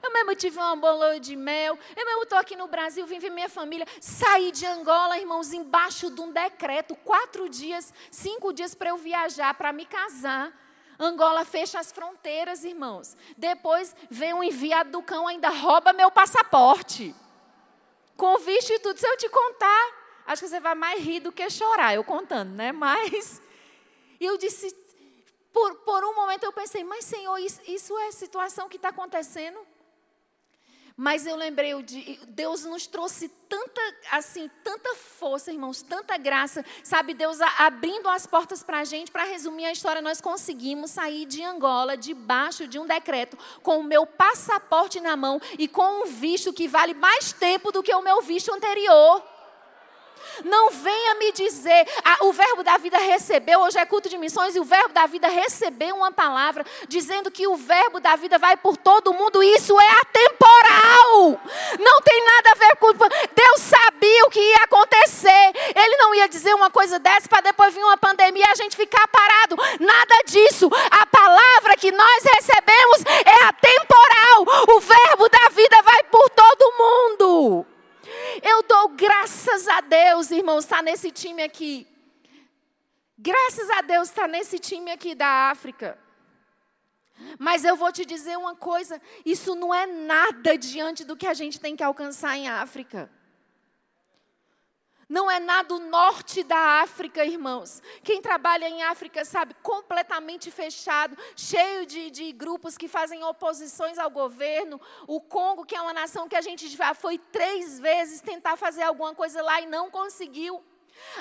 Eu 0.06 0.14
mesmo 0.14 0.36
tive 0.36 0.60
uma 0.60 0.76
boa 0.76 1.20
de 1.20 1.36
mel. 1.36 1.80
Eu 1.96 2.06
mesmo 2.06 2.24
estou 2.24 2.38
aqui 2.38 2.56
no 2.56 2.68
Brasil, 2.68 3.08
vim 3.08 3.18
ver 3.18 3.32
minha 3.32 3.50
família. 3.50 3.88
Saí 4.00 4.52
de 4.52 4.64
Angola, 4.64 5.18
irmãos, 5.18 5.52
embaixo 5.52 6.12
de 6.12 6.22
um 6.22 6.32
decreto. 6.32 6.96
Quatro 6.98 7.50
dias, 7.50 7.92
cinco 8.12 8.54
dias 8.54 8.76
para 8.76 8.90
eu 8.90 8.98
viajar, 8.98 9.56
para 9.56 9.74
me 9.74 9.84
casar. 9.84 10.54
Angola 11.00 11.44
fecha 11.44 11.80
as 11.80 11.92
fronteiras, 11.92 12.64
irmãos. 12.64 13.18
Depois 13.36 13.96
vem 14.08 14.32
um 14.32 14.44
enviado 14.44 14.92
do 14.92 15.02
cão, 15.02 15.28
ainda 15.28 15.50
rouba 15.50 15.92
meu 15.92 16.12
passaporte. 16.12 17.16
Com 18.16 18.38
visto 18.38 18.72
e 18.74 18.80
tudo. 18.80 19.00
Se 19.00 19.08
eu 19.08 19.18
te 19.18 19.28
contar, 19.28 20.22
acho 20.28 20.44
que 20.44 20.50
você 20.50 20.60
vai 20.60 20.76
mais 20.76 21.02
rir 21.02 21.20
do 21.20 21.32
que 21.32 21.50
chorar, 21.50 21.96
eu 21.96 22.04
contando, 22.04 22.52
né? 22.52 22.72
Mas 22.78 23.42
eu 24.22 24.38
disse, 24.38 24.72
por, 25.52 25.78
por 25.78 26.06
um 26.06 26.14
momento 26.14 26.44
eu 26.44 26.54
pensei, 26.54 26.84
mas 26.84 27.06
Senhor, 27.06 27.38
isso, 27.38 27.60
isso 27.68 27.98
é 27.98 28.12
situação 28.12 28.70
que 28.70 28.78
está 28.78 28.90
acontecendo? 28.90 29.60
Mas 30.98 31.28
eu 31.28 31.36
lembrei 31.36 31.74
de 31.84 32.18
Deus 32.30 32.64
nos 32.64 32.88
trouxe 32.88 33.28
tanta 33.50 33.82
assim, 34.12 34.50
tanta 34.64 34.96
força, 34.96 35.52
irmãos, 35.52 35.82
tanta 35.82 36.18
graça, 36.18 36.64
sabe? 36.86 37.14
Deus 37.14 37.38
abrindo 37.58 38.08
as 38.08 38.26
portas 38.26 38.64
para 38.64 38.80
a 38.80 38.86
gente. 38.86 39.12
Para 39.12 39.26
resumir 39.26 39.66
a 39.66 39.74
história, 39.74 40.02
nós 40.02 40.22
conseguimos 40.22 40.92
sair 40.92 41.26
de 41.26 41.44
Angola 41.44 41.98
debaixo 41.98 42.66
de 42.66 42.80
um 42.80 42.86
decreto 42.86 43.38
com 43.62 43.80
o 43.80 43.84
meu 43.84 44.08
passaporte 44.08 45.02
na 45.02 45.18
mão 45.18 45.42
e 45.60 45.68
com 45.68 46.04
um 46.04 46.06
visto 46.06 46.54
que 46.54 46.66
vale 46.66 46.94
mais 46.94 47.34
tempo 47.34 47.74
do 47.74 47.84
que 47.84 47.94
o 47.94 48.02
meu 48.02 48.22
visto 48.22 48.54
anterior. 48.54 49.22
Não 50.44 50.70
venha 50.70 51.16
me 51.16 51.32
dizer, 51.32 51.88
ah, 52.04 52.18
o 52.22 52.34
verbo 52.34 52.64
da 52.64 52.78
vida 52.78 52.98
recebeu, 52.98 53.62
hoje 53.62 53.78
é 53.78 53.86
culto 53.86 54.10
de 54.10 54.18
missões, 54.18 54.56
e 54.56 54.60
o 54.60 54.66
verbo 54.66 54.94
da 54.94 55.06
vida 55.06 55.28
recebeu 55.28 55.96
uma 55.96 56.12
palavra 56.12 56.66
dizendo 56.88 57.32
que 57.32 57.48
o 57.48 57.56
verbo 57.56 58.00
da 58.00 58.16
vida 58.16 58.38
vai 58.38 58.58
por 58.58 58.76
todo 58.76 59.14
mundo, 59.14 59.42
isso 59.42 59.80
é 59.80 59.90
atemporal. 60.02 61.42
Não 61.80 62.02
tem 62.02 62.26
nada 62.26 62.52
a 62.52 62.56
ver 62.56 62.76
com. 62.78 62.94
Deus 62.94 63.60
sabia 63.60 64.26
o 64.26 64.30
que 64.30 64.40
ia 64.40 64.64
acontecer. 64.64 65.52
Ele 65.76 65.98
não 65.98 66.16
ia 66.16 66.28
dizer 66.28 66.54
uma 66.54 66.65
coisa 66.76 67.00
dessa 67.00 67.30
para 67.30 67.40
depois 67.40 67.74
vir 67.74 67.82
uma 67.82 67.96
pandemia 67.96 68.44
e 68.46 68.52
a 68.52 68.56
gente 68.56 68.76
ficar 68.76 69.08
parado. 69.08 69.56
Nada 69.80 70.16
disso. 70.26 70.70
A 70.92 71.06
palavra 71.06 71.78
que 71.78 71.90
nós 71.90 72.24
recebemos 72.36 73.00
é 73.26 73.46
atemporal. 73.46 74.76
O 74.76 74.80
verbo 74.82 75.30
da 75.30 75.48
vida 75.52 75.82
vai 75.82 76.04
por 76.04 76.30
todo 76.32 76.78
mundo. 76.78 77.66
Eu 78.44 78.62
dou 78.64 78.90
graças 78.90 79.70
a 79.70 79.80
Deus, 79.80 80.32
irmãos, 80.32 80.66
está 80.66 80.82
nesse 80.82 81.12
time 81.12 81.42
aqui. 81.44 81.88
Graças 83.18 83.70
a 83.70 83.82
Deus 83.82 84.10
está 84.10 84.28
nesse 84.28 84.60
time 84.60 84.92
aqui 84.92 85.16
da 85.16 85.50
África. 85.52 85.98
Mas 87.40 87.64
eu 87.64 87.78
vou 87.78 87.92
te 87.94 88.04
dizer 88.06 88.38
uma 88.38 88.54
coisa: 88.54 89.02
isso 89.26 89.56
não 89.56 89.74
é 89.74 89.86
nada 89.88 90.58
diante 90.58 91.06
do 91.06 91.16
que 91.16 91.26
a 91.26 91.34
gente 91.34 91.58
tem 91.58 91.74
que 91.74 91.84
alcançar 91.84 92.36
em 92.36 92.50
África. 92.50 93.10
Não 95.08 95.30
é 95.30 95.40
nada 95.40 95.76
o 95.76 95.80
norte 95.80 96.44
da 96.44 96.82
África, 96.82 97.24
irmãos. 97.24 97.82
Quem 98.04 98.22
trabalha 98.22 98.68
em 98.68 98.82
África 98.84 99.24
sabe, 99.24 99.54
completamente 99.62 100.50
fechado, 100.50 101.16
cheio 101.36 101.86
de, 101.86 102.10
de, 102.10 102.32
grupos 102.32 102.76
que 102.76 102.88
fazem 102.88 103.24
oposições 103.24 104.00
ao 104.00 104.10
governo. 104.10 104.82
O 105.06 105.22
Congo, 105.22 105.64
que 105.64 105.76
é 105.76 105.82
uma 105.82 105.94
nação 105.94 106.28
que 106.28 106.36
a 106.36 106.42
gente 106.42 106.68
já 106.68 106.96
foi 106.96 107.20
três 107.20 107.80
vezes 107.80 108.20
tentar 108.20 108.58
fazer 108.58 108.82
alguma 108.82 109.14
coisa 109.14 109.44
lá 109.44 109.62
e 109.62 109.68
não 109.68 109.92
conseguiu. 109.92 110.64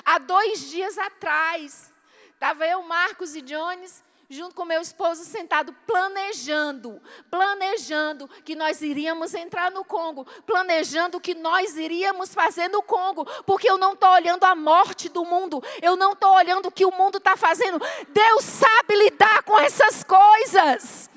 Há 0.03 0.17
dois 0.17 0.69
dias 0.71 0.97
atrás, 0.97 1.93
estava 2.33 2.65
eu, 2.65 2.81
Marcos 2.81 3.35
e 3.35 3.41
Jones, 3.41 4.03
junto 4.29 4.55
com 4.55 4.65
meu 4.65 4.81
esposo 4.81 5.23
sentado 5.23 5.73
planejando, 5.85 7.01
planejando 7.29 8.27
que 8.43 8.55
nós 8.55 8.81
iríamos 8.81 9.33
entrar 9.33 9.71
no 9.71 9.83
Congo, 9.83 10.25
planejando 10.45 11.17
o 11.17 11.21
que 11.21 11.35
nós 11.35 11.75
iríamos 11.77 12.33
fazer 12.33 12.67
no 12.69 12.81
Congo, 12.81 13.25
porque 13.43 13.69
eu 13.69 13.77
não 13.77 13.93
estou 13.93 14.09
olhando 14.09 14.43
a 14.43 14.55
morte 14.55 15.09
do 15.09 15.23
mundo, 15.23 15.63
eu 15.81 15.95
não 15.95 16.13
estou 16.13 16.31
olhando 16.31 16.67
o 16.67 16.71
que 16.71 16.85
o 16.85 16.91
mundo 16.91 17.17
está 17.17 17.37
fazendo. 17.37 17.79
Deus 18.09 18.43
sabe 18.43 18.95
lidar 18.95 19.43
com 19.43 19.59
essas 19.59 20.03
coisas. 20.03 21.09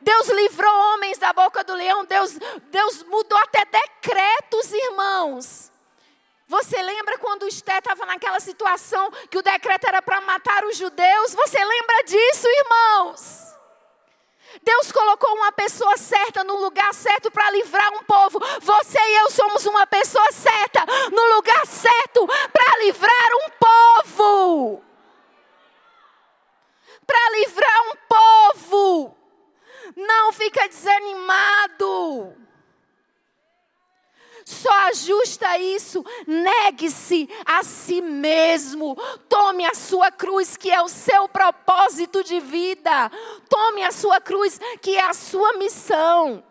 Deus 0.00 0.28
livrou 0.28 0.74
homens 0.92 1.18
da 1.18 1.32
boca 1.32 1.64
do 1.64 1.74
leão, 1.74 2.04
Deus, 2.04 2.38
Deus 2.70 3.02
mudou 3.04 3.38
até 3.38 3.64
decretos, 3.64 4.72
irmãos. 4.72 5.73
Você 6.46 6.80
lembra 6.82 7.18
quando 7.18 7.48
Esté 7.48 7.78
estava 7.78 8.04
naquela 8.04 8.38
situação 8.38 9.10
que 9.30 9.38
o 9.38 9.42
decreto 9.42 9.86
era 9.86 10.02
para 10.02 10.20
matar 10.20 10.64
os 10.64 10.76
judeus? 10.76 11.34
Você 11.34 11.64
lembra 11.64 12.02
disso, 12.04 12.46
irmãos? 12.46 13.54
Deus 14.62 14.92
colocou 14.92 15.34
uma 15.34 15.50
pessoa 15.52 15.96
certa 15.96 16.44
no 16.44 16.56
lugar 16.56 16.92
certo 16.94 17.30
para 17.30 17.50
livrar 17.50 17.92
um 17.94 18.04
povo. 18.04 18.38
Você 18.60 18.98
e 18.98 19.14
eu 19.16 19.30
somos 19.30 19.66
uma 19.66 19.86
pessoa 19.86 20.30
certa 20.30 20.84
no 21.10 21.34
lugar 21.34 21.66
certo 21.66 22.26
para 22.52 22.78
livrar 22.84 23.30
um 23.44 23.50
povo. 23.58 24.84
Para 27.06 27.30
livrar 27.38 27.80
um 27.90 27.96
povo. 28.08 29.16
Não 29.96 30.32
fica 30.32 30.68
desanimado. 30.68 32.43
Só 34.44 34.72
ajusta 34.88 35.58
isso. 35.58 36.04
Negue-se 36.26 37.28
a 37.46 37.62
si 37.62 38.02
mesmo. 38.02 38.96
Tome 39.28 39.64
a 39.64 39.74
sua 39.74 40.10
cruz, 40.10 40.56
que 40.56 40.70
é 40.70 40.80
o 40.82 40.88
seu 40.88 41.28
propósito 41.28 42.22
de 42.22 42.40
vida. 42.40 43.10
Tome 43.48 43.82
a 43.82 43.90
sua 43.90 44.20
cruz, 44.20 44.60
que 44.82 44.96
é 44.96 45.04
a 45.04 45.14
sua 45.14 45.54
missão. 45.54 46.44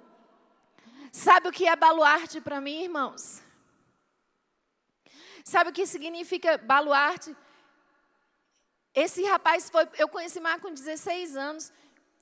Sabe 1.12 1.48
o 1.48 1.52
que 1.52 1.68
é 1.68 1.76
baluarte 1.76 2.42
para 2.42 2.60
mim, 2.60 2.84
irmãos? 2.84 3.42
Sabe 5.44 5.70
o 5.70 5.74
que 5.74 5.86
significa 5.86 6.58
baluarte? 6.58 7.36
Esse 8.96 9.24
rapaz 9.24 9.70
foi, 9.70 9.88
eu 9.98 10.08
conheci 10.08 10.40
Marco 10.40 10.68
com 10.68 10.74
16 10.74 11.36
anos, 11.36 11.74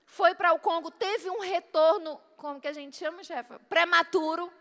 foi 0.05 0.33
para 0.33 0.53
o 0.53 0.59
Congo, 0.59 0.89
teve 0.89 1.29
um 1.29 1.39
retorno, 1.39 2.19
como 2.35 2.59
que 2.59 2.67
a 2.67 2.73
gente 2.73 2.97
chama, 2.97 3.23
chefa? 3.23 3.59
Prematuro. 3.69 4.51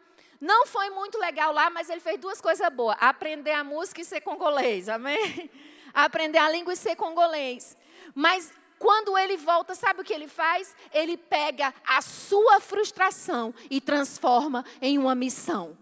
Não 0.40 0.66
foi 0.66 0.88
muito 0.90 1.18
legal 1.18 1.53
lá, 1.53 1.68
mas 1.68 1.90
ele 1.90 2.00
fez 2.00 2.18
duas 2.18 2.40
coisas 2.40 2.68
boas: 2.72 2.96
aprender 2.98 3.53
a 3.53 3.62
música 3.62 4.00
e 4.00 4.05
ser 4.05 4.22
congolês, 4.22 4.88
amém? 4.88 5.50
Aprender 5.92 6.38
a 6.38 6.48
língua 6.48 6.72
e 6.72 6.76
ser 6.76 6.94
congolês. 6.94 7.76
Mas 8.14 8.53
quando 8.79 9.18
ele 9.18 9.37
volta, 9.37 9.74
sabe 9.74 10.00
o 10.00 10.05
que 10.05 10.12
ele 10.12 10.29
faz? 10.29 10.74
Ele 10.92 11.16
pega 11.16 11.74
a 11.85 12.00
sua 12.00 12.61
frustração 12.61 13.53
e 13.68 13.81
transforma 13.81 14.64
em 14.81 14.96
uma 14.96 15.14
missão. 15.14 15.76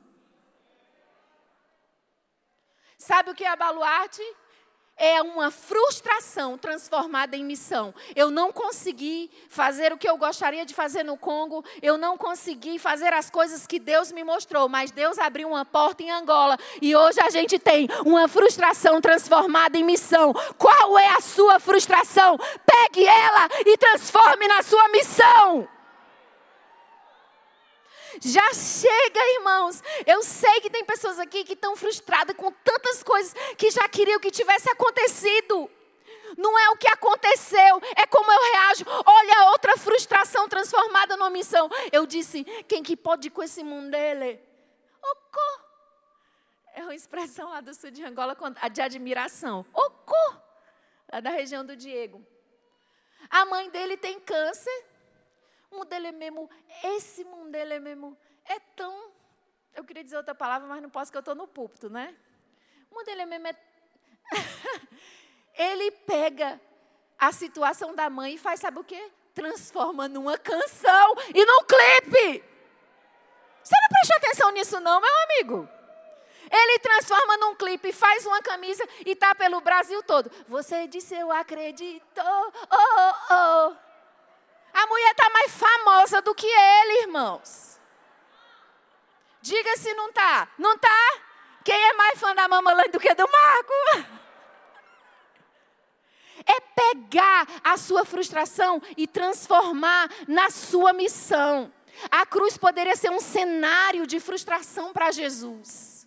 Sabe 2.96 3.30
o 3.30 3.34
que 3.34 3.44
é 3.44 3.48
a 3.48 3.54
baluarte? 3.54 4.22
É 4.98 5.22
uma 5.22 5.50
frustração 5.50 6.58
transformada 6.58 7.36
em 7.36 7.44
missão. 7.44 7.94
Eu 8.14 8.30
não 8.30 8.52
consegui 8.52 9.30
fazer 9.48 9.92
o 9.92 9.96
que 9.96 10.08
eu 10.08 10.16
gostaria 10.16 10.66
de 10.66 10.74
fazer 10.74 11.04
no 11.04 11.16
Congo, 11.16 11.64
eu 11.80 11.96
não 11.96 12.18
consegui 12.18 12.78
fazer 12.78 13.12
as 13.12 13.30
coisas 13.30 13.66
que 13.66 13.78
Deus 13.78 14.10
me 14.10 14.24
mostrou, 14.24 14.68
mas 14.68 14.90
Deus 14.90 15.18
abriu 15.18 15.48
uma 15.48 15.64
porta 15.64 16.02
em 16.02 16.10
Angola 16.10 16.58
e 16.82 16.94
hoje 16.94 17.20
a 17.20 17.30
gente 17.30 17.58
tem 17.58 17.88
uma 18.04 18.26
frustração 18.28 19.00
transformada 19.00 19.78
em 19.78 19.84
missão. 19.84 20.34
Qual 20.58 20.98
é 20.98 21.08
a 21.08 21.20
sua 21.20 21.60
frustração? 21.60 22.36
Pegue 22.66 23.06
ela 23.06 23.48
e 23.64 23.76
transforme 23.76 24.48
na 24.48 24.62
sua 24.62 24.88
missão. 24.88 25.77
Já 28.20 28.52
chega, 28.52 29.20
irmãos. 29.34 29.82
Eu 30.06 30.22
sei 30.22 30.60
que 30.60 30.70
tem 30.70 30.84
pessoas 30.84 31.18
aqui 31.18 31.44
que 31.44 31.52
estão 31.52 31.76
frustradas 31.76 32.36
com 32.36 32.50
tantas 32.50 33.02
coisas 33.02 33.34
que 33.56 33.70
já 33.70 33.88
queriam 33.88 34.20
que 34.20 34.30
tivesse 34.30 34.68
acontecido. 34.70 35.70
Não 36.36 36.58
é 36.58 36.70
o 36.70 36.76
que 36.76 36.88
aconteceu, 36.88 37.80
é 37.96 38.06
como 38.06 38.30
eu 38.30 38.52
reajo. 38.52 38.84
Olha 39.06 39.50
outra 39.50 39.76
frustração 39.76 40.48
transformada 40.48 41.16
numa 41.16 41.30
missão. 41.30 41.68
Eu 41.90 42.06
disse: 42.06 42.44
quem 42.68 42.82
que 42.82 42.96
pode 42.96 43.30
com 43.30 43.42
esse 43.42 43.62
mundo 43.64 43.90
dele? 43.90 44.40
Ocô. 45.02 45.60
É 46.74 46.82
uma 46.82 46.94
expressão 46.94 47.50
lá 47.50 47.60
do 47.60 47.74
sul 47.74 47.90
de 47.90 48.04
Angola 48.04 48.36
de 48.72 48.80
admiração. 48.80 49.64
Ocô. 49.72 50.34
Lá 51.10 51.20
da 51.20 51.30
região 51.30 51.64
do 51.64 51.74
Diego. 51.74 52.24
A 53.30 53.44
mãe 53.44 53.68
dele 53.70 53.96
tem 53.96 54.20
câncer 54.20 54.84
modelo 55.76 56.06
é 56.06 56.12
mesmo, 56.12 56.50
esse 56.82 57.24
modelo 57.24 57.72
é 57.72 57.78
mesmo, 57.78 58.16
é 58.44 58.58
tão. 58.74 59.12
Eu 59.74 59.84
queria 59.84 60.02
dizer 60.02 60.16
outra 60.16 60.34
palavra, 60.34 60.66
mas 60.66 60.82
não 60.82 60.90
posso, 60.90 61.10
que 61.10 61.16
eu 61.16 61.20
estou 61.20 61.34
no 61.34 61.46
púlpito, 61.46 61.88
né? 61.88 62.16
O 62.90 62.94
modelo 62.94 63.20
é 63.20 63.26
mesmo 63.26 63.46
é. 63.46 63.56
Ele 65.54 65.90
pega 65.90 66.60
a 67.18 67.32
situação 67.32 67.94
da 67.94 68.08
mãe 68.08 68.34
e 68.34 68.38
faz, 68.38 68.60
sabe 68.60 68.78
o 68.78 68.84
quê? 68.84 69.10
Transforma 69.34 70.08
numa 70.08 70.38
canção 70.38 71.14
e 71.34 71.44
num 71.44 71.64
clipe. 71.64 72.44
Você 73.62 73.74
não 73.82 73.88
prestou 73.88 74.16
atenção 74.16 74.50
nisso, 74.50 74.80
não, 74.80 75.00
meu 75.00 75.22
amigo? 75.24 75.68
Ele 76.50 76.78
transforma 76.78 77.36
num 77.36 77.54
clipe, 77.54 77.92
faz 77.92 78.24
uma 78.24 78.40
camisa 78.40 78.86
e 79.04 79.14
tá 79.14 79.34
pelo 79.34 79.60
Brasil 79.60 80.02
todo. 80.02 80.30
Você 80.48 80.86
disse, 80.86 81.14
eu 81.14 81.30
acredito. 81.30 82.20
Oh, 82.20 82.52
oh, 82.70 83.34
oh. 83.34 83.87
A 84.72 84.86
mulher 84.86 85.10
está 85.10 85.30
mais 85.30 85.52
famosa 85.52 86.22
do 86.22 86.34
que 86.34 86.46
ele, 86.46 87.02
irmãos. 87.02 87.78
Diga 89.40 89.76
se 89.76 89.92
não 89.94 90.08
está. 90.08 90.48
Não 90.58 90.74
está? 90.74 91.28
Quem 91.64 91.76
é 91.76 91.92
mais 91.94 92.18
fã 92.18 92.34
da 92.34 92.48
mamãe 92.48 92.90
do 92.90 93.00
que 93.00 93.14
do 93.14 93.28
Marco? 93.30 94.16
É 96.46 96.60
pegar 96.60 97.46
a 97.62 97.76
sua 97.76 98.04
frustração 98.04 98.80
e 98.96 99.06
transformar 99.06 100.08
na 100.26 100.50
sua 100.50 100.92
missão. 100.92 101.72
A 102.10 102.24
cruz 102.24 102.56
poderia 102.56 102.96
ser 102.96 103.10
um 103.10 103.20
cenário 103.20 104.06
de 104.06 104.20
frustração 104.20 104.92
para 104.92 105.10
Jesus. 105.10 105.97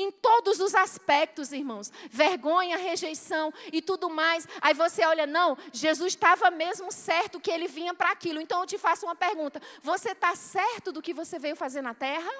Em 0.00 0.12
todos 0.12 0.60
os 0.60 0.76
aspectos, 0.76 1.50
irmãos. 1.52 1.90
Vergonha, 2.08 2.76
rejeição 2.76 3.52
e 3.72 3.82
tudo 3.82 4.08
mais. 4.08 4.46
Aí 4.60 4.72
você 4.72 5.04
olha, 5.04 5.26
não, 5.26 5.58
Jesus 5.72 6.12
estava 6.12 6.52
mesmo 6.52 6.92
certo 6.92 7.40
que 7.40 7.50
ele 7.50 7.66
vinha 7.66 7.92
para 7.92 8.12
aquilo. 8.12 8.40
Então 8.40 8.60
eu 8.60 8.66
te 8.66 8.78
faço 8.78 9.06
uma 9.06 9.16
pergunta: 9.16 9.60
você 9.82 10.12
está 10.12 10.36
certo 10.36 10.92
do 10.92 11.02
que 11.02 11.12
você 11.12 11.36
veio 11.36 11.56
fazer 11.56 11.82
na 11.82 11.94
terra? 11.94 12.30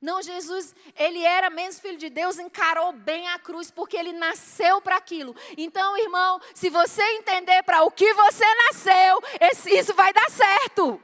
Não, 0.00 0.20
Jesus, 0.20 0.74
ele 0.96 1.22
era 1.22 1.48
mesmo 1.48 1.80
filho 1.80 1.96
de 1.96 2.10
Deus, 2.10 2.40
encarou 2.40 2.90
bem 2.90 3.28
a 3.28 3.38
cruz, 3.38 3.70
porque 3.70 3.96
ele 3.96 4.12
nasceu 4.12 4.80
para 4.80 4.96
aquilo. 4.96 5.36
Então, 5.56 5.96
irmão, 5.96 6.40
se 6.52 6.68
você 6.70 7.00
entender 7.18 7.62
para 7.62 7.84
o 7.84 7.90
que 7.92 8.12
você 8.14 8.44
nasceu, 8.66 9.22
isso 9.78 9.94
vai 9.94 10.12
dar 10.12 10.28
certo. 10.28 11.00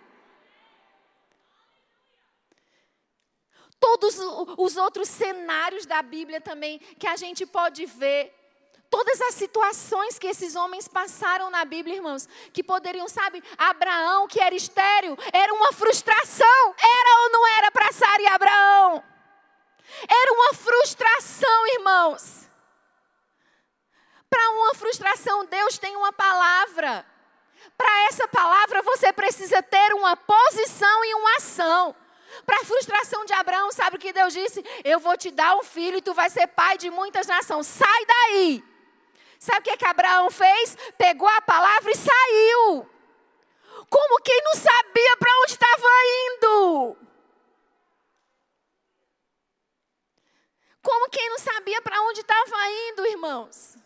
Todos 3.80 4.18
os 4.56 4.76
outros 4.76 5.08
cenários 5.08 5.86
da 5.86 6.02
Bíblia 6.02 6.40
também 6.40 6.78
que 6.98 7.06
a 7.06 7.16
gente 7.16 7.46
pode 7.46 7.86
ver. 7.86 8.34
Todas 8.90 9.20
as 9.20 9.34
situações 9.34 10.18
que 10.18 10.26
esses 10.26 10.56
homens 10.56 10.88
passaram 10.88 11.50
na 11.50 11.64
Bíblia, 11.64 11.96
irmãos, 11.96 12.26
que 12.54 12.64
poderiam, 12.64 13.06
sabe, 13.06 13.42
Abraão, 13.58 14.26
que 14.26 14.40
era 14.40 14.54
estéreo, 14.54 15.16
era 15.30 15.52
uma 15.52 15.72
frustração. 15.72 16.74
Era 16.78 17.22
ou 17.22 17.30
não 17.30 17.46
era 17.58 17.70
para 17.70 17.92
Sara 17.92 18.22
e 18.22 18.26
Abraão? 18.26 19.04
Era 20.08 20.32
uma 20.32 20.54
frustração, 20.54 21.66
irmãos. 21.74 22.48
Para 24.30 24.50
uma 24.50 24.74
frustração, 24.74 25.44
Deus 25.44 25.76
tem 25.76 25.94
uma 25.96 26.12
palavra. 26.12 27.04
Para 27.76 28.06
essa 28.06 28.26
palavra, 28.26 28.82
você 28.82 29.12
precisa 29.12 29.62
ter 29.62 29.92
uma 29.94 30.16
posição 30.16 31.04
e 31.04 31.14
uma 31.14 31.36
ação. 31.36 31.94
Para 32.44 32.60
a 32.60 32.64
frustração 32.64 33.24
de 33.24 33.32
Abraão, 33.32 33.70
sabe 33.72 33.96
o 33.96 33.98
que 33.98 34.12
Deus 34.12 34.32
disse? 34.32 34.64
Eu 34.84 35.00
vou 35.00 35.16
te 35.16 35.30
dar 35.30 35.56
um 35.56 35.62
filho 35.62 35.98
e 35.98 36.02
tu 36.02 36.14
vai 36.14 36.30
ser 36.30 36.46
pai 36.48 36.78
de 36.78 36.90
muitas 36.90 37.26
nações. 37.26 37.66
Sai 37.66 38.06
daí. 38.06 38.64
Sabe 39.38 39.60
o 39.60 39.62
que, 39.62 39.70
é 39.70 39.76
que 39.76 39.84
Abraão 39.84 40.30
fez? 40.30 40.76
Pegou 40.96 41.28
a 41.28 41.40
palavra 41.42 41.90
e 41.90 41.96
saiu. 41.96 42.90
Como 43.88 44.20
quem 44.22 44.40
não 44.42 44.54
sabia 44.54 45.16
para 45.16 45.32
onde 45.42 45.52
estava 45.52 45.88
indo. 46.26 46.96
Como 50.82 51.10
quem 51.10 51.28
não 51.30 51.38
sabia 51.38 51.80
para 51.82 52.00
onde 52.02 52.20
estava 52.20 52.56
indo, 52.88 53.06
irmãos. 53.06 53.76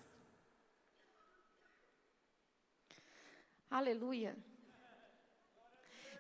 Aleluia. 3.70 4.36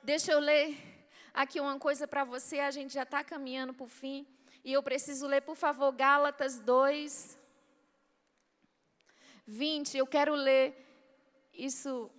Deixa 0.02 0.32
eu 0.32 0.40
ler 0.40 0.91
aqui 1.32 1.60
uma 1.60 1.78
coisa 1.78 2.06
para 2.06 2.24
você, 2.24 2.60
a 2.60 2.70
gente 2.70 2.94
já 2.94 3.02
está 3.02 3.22
caminhando 3.24 3.74
para 3.74 3.84
o 3.84 3.88
fim. 3.88 4.26
E 4.64 4.72
eu 4.72 4.82
preciso 4.82 5.26
ler, 5.26 5.42
por 5.42 5.56
favor, 5.56 5.90
Gálatas 5.92 6.60
2, 6.60 7.38
20. 9.46 9.96
Eu 9.96 10.06
quero 10.06 10.34
ler 10.34 10.76
isso 11.52 12.10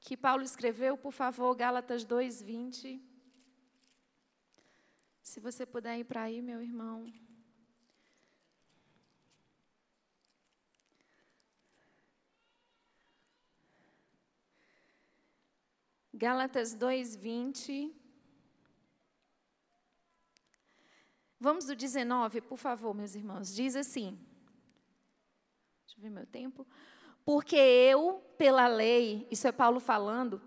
que 0.00 0.16
Paulo 0.16 0.42
escreveu, 0.42 0.96
por 0.96 1.12
favor, 1.12 1.54
Gálatas 1.54 2.04
2, 2.04 2.42
20. 2.42 3.02
Se 5.22 5.40
você 5.40 5.64
puder 5.64 5.98
ir 5.98 6.04
para 6.04 6.22
aí, 6.22 6.40
meu 6.40 6.62
irmão. 6.62 7.12
Gálatas 16.14 16.74
2, 16.74 17.16
20. 17.16 18.05
Vamos 21.38 21.66
do 21.66 21.76
19, 21.76 22.40
por 22.40 22.56
favor, 22.56 22.94
meus 22.94 23.14
irmãos. 23.14 23.54
Diz 23.54 23.76
assim. 23.76 24.18
Deixa 25.86 25.98
eu 25.98 26.02
ver 26.02 26.10
meu 26.10 26.26
tempo. 26.26 26.66
Porque 27.24 27.56
eu, 27.56 28.22
pela 28.38 28.66
lei, 28.68 29.26
isso 29.30 29.46
é 29.48 29.52
Paulo 29.52 29.80
falando, 29.80 30.40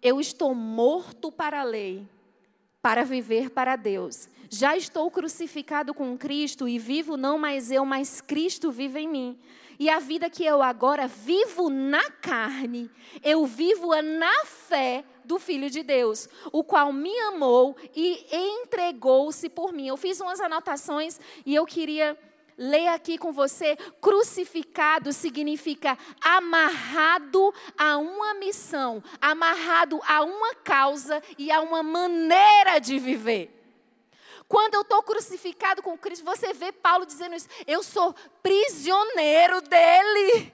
eu 0.00 0.20
estou 0.20 0.54
morto 0.54 1.30
para 1.30 1.60
a 1.60 1.64
lei, 1.64 2.08
para 2.80 3.04
viver 3.04 3.50
para 3.50 3.76
Deus. 3.76 4.28
Já 4.48 4.76
estou 4.76 5.10
crucificado 5.10 5.92
com 5.92 6.16
Cristo 6.16 6.68
e 6.68 6.78
vivo 6.78 7.16
não 7.16 7.38
mais 7.38 7.70
eu, 7.70 7.84
mas 7.84 8.20
Cristo 8.20 8.70
vive 8.70 9.00
em 9.00 9.08
mim. 9.08 9.38
E 9.78 9.88
a 9.88 9.98
vida 9.98 10.28
que 10.28 10.44
eu 10.44 10.62
agora 10.62 11.06
vivo 11.06 11.70
na 11.70 12.10
carne, 12.10 12.90
eu 13.22 13.46
vivo-a 13.46 14.02
na 14.02 14.44
fé 14.44 15.04
do 15.30 15.38
Filho 15.38 15.70
de 15.70 15.84
Deus, 15.84 16.28
o 16.50 16.64
qual 16.64 16.92
me 16.92 17.16
amou 17.20 17.76
e 17.94 18.26
entregou-se 18.32 19.48
por 19.48 19.72
mim. 19.72 19.86
Eu 19.86 19.96
fiz 19.96 20.20
umas 20.20 20.40
anotações 20.40 21.20
e 21.46 21.54
eu 21.54 21.64
queria 21.64 22.18
ler 22.58 22.88
aqui 22.88 23.16
com 23.16 23.32
você. 23.32 23.76
Crucificado 24.00 25.12
significa 25.12 25.96
amarrado 26.20 27.54
a 27.78 27.96
uma 27.96 28.34
missão, 28.34 29.00
amarrado 29.20 30.00
a 30.04 30.22
uma 30.22 30.52
causa 30.56 31.22
e 31.38 31.52
a 31.52 31.60
uma 31.60 31.80
maneira 31.80 32.80
de 32.80 32.98
viver. 32.98 33.56
Quando 34.48 34.74
eu 34.74 34.80
estou 34.80 35.00
crucificado 35.00 35.80
com 35.80 35.96
Cristo, 35.96 36.24
você 36.24 36.52
vê 36.52 36.72
Paulo 36.72 37.06
dizendo 37.06 37.36
isso. 37.36 37.46
Eu 37.68 37.84
sou 37.84 38.12
prisioneiro 38.42 39.60
dele. 39.62 40.52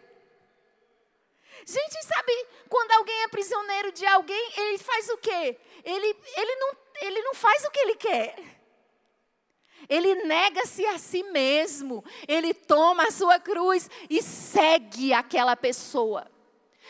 Gente, 1.69 2.01
sabe 2.05 2.47
quando 2.69 2.93
alguém 2.93 3.25
é 3.25 3.29
prisioneiro 3.29 3.91
de 3.91 4.07
alguém, 4.07 4.53
ele 4.57 4.79
faz 4.79 5.09
o 5.09 5.19
quê? 5.19 5.59
Ele, 5.83 6.17
ele, 6.37 6.55
não, 6.57 6.77
ele 7.01 7.23
não 7.23 7.35
faz 7.35 7.64
o 7.64 7.71
que 7.73 7.81
ele 7.81 7.97
quer. 7.97 8.37
Ele 9.89 10.14
nega-se 10.25 10.87
a 10.87 10.97
si 10.97 11.25
mesmo. 11.25 12.05
Ele 12.29 12.55
toma 12.55 13.09
a 13.09 13.11
sua 13.11 13.41
cruz 13.41 13.91
e 14.09 14.23
segue 14.23 15.12
aquela 15.12 15.57
pessoa. 15.57 16.31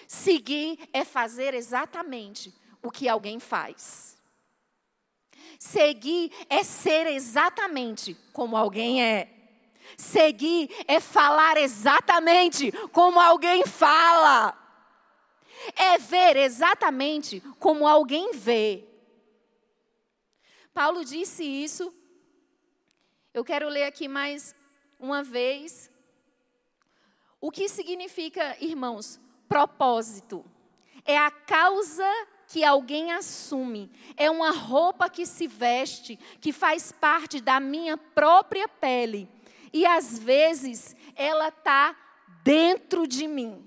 Seguir 0.06 0.78
é 0.92 1.04
fazer 1.04 1.54
exatamente 1.54 2.54
o 2.82 2.90
que 2.90 3.08
alguém 3.08 3.40
faz. 3.40 4.16
Seguir 5.58 6.30
é 6.50 6.62
ser 6.62 7.06
exatamente 7.06 8.14
como 8.32 8.56
alguém 8.56 9.02
é. 9.02 9.30
Seguir 9.96 10.70
é 10.86 11.00
falar 11.00 11.56
exatamente 11.56 12.70
como 12.92 13.18
alguém 13.18 13.64
fala. 13.64 14.65
É 15.74 15.98
ver 15.98 16.36
exatamente 16.36 17.40
como 17.58 17.86
alguém 17.86 18.32
vê. 18.32 18.84
Paulo 20.72 21.04
disse 21.04 21.42
isso. 21.42 21.92
Eu 23.32 23.44
quero 23.44 23.68
ler 23.68 23.84
aqui 23.84 24.08
mais 24.08 24.54
uma 24.98 25.22
vez. 25.22 25.90
O 27.40 27.50
que 27.50 27.68
significa, 27.68 28.56
irmãos, 28.60 29.20
propósito? 29.48 30.44
É 31.04 31.16
a 31.16 31.30
causa 31.30 32.04
que 32.48 32.64
alguém 32.64 33.12
assume, 33.12 33.90
é 34.16 34.30
uma 34.30 34.50
roupa 34.50 35.10
que 35.10 35.26
se 35.26 35.48
veste, 35.48 36.16
que 36.40 36.52
faz 36.52 36.92
parte 36.92 37.40
da 37.40 37.58
minha 37.58 37.96
própria 37.96 38.68
pele. 38.68 39.28
E 39.72 39.84
às 39.84 40.18
vezes 40.18 40.94
ela 41.16 41.48
está 41.48 41.96
dentro 42.42 43.06
de 43.06 43.26
mim. 43.26 43.65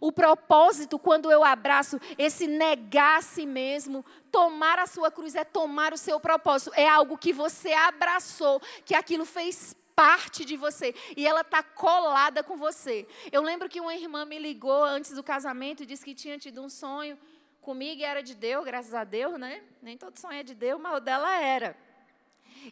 O 0.00 0.12
propósito, 0.12 0.98
quando 0.98 1.30
eu 1.30 1.42
abraço 1.42 1.98
esse 2.18 2.46
negar 2.46 3.18
a 3.18 3.22
si 3.22 3.46
mesmo, 3.46 4.04
tomar 4.30 4.78
a 4.78 4.86
sua 4.86 5.10
cruz 5.10 5.34
é 5.34 5.44
tomar 5.44 5.92
o 5.92 5.96
seu 5.96 6.20
propósito. 6.20 6.72
É 6.74 6.88
algo 6.88 7.16
que 7.16 7.32
você 7.32 7.72
abraçou, 7.72 8.60
que 8.84 8.94
aquilo 8.94 9.24
fez 9.24 9.74
parte 9.94 10.44
de 10.44 10.56
você 10.56 10.94
e 11.16 11.26
ela 11.26 11.40
está 11.40 11.62
colada 11.62 12.42
com 12.42 12.56
você. 12.56 13.08
Eu 13.32 13.42
lembro 13.42 13.68
que 13.68 13.80
uma 13.80 13.94
irmã 13.94 14.26
me 14.26 14.38
ligou 14.38 14.84
antes 14.84 15.12
do 15.12 15.22
casamento 15.22 15.82
e 15.82 15.86
disse 15.86 16.04
que 16.04 16.14
tinha 16.14 16.38
tido 16.38 16.62
um 16.62 16.68
sonho 16.68 17.18
comigo 17.62 18.00
e 18.00 18.04
era 18.04 18.22
de 18.22 18.34
Deus, 18.34 18.64
graças 18.64 18.94
a 18.94 19.04
Deus, 19.04 19.38
né? 19.38 19.62
Nem 19.82 19.96
todo 19.96 20.18
sonho 20.18 20.38
é 20.38 20.42
de 20.42 20.54
Deus, 20.54 20.80
mas 20.80 20.98
o 20.98 21.00
dela 21.00 21.34
era. 21.40 21.76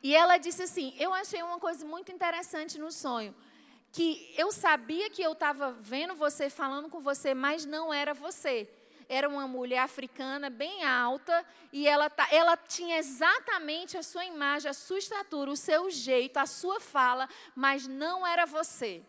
E 0.03 0.15
ela 0.15 0.37
disse 0.37 0.63
assim: 0.63 0.95
Eu 0.99 1.13
achei 1.15 1.43
uma 1.43 1.59
coisa 1.59 1.85
muito 1.87 2.13
interessante 2.13 2.79
no 2.79 2.93
sonho. 2.93 3.35
Que 3.95 4.35
eu 4.37 4.51
sabia 4.51 5.09
que 5.09 5.23
eu 5.23 5.35
estava 5.35 5.71
vendo 5.71 6.17
você, 6.17 6.51
falando 6.51 6.89
com 6.91 7.01
você, 7.01 7.33
mas 7.33 7.65
não 7.65 7.95
era 7.95 8.13
você. 8.13 8.69
Era 9.09 9.29
uma 9.29 9.47
mulher 9.47 9.79
africana 9.79 10.51
bem 10.51 10.85
alta 10.85 11.47
e 11.73 11.87
ela, 11.87 12.11
tá, 12.11 12.27
ela 12.33 12.57
tinha 12.57 12.99
exatamente 12.99 13.97
a 13.97 14.03
sua 14.03 14.25
imagem, 14.25 14.69
a 14.69 14.75
sua 14.75 14.99
estatura, 14.99 15.49
o 15.49 15.57
seu 15.57 15.91
jeito, 15.91 16.39
a 16.39 16.47
sua 16.47 16.81
fala, 16.81 17.29
mas 17.55 17.87
não 17.87 18.27
era 18.27 18.45
você. 18.45 19.01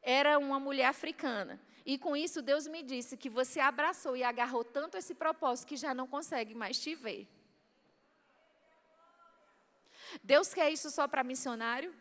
Era 0.00 0.38
uma 0.38 0.60
mulher 0.60 0.86
africana. 0.86 1.60
E 1.84 1.98
com 1.98 2.14
isso, 2.14 2.40
Deus 2.40 2.68
me 2.68 2.84
disse 2.84 3.16
que 3.16 3.28
você 3.28 3.58
abraçou 3.58 4.16
e 4.16 4.22
agarrou 4.22 4.62
tanto 4.62 4.96
esse 4.96 5.12
propósito 5.12 5.66
que 5.66 5.76
já 5.76 5.92
não 5.92 6.06
consegue 6.06 6.54
mais 6.54 6.78
te 6.78 6.94
ver. 6.94 7.26
Deus 10.22 10.54
quer 10.54 10.70
isso 10.70 10.88
só 10.88 11.08
para 11.08 11.24
missionário? 11.24 11.92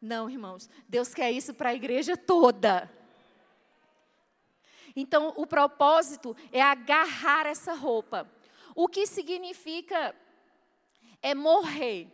Não, 0.00 0.30
irmãos. 0.30 0.68
Deus 0.88 1.12
quer 1.12 1.30
isso 1.30 1.52
para 1.52 1.70
a 1.70 1.74
igreja 1.74 2.16
toda. 2.16 2.90
Então, 4.96 5.32
o 5.36 5.46
propósito 5.46 6.36
é 6.50 6.60
agarrar 6.60 7.46
essa 7.46 7.74
roupa. 7.74 8.28
O 8.74 8.88
que 8.88 9.06
significa 9.06 10.14
é 11.22 11.34
morrer. 11.34 12.08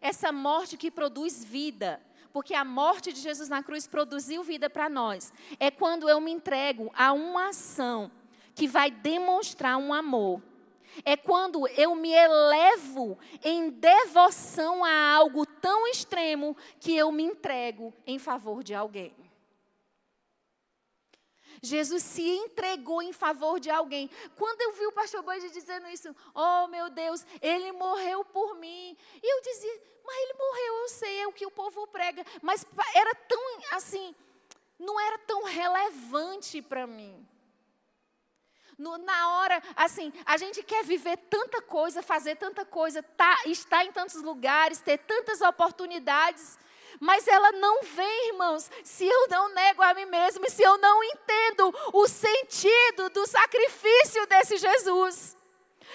Essa 0.00 0.32
morte 0.32 0.76
que 0.76 0.90
produz 0.90 1.44
vida 1.44 2.00
porque 2.32 2.54
a 2.54 2.64
morte 2.64 3.12
de 3.12 3.20
Jesus 3.20 3.48
na 3.48 3.62
cruz 3.62 3.86
produziu 3.86 4.42
vida 4.42 4.70
para 4.70 4.88
nós. 4.88 5.32
É 5.60 5.70
quando 5.70 6.08
eu 6.08 6.20
me 6.20 6.30
entrego 6.30 6.90
a 6.96 7.12
uma 7.12 7.50
ação 7.50 8.10
que 8.54 8.66
vai 8.66 8.90
demonstrar 8.90 9.76
um 9.76 9.92
amor. 9.92 10.42
É 11.04 11.16
quando 11.16 11.66
eu 11.68 11.94
me 11.94 12.12
elevo 12.12 13.18
em 13.42 13.70
devoção 13.70 14.84
a 14.84 15.14
algo 15.14 15.46
tão 15.46 15.86
extremo 15.86 16.56
que 16.80 16.96
eu 16.96 17.10
me 17.10 17.22
entrego 17.22 17.92
em 18.06 18.18
favor 18.18 18.62
de 18.62 18.74
alguém. 18.74 19.14
Jesus 21.62 22.02
se 22.02 22.28
entregou 22.28 23.00
em 23.00 23.12
favor 23.12 23.60
de 23.60 23.70
alguém. 23.70 24.10
Quando 24.36 24.60
eu 24.60 24.72
vi 24.72 24.86
o 24.86 24.92
pastor 24.92 25.22
Boide 25.22 25.48
dizendo 25.50 25.86
isso, 25.88 26.14
oh 26.34 26.66
meu 26.66 26.90
Deus, 26.90 27.24
ele 27.40 27.70
morreu 27.70 28.24
por 28.24 28.56
mim. 28.56 28.96
E 29.22 29.34
eu 29.34 29.40
dizia, 29.42 29.80
mas 30.04 30.16
ele 30.16 30.34
morreu, 30.34 30.76
eu 30.82 30.88
sei, 30.88 31.20
é 31.20 31.26
o 31.28 31.32
que 31.32 31.46
o 31.46 31.50
povo 31.50 31.86
prega. 31.86 32.24
Mas 32.42 32.66
era 32.94 33.14
tão 33.14 33.40
assim, 33.72 34.12
não 34.78 34.98
era 34.98 35.18
tão 35.18 35.44
relevante 35.44 36.60
para 36.60 36.84
mim. 36.84 37.26
No, 38.78 38.96
na 38.98 39.38
hora, 39.38 39.62
assim, 39.76 40.12
a 40.24 40.36
gente 40.36 40.62
quer 40.62 40.84
viver 40.84 41.16
tanta 41.16 41.60
coisa, 41.60 42.02
fazer 42.02 42.36
tanta 42.36 42.64
coisa, 42.64 43.02
tá, 43.02 43.42
estar 43.46 43.84
em 43.84 43.92
tantos 43.92 44.22
lugares, 44.22 44.80
ter 44.80 44.98
tantas 44.98 45.40
oportunidades, 45.40 46.58
mas 46.98 47.26
ela 47.26 47.52
não 47.52 47.82
vem, 47.82 48.28
irmãos, 48.28 48.70
se 48.84 49.06
eu 49.06 49.28
não 49.28 49.52
nego 49.54 49.82
a 49.82 49.94
mim 49.94 50.06
mesmo 50.06 50.46
e 50.46 50.50
se 50.50 50.62
eu 50.62 50.78
não 50.78 51.02
entendo 51.02 51.74
o 51.92 52.08
sentido 52.08 53.10
do 53.10 53.26
sacrifício 53.26 54.26
desse 54.26 54.56
Jesus. 54.56 55.36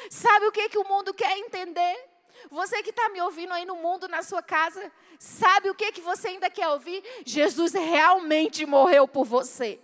Sabe 0.10 0.48
o 0.48 0.52
que, 0.52 0.70
que 0.70 0.78
o 0.78 0.88
mundo 0.88 1.14
quer 1.14 1.38
entender? 1.38 1.98
Você 2.52 2.84
que 2.84 2.92
está 2.92 3.10
me 3.10 3.22
ouvindo 3.22 3.54
aí 3.54 3.66
no 3.66 3.76
mundo, 3.76 4.08
na 4.08 4.22
sua 4.22 4.42
casa, 4.42 4.92
sabe 5.20 5.70
o 5.70 5.76
que, 5.76 5.92
que 5.92 6.02
você 6.02 6.30
ainda 6.30 6.50
quer 6.50 6.68
ouvir? 6.70 7.04
Jesus 7.26 7.74
realmente 7.74 8.66
morreu 8.66 9.08
por 9.08 9.26
você. 9.26 9.80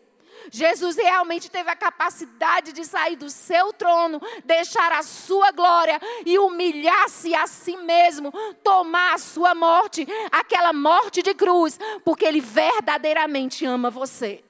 Jesus 0.52 0.96
realmente 0.96 1.50
teve 1.50 1.70
a 1.70 1.76
capacidade 1.76 2.74
de 2.74 2.86
sair 2.86 3.16
do 3.16 3.30
seu 3.30 3.74
trono, 3.74 4.22
deixar 4.44 4.91
a 4.91 5.04
sua 5.04 5.52
glória 5.52 6.00
e 6.26 6.38
humilhar-se 6.38 7.34
a 7.34 7.48
si 7.48 7.78
mesmo, 7.78 8.32
tomar 8.64 9.14
a 9.14 9.18
sua 9.18 9.56
morte, 9.56 10.08
aquela 10.32 10.74
morte 10.74 11.22
de 11.22 11.34
cruz, 11.34 11.80
porque 12.04 12.26
ele 12.26 12.41
verdadeiramente 12.41 13.66
ama 13.66 13.89
você. 13.89 14.44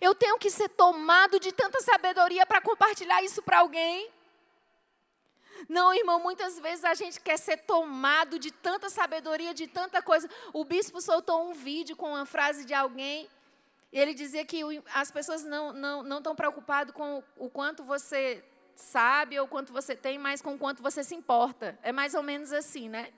Eu 0.00 0.14
tenho 0.14 0.38
que 0.38 0.50
ser 0.50 0.68
tomado 0.70 1.38
de 1.38 1.52
tanta 1.52 1.80
sabedoria 1.80 2.44
para 2.44 2.60
compartilhar 2.60 3.22
isso 3.22 3.42
para 3.42 3.60
alguém. 3.60 4.10
Não, 5.68 5.94
irmão, 5.94 6.20
muitas 6.20 6.58
vezes 6.58 6.84
a 6.84 6.94
gente 6.94 7.20
quer 7.20 7.38
ser 7.38 7.58
tomado 7.58 8.38
de 8.38 8.50
tanta 8.50 8.88
sabedoria, 8.90 9.54
de 9.54 9.66
tanta 9.66 10.02
coisa. 10.02 10.28
O 10.52 10.64
bispo 10.64 11.00
soltou 11.00 11.48
um 11.48 11.54
vídeo 11.54 11.96
com 11.96 12.10
uma 12.10 12.26
frase 12.26 12.64
de 12.64 12.74
alguém. 12.74 13.28
E 13.92 13.98
ele 13.98 14.12
dizia 14.12 14.44
que 14.44 14.60
as 14.92 15.10
pessoas 15.10 15.44
não 15.44 15.68
estão 15.68 16.02
não, 16.02 16.20
não 16.20 16.34
preocupadas 16.34 16.94
com 16.94 17.22
o 17.36 17.48
quanto 17.48 17.84
você 17.84 18.44
sabe 18.74 19.38
ou 19.38 19.46
quanto 19.46 19.72
você 19.72 19.94
tem, 19.94 20.18
mas 20.18 20.42
com 20.42 20.58
quanto 20.58 20.82
você 20.82 21.04
se 21.04 21.14
importa. 21.14 21.78
É 21.82 21.92
mais 21.92 22.14
ou 22.14 22.22
menos 22.22 22.52
assim, 22.52 22.88
né? 22.88 23.12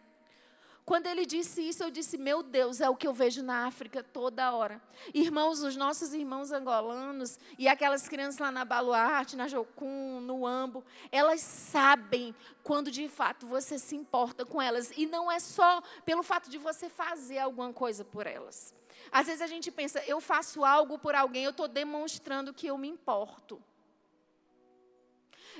Quando 0.86 1.08
ele 1.08 1.26
disse 1.26 1.68
isso, 1.68 1.82
eu 1.82 1.90
disse: 1.90 2.16
Meu 2.16 2.44
Deus, 2.44 2.80
é 2.80 2.88
o 2.88 2.94
que 2.94 3.08
eu 3.08 3.12
vejo 3.12 3.42
na 3.42 3.66
África 3.66 4.04
toda 4.04 4.52
hora. 4.52 4.80
Irmãos, 5.12 5.60
os 5.60 5.74
nossos 5.74 6.14
irmãos 6.14 6.52
angolanos 6.52 7.40
e 7.58 7.66
aquelas 7.66 8.08
crianças 8.08 8.38
lá 8.38 8.52
na 8.52 8.64
Baluarte, 8.64 9.34
na 9.34 9.48
Jocum, 9.48 10.20
no 10.20 10.46
Ambo, 10.46 10.84
elas 11.10 11.40
sabem 11.40 12.32
quando 12.62 12.88
de 12.88 13.08
fato 13.08 13.48
você 13.48 13.80
se 13.80 13.96
importa 13.96 14.46
com 14.46 14.62
elas. 14.62 14.92
E 14.96 15.06
não 15.06 15.30
é 15.30 15.40
só 15.40 15.82
pelo 16.04 16.22
fato 16.22 16.48
de 16.48 16.56
você 16.56 16.88
fazer 16.88 17.38
alguma 17.38 17.72
coisa 17.72 18.04
por 18.04 18.24
elas. 18.24 18.72
Às 19.10 19.26
vezes 19.26 19.42
a 19.42 19.48
gente 19.48 19.72
pensa: 19.72 20.00
Eu 20.06 20.20
faço 20.20 20.64
algo 20.64 21.00
por 21.00 21.16
alguém, 21.16 21.42
eu 21.42 21.50
estou 21.50 21.66
demonstrando 21.66 22.54
que 22.54 22.68
eu 22.68 22.78
me 22.78 22.86
importo. 22.86 23.60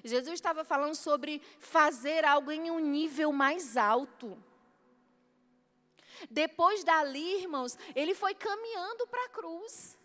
Jesus 0.05 0.35
estava 0.35 0.63
falando 0.63 0.95
sobre 0.95 1.43
fazer 1.59 2.25
algo 2.25 2.53
em 2.53 2.71
um 2.71 2.79
nível 2.79 3.33
mais 3.33 3.77
alto. 3.77 4.41
Depois 6.31 6.85
dali, 6.85 7.43
irmãos, 7.43 7.79
ele 7.95 8.15
foi 8.15 8.35
caminhando 8.35 9.07
para 9.07 9.25
a 9.25 9.29
cruz. 9.29 9.97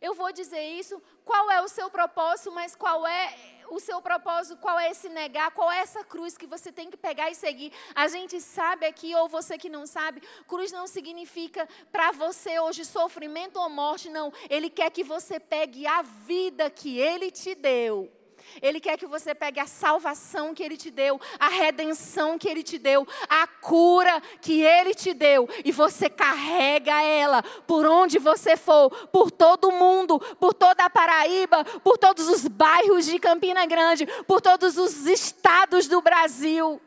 Eu 0.00 0.14
vou 0.14 0.32
dizer 0.32 0.62
isso, 0.62 1.00
qual 1.24 1.50
é 1.50 1.62
o 1.62 1.68
seu 1.68 1.88
propósito, 1.88 2.52
mas 2.52 2.74
qual 2.74 3.06
é 3.06 3.34
o 3.70 3.80
seu 3.80 4.00
propósito, 4.02 4.60
qual 4.60 4.78
é 4.78 4.90
esse 4.90 5.08
negar, 5.08 5.50
qual 5.52 5.70
é 5.70 5.78
essa 5.78 6.04
cruz 6.04 6.36
que 6.36 6.46
você 6.46 6.70
tem 6.70 6.90
que 6.90 6.96
pegar 6.96 7.30
e 7.30 7.34
seguir. 7.34 7.72
A 7.94 8.08
gente 8.08 8.40
sabe 8.40 8.86
aqui, 8.86 9.14
ou 9.14 9.28
você 9.28 9.56
que 9.56 9.68
não 9.68 9.86
sabe, 9.86 10.20
cruz 10.46 10.70
não 10.70 10.86
significa 10.86 11.66
para 11.90 12.12
você 12.12 12.58
hoje 12.58 12.84
sofrimento 12.84 13.58
ou 13.58 13.70
morte, 13.70 14.10
não. 14.10 14.32
Ele 14.50 14.68
quer 14.68 14.90
que 14.90 15.02
você 15.02 15.40
pegue 15.40 15.86
a 15.86 16.02
vida 16.02 16.68
que 16.70 16.98
ele 16.98 17.30
te 17.30 17.54
deu 17.54 18.12
ele 18.60 18.80
quer 18.80 18.96
que 18.96 19.06
você 19.06 19.34
pegue 19.34 19.60
a 19.60 19.66
salvação 19.66 20.54
que 20.54 20.62
Ele 20.62 20.76
te 20.76 20.90
deu, 20.90 21.20
a 21.38 21.48
redenção 21.48 22.38
que 22.38 22.48
Ele 22.48 22.62
te 22.62 22.78
deu, 22.78 23.06
a 23.28 23.46
cura 23.46 24.20
que 24.40 24.62
Ele 24.62 24.94
te 24.94 25.12
deu, 25.12 25.48
e 25.64 25.72
você 25.72 26.08
carrega 26.08 27.02
ela 27.02 27.42
por 27.66 27.86
onde 27.86 28.18
você 28.18 28.56
for, 28.56 28.90
por 29.08 29.30
todo 29.30 29.68
o 29.68 29.78
mundo, 29.78 30.18
por 30.38 30.54
toda 30.54 30.84
a 30.84 30.90
Paraíba, 30.90 31.64
por 31.82 31.98
todos 31.98 32.28
os 32.28 32.46
bairros 32.46 33.06
de 33.06 33.18
Campina 33.18 33.66
Grande, 33.66 34.06
por 34.24 34.40
todos 34.40 34.76
os 34.76 35.06
estados 35.06 35.88
do 35.88 36.00
Brasil. 36.00 36.80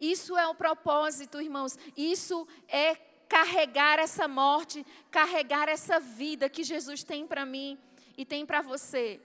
Isso 0.00 0.36
é 0.36 0.46
o 0.46 0.54
propósito, 0.54 1.40
irmãos. 1.40 1.78
Isso 1.96 2.46
é 2.68 2.94
carregar 3.26 3.98
essa 3.98 4.28
morte, 4.28 4.84
carregar 5.10 5.68
essa 5.68 5.98
vida 5.98 6.48
que 6.48 6.62
Jesus 6.62 7.02
tem 7.02 7.26
para 7.26 7.46
mim 7.46 7.78
e 8.16 8.24
tem 8.24 8.44
para 8.46 8.62
você. 8.62 9.20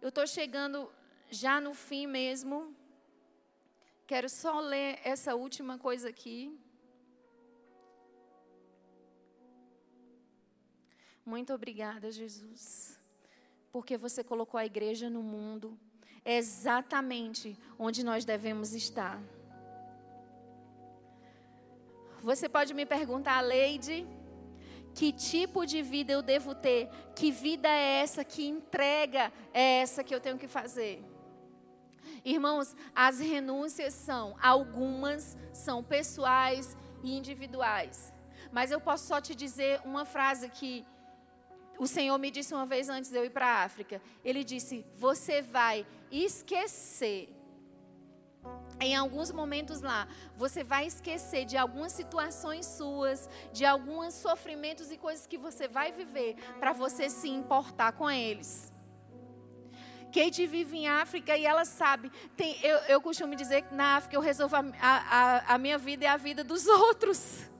Eu 0.00 0.10
estou 0.10 0.26
chegando 0.26 0.90
já 1.30 1.60
no 1.60 1.74
fim 1.74 2.06
mesmo. 2.06 2.74
Quero 4.06 4.28
só 4.28 4.60
ler 4.60 5.00
essa 5.02 5.34
última 5.34 5.78
coisa 5.78 6.08
aqui. 6.08 6.58
Muito 11.24 11.54
obrigada, 11.54 12.10
Jesus, 12.10 13.00
porque 13.72 13.96
você 13.96 14.22
colocou 14.22 14.58
a 14.58 14.66
igreja 14.66 15.08
no 15.08 15.22
mundo 15.22 15.78
exatamente 16.22 17.58
onde 17.78 18.04
nós 18.04 18.26
devemos 18.26 18.74
estar. 18.74 19.18
Você 22.20 22.46
pode 22.48 22.74
me 22.74 22.84
perguntar, 22.84 23.40
Leide, 23.40 24.06
que 24.94 25.12
tipo 25.12 25.66
de 25.66 25.82
vida 25.82 26.12
eu 26.12 26.22
devo 26.22 26.54
ter? 26.54 26.88
Que 27.16 27.30
vida 27.30 27.68
é 27.68 28.00
essa? 28.00 28.24
Que 28.24 28.46
entrega 28.46 29.32
é 29.52 29.80
essa 29.80 30.04
que 30.04 30.14
eu 30.14 30.20
tenho 30.20 30.38
que 30.38 30.46
fazer? 30.46 31.02
Irmãos, 32.24 32.74
as 32.94 33.18
renúncias 33.18 33.92
são, 33.92 34.36
algumas 34.40 35.36
são 35.52 35.82
pessoais 35.82 36.76
e 37.02 37.16
individuais. 37.16 38.12
Mas 38.52 38.70
eu 38.70 38.80
posso 38.80 39.06
só 39.06 39.20
te 39.20 39.34
dizer 39.34 39.80
uma 39.84 40.04
frase 40.04 40.48
que 40.48 40.86
o 41.76 41.88
Senhor 41.88 42.16
me 42.18 42.30
disse 42.30 42.54
uma 42.54 42.64
vez 42.64 42.88
antes 42.88 43.10
de 43.10 43.16
eu 43.16 43.24
ir 43.24 43.30
para 43.30 43.46
a 43.46 43.64
África. 43.64 44.00
Ele 44.24 44.44
disse: 44.44 44.86
Você 44.94 45.42
vai 45.42 45.84
esquecer 46.10 47.33
em 48.80 48.94
alguns 48.94 49.30
momentos 49.30 49.80
lá, 49.80 50.06
você 50.36 50.64
vai 50.64 50.86
esquecer 50.86 51.44
de 51.44 51.56
algumas 51.56 51.92
situações 51.92 52.66
suas, 52.66 53.28
de 53.52 53.64
alguns 53.64 54.14
sofrimentos 54.14 54.90
e 54.90 54.96
coisas 54.96 55.26
que 55.26 55.38
você 55.38 55.68
vai 55.68 55.92
viver, 55.92 56.36
para 56.58 56.72
você 56.72 57.08
se 57.08 57.28
importar 57.28 57.92
com 57.92 58.10
eles. 58.10 58.72
Kate 60.12 60.46
vive 60.46 60.78
em 60.78 60.88
África 60.88 61.36
e 61.36 61.44
ela 61.44 61.64
sabe. 61.64 62.10
Tem, 62.36 62.56
eu, 62.62 62.78
eu 62.88 63.00
costumo 63.00 63.34
dizer 63.34 63.62
que 63.62 63.74
na 63.74 63.96
África 63.96 64.14
eu 64.14 64.20
resolvo 64.20 64.54
a, 64.54 64.62
a, 64.80 65.54
a 65.54 65.58
minha 65.58 65.76
vida 65.76 66.04
e 66.04 66.06
a 66.06 66.16
vida 66.16 66.44
dos 66.44 66.66
outros. 66.68 67.50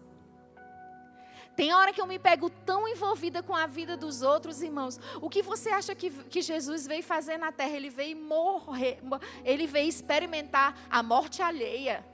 Tem 1.57 1.73
hora 1.73 1.93
que 1.93 2.01
eu 2.01 2.07
me 2.07 2.19
pego 2.19 2.51
tão 2.51 2.89
envolvida 2.89 3.43
com 3.43 3.55
a 3.55 3.67
vida 3.67 3.97
dos 3.97 4.23
outros, 4.23 4.63
irmãos. 4.63 4.99
O 5.21 5.31
que 5.31 5.43
você 5.43 5.71
acha 5.71 5.95
que, 5.95 6.11
que 6.11 6.43
Jesus 6.43 6.87
veio 6.87 7.03
fazer 7.03 7.37
na 7.37 7.53
terra? 7.53 7.77
Ele 7.77 7.91
veio 7.91 8.17
morrer, 8.17 9.01
ele 9.45 9.67
veio 9.67 9.89
experimentar 9.89 10.77
a 10.91 11.03
morte 11.03 11.43
alheia. 11.43 12.05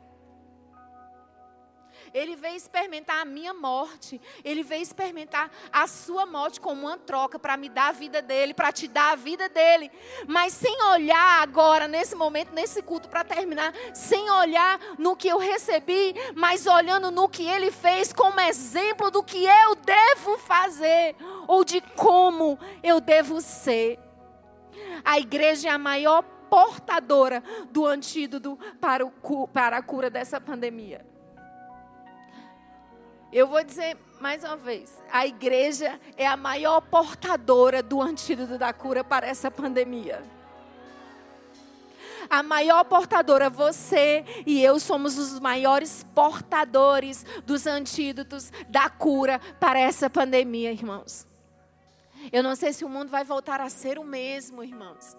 Ele 2.13 2.35
veio 2.35 2.57
experimentar 2.57 3.21
a 3.21 3.25
minha 3.25 3.55
morte. 3.55 4.21
Ele 4.45 4.63
veio 4.63 4.83
experimentar 4.83 5.51
a 5.73 5.87
sua 5.87 6.27
morte 6.27 6.61
como 6.61 6.87
uma 6.87 6.99
troca 6.99 7.39
para 7.39 7.57
me 7.57 7.69
dar 7.69 7.89
a 7.89 7.93
vida 7.93 8.21
dele, 8.21 8.53
para 8.53 8.73
te 8.73 8.89
dar 8.89 9.13
a 9.13 9.17
vida 9.17 9.49
dele. 9.49 9.91
Mas 10.27 10.53
sem 10.53 10.83
olhar 10.85 11.43
agora, 11.43 11.87
nesse 11.87 12.15
momento, 12.15 12.53
nesse 12.53 12.83
culto, 12.83 13.09
para 13.09 13.25
terminar, 13.25 13.73
sem 13.95 14.29
olhar 14.31 14.79
no 14.99 15.17
que 15.17 15.29
eu 15.29 15.39
recebi, 15.39 16.15
mas 16.35 16.67
olhando 16.67 17.11
no 17.11 17.29
que 17.29 17.47
ele 17.47 17.71
fez 17.71 18.13
como 18.13 18.41
exemplo 18.41 19.11
do 19.11 19.23
que 19.23 19.45
eu 19.45 19.75
devo 19.77 20.39
fazer 20.39 21.15
ou 21.47 21.65
de 21.65 21.81
como 21.81 22.59
eu 22.83 23.01
devo 23.01 23.41
ser. 23.41 23.99
A 25.05 25.19
igreja 25.19 25.69
é 25.69 25.73
a 25.73 25.79
maior 25.79 26.23
portadora 26.51 27.43
do 27.71 27.87
antídoto 27.87 28.59
para, 28.81 29.07
o, 29.07 29.49
para 29.49 29.77
a 29.77 29.83
cura 29.83 30.11
dessa 30.11 30.41
pandemia. 30.41 31.10
Eu 33.33 33.47
vou 33.47 33.63
dizer 33.63 33.97
mais 34.21 34.43
uma 34.43 34.57
vez: 34.57 35.01
a 35.11 35.27
igreja 35.27 36.01
é 36.17 36.27
a 36.27 36.37
maior 36.37 36.81
portadora 36.81 37.83
do 37.83 38.03
antídoto 38.03 38.59
da 38.59 38.73
cura 38.73 39.05
para 39.05 39.27
essa 39.27 39.51
pandemia. 39.51 40.23
A 42.29 42.43
maior 42.43 42.85
portadora, 42.85 43.49
você 43.49 44.25
e 44.47 44.63
eu 44.63 44.79
somos 44.79 45.19
os 45.19 45.41
maiores 45.41 46.05
portadores 46.15 47.25
dos 47.45 47.67
antídotos 47.67 48.53
da 48.69 48.89
cura 48.89 49.41
para 49.59 49.81
essa 49.81 50.09
pandemia, 50.11 50.71
irmãos. 50.71 51.27
Eu 52.31 52.43
não 52.43 52.55
sei 52.55 52.73
se 52.73 52.85
o 52.85 52.89
mundo 52.89 53.09
vai 53.09 53.25
voltar 53.25 53.61
a 53.61 53.71
ser 53.71 53.99
o 53.99 54.05
mesmo, 54.05 54.63
irmãos 54.63 55.17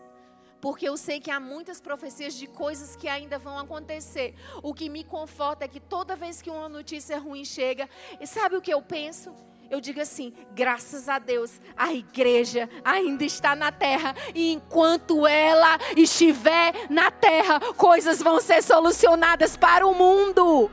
porque 0.61 0.87
eu 0.87 0.95
sei 0.95 1.19
que 1.19 1.31
há 1.31 1.39
muitas 1.39 1.81
profecias 1.81 2.35
de 2.35 2.45
coisas 2.47 2.95
que 2.95 3.07
ainda 3.07 3.39
vão 3.39 3.57
acontecer. 3.57 4.35
O 4.61 4.73
que 4.73 4.87
me 4.87 5.03
conforta 5.03 5.65
é 5.65 5.67
que 5.67 5.79
toda 5.79 6.15
vez 6.15 6.41
que 6.41 6.49
uma 6.49 6.69
notícia 6.69 7.17
ruim 7.17 7.43
chega, 7.43 7.89
sabe 8.25 8.55
o 8.55 8.61
que 8.61 8.73
eu 8.73 8.81
penso? 8.81 9.33
Eu 9.71 9.79
digo 9.79 10.01
assim: 10.01 10.33
graças 10.53 11.09
a 11.09 11.17
Deus, 11.17 11.59
a 11.75 11.93
igreja 11.93 12.69
ainda 12.83 13.23
está 13.23 13.55
na 13.55 13.71
terra, 13.71 14.13
e 14.35 14.51
enquanto 14.51 15.25
ela 15.25 15.79
estiver 15.95 16.73
na 16.89 17.09
terra, 17.09 17.59
coisas 17.75 18.21
vão 18.21 18.39
ser 18.39 18.61
solucionadas 18.61 19.55
para 19.55 19.87
o 19.87 19.95
mundo. 19.95 20.69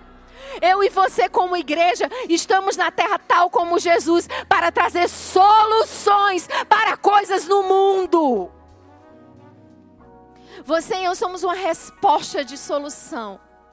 Eu 0.60 0.82
e 0.82 0.88
você, 0.88 1.28
como 1.28 1.56
igreja, 1.56 2.10
estamos 2.28 2.76
na 2.76 2.90
terra 2.90 3.18
tal 3.18 3.48
como 3.48 3.78
Jesus 3.78 4.28
para 4.48 4.72
trazer 4.72 5.08
soluções 5.08 6.48
para 6.68 6.96
coisas 6.96 7.46
no 7.46 7.62
mundo. 7.62 8.57
Você 10.68 10.96
e 10.96 11.04
eu 11.04 11.14
somos 11.14 11.42
uma 11.42 11.54
resposta 11.54 12.44
de 12.44 12.58
solução. 12.58 13.40